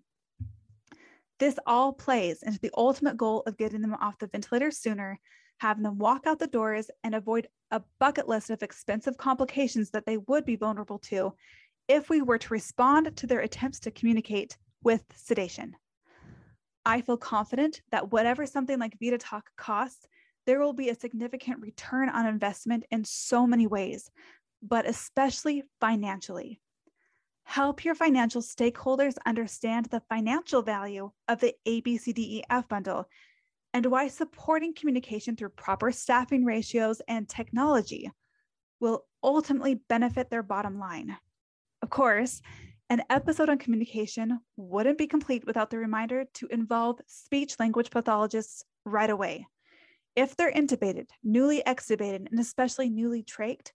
This 1.39 1.59
all 1.67 1.93
plays 1.93 2.41
into 2.41 2.59
the 2.59 2.71
ultimate 2.75 3.17
goal 3.17 3.43
of 3.45 3.57
getting 3.57 3.81
them 3.81 3.93
off 3.93 4.17
the 4.17 4.27
ventilator 4.27 4.71
sooner, 4.71 5.19
having 5.57 5.83
them 5.83 5.97
walk 5.97 6.27
out 6.27 6.39
the 6.39 6.47
doors 6.47 6.89
and 7.03 7.15
avoid 7.15 7.47
a 7.71 7.81
bucket 7.99 8.27
list 8.27 8.49
of 8.49 8.63
expensive 8.63 9.17
complications 9.17 9.89
that 9.91 10.05
they 10.05 10.17
would 10.17 10.45
be 10.45 10.55
vulnerable 10.55 10.99
to 10.99 11.33
if 11.87 12.09
we 12.09 12.21
were 12.21 12.37
to 12.37 12.53
respond 12.53 13.15
to 13.15 13.27
their 13.27 13.39
attempts 13.39 13.79
to 13.79 13.91
communicate 13.91 14.57
with 14.83 15.03
sedation. 15.15 15.75
I 16.85 17.01
feel 17.01 17.17
confident 17.17 17.81
that 17.91 18.11
whatever 18.11 18.45
something 18.45 18.79
like 18.79 18.99
Vidatak 18.99 19.41
costs, 19.57 20.07
there 20.45 20.59
will 20.59 20.73
be 20.73 20.89
a 20.89 20.95
significant 20.95 21.59
return 21.59 22.07
on 22.09 22.25
investment 22.25 22.85
in 22.91 23.03
so 23.03 23.45
many 23.45 23.67
ways, 23.67 24.09
but 24.61 24.87
especially 24.87 25.63
financially. 25.81 26.61
Help 27.43 27.83
your 27.83 27.95
financial 27.95 28.41
stakeholders 28.41 29.15
understand 29.25 29.87
the 29.87 30.01
financial 30.09 30.61
value 30.61 31.11
of 31.27 31.39
the 31.39 31.53
ABCDEF 31.65 32.67
bundle 32.67 33.09
and 33.73 33.85
why 33.85 34.07
supporting 34.07 34.73
communication 34.73 35.35
through 35.35 35.49
proper 35.49 35.91
staffing 35.91 36.45
ratios 36.45 37.01
and 37.07 37.27
technology 37.27 38.11
will 38.79 39.05
ultimately 39.23 39.75
benefit 39.89 40.29
their 40.29 40.43
bottom 40.43 40.79
line. 40.79 41.15
Of 41.81 41.89
course, 41.89 42.41
an 42.89 43.03
episode 43.09 43.49
on 43.49 43.57
communication 43.57 44.39
wouldn't 44.55 44.97
be 44.97 45.07
complete 45.07 45.45
without 45.45 45.69
the 45.69 45.77
reminder 45.77 46.25
to 46.35 46.47
involve 46.47 47.01
speech 47.05 47.55
language 47.59 47.91
pathologists 47.91 48.63
right 48.85 49.09
away. 49.09 49.45
If 50.15 50.35
they're 50.35 50.51
intubated, 50.51 51.09
newly 51.23 51.61
extubated, 51.67 52.29
and 52.31 52.39
especially 52.39 52.89
newly 52.89 53.23
trached, 53.23 53.71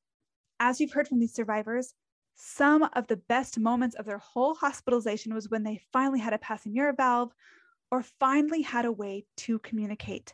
as 0.58 0.80
you've 0.80 0.92
heard 0.92 1.08
from 1.08 1.20
these 1.20 1.34
survivors, 1.34 1.94
some 2.34 2.88
of 2.94 3.06
the 3.06 3.18
best 3.28 3.58
moments 3.60 3.94
of 3.96 4.06
their 4.06 4.18
whole 4.18 4.54
hospitalization 4.54 5.34
was 5.34 5.50
when 5.50 5.62
they 5.62 5.82
finally 5.92 6.18
had 6.18 6.32
a 6.32 6.38
Passy-Muir 6.38 6.94
valve 6.94 7.32
or 7.92 8.02
finally 8.18 8.62
had 8.62 8.86
a 8.86 8.90
way 8.90 9.26
to 9.36 9.58
communicate. 9.58 10.32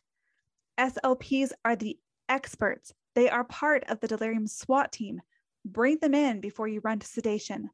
SLPs 0.78 1.50
are 1.64 1.74
the 1.74 1.98
experts. 2.28 2.94
They 3.16 3.28
are 3.28 3.42
part 3.42 3.82
of 3.88 3.98
the 3.98 4.06
delirium 4.06 4.46
SWAT 4.46 4.92
team. 4.92 5.20
Bring 5.64 5.98
them 5.98 6.14
in 6.14 6.40
before 6.40 6.68
you 6.68 6.80
run 6.84 7.00
to 7.00 7.06
sedation. 7.06 7.68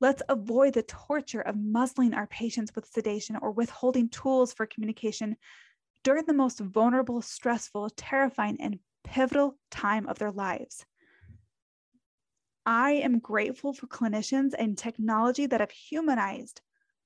Let's 0.00 0.22
avoid 0.28 0.74
the 0.74 0.84
torture 0.84 1.40
of 1.40 1.56
muzzling 1.56 2.14
our 2.14 2.28
patients 2.28 2.72
with 2.76 2.88
sedation 2.88 3.36
or 3.42 3.50
withholding 3.50 4.10
tools 4.10 4.52
for 4.52 4.64
communication 4.64 5.36
during 6.04 6.24
the 6.26 6.32
most 6.32 6.60
vulnerable, 6.60 7.20
stressful, 7.20 7.90
terrifying, 7.96 8.58
and 8.60 8.78
pivotal 9.02 9.58
time 9.72 10.06
of 10.06 10.20
their 10.20 10.30
lives. 10.30 10.86
I 12.64 12.92
am 12.92 13.18
grateful 13.18 13.72
for 13.72 13.88
clinicians 13.88 14.52
and 14.56 14.78
technology 14.78 15.46
that 15.46 15.60
have 15.60 15.72
humanized 15.72 16.60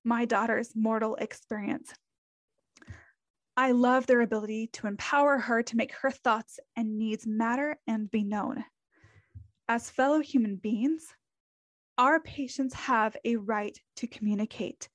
my 0.04 0.26
daughter's 0.26 0.76
mortal 0.76 1.16
experience. 1.16 1.94
I 3.56 3.72
love 3.72 4.06
their 4.06 4.20
ability 4.20 4.68
to 4.74 4.86
empower 4.86 5.38
her 5.38 5.62
to 5.62 5.76
make 5.76 5.92
her 5.94 6.10
thoughts 6.10 6.58
and 6.76 6.98
needs 6.98 7.26
matter 7.26 7.76
and 7.86 8.10
be 8.10 8.24
known. 8.24 8.64
As 9.68 9.90
fellow 9.90 10.20
human 10.20 10.56
beings, 10.56 11.14
our 11.98 12.20
patients 12.20 12.74
have 12.74 13.16
a 13.24 13.36
right 13.36 13.78
to 13.96 14.06
communicate. 14.06 14.88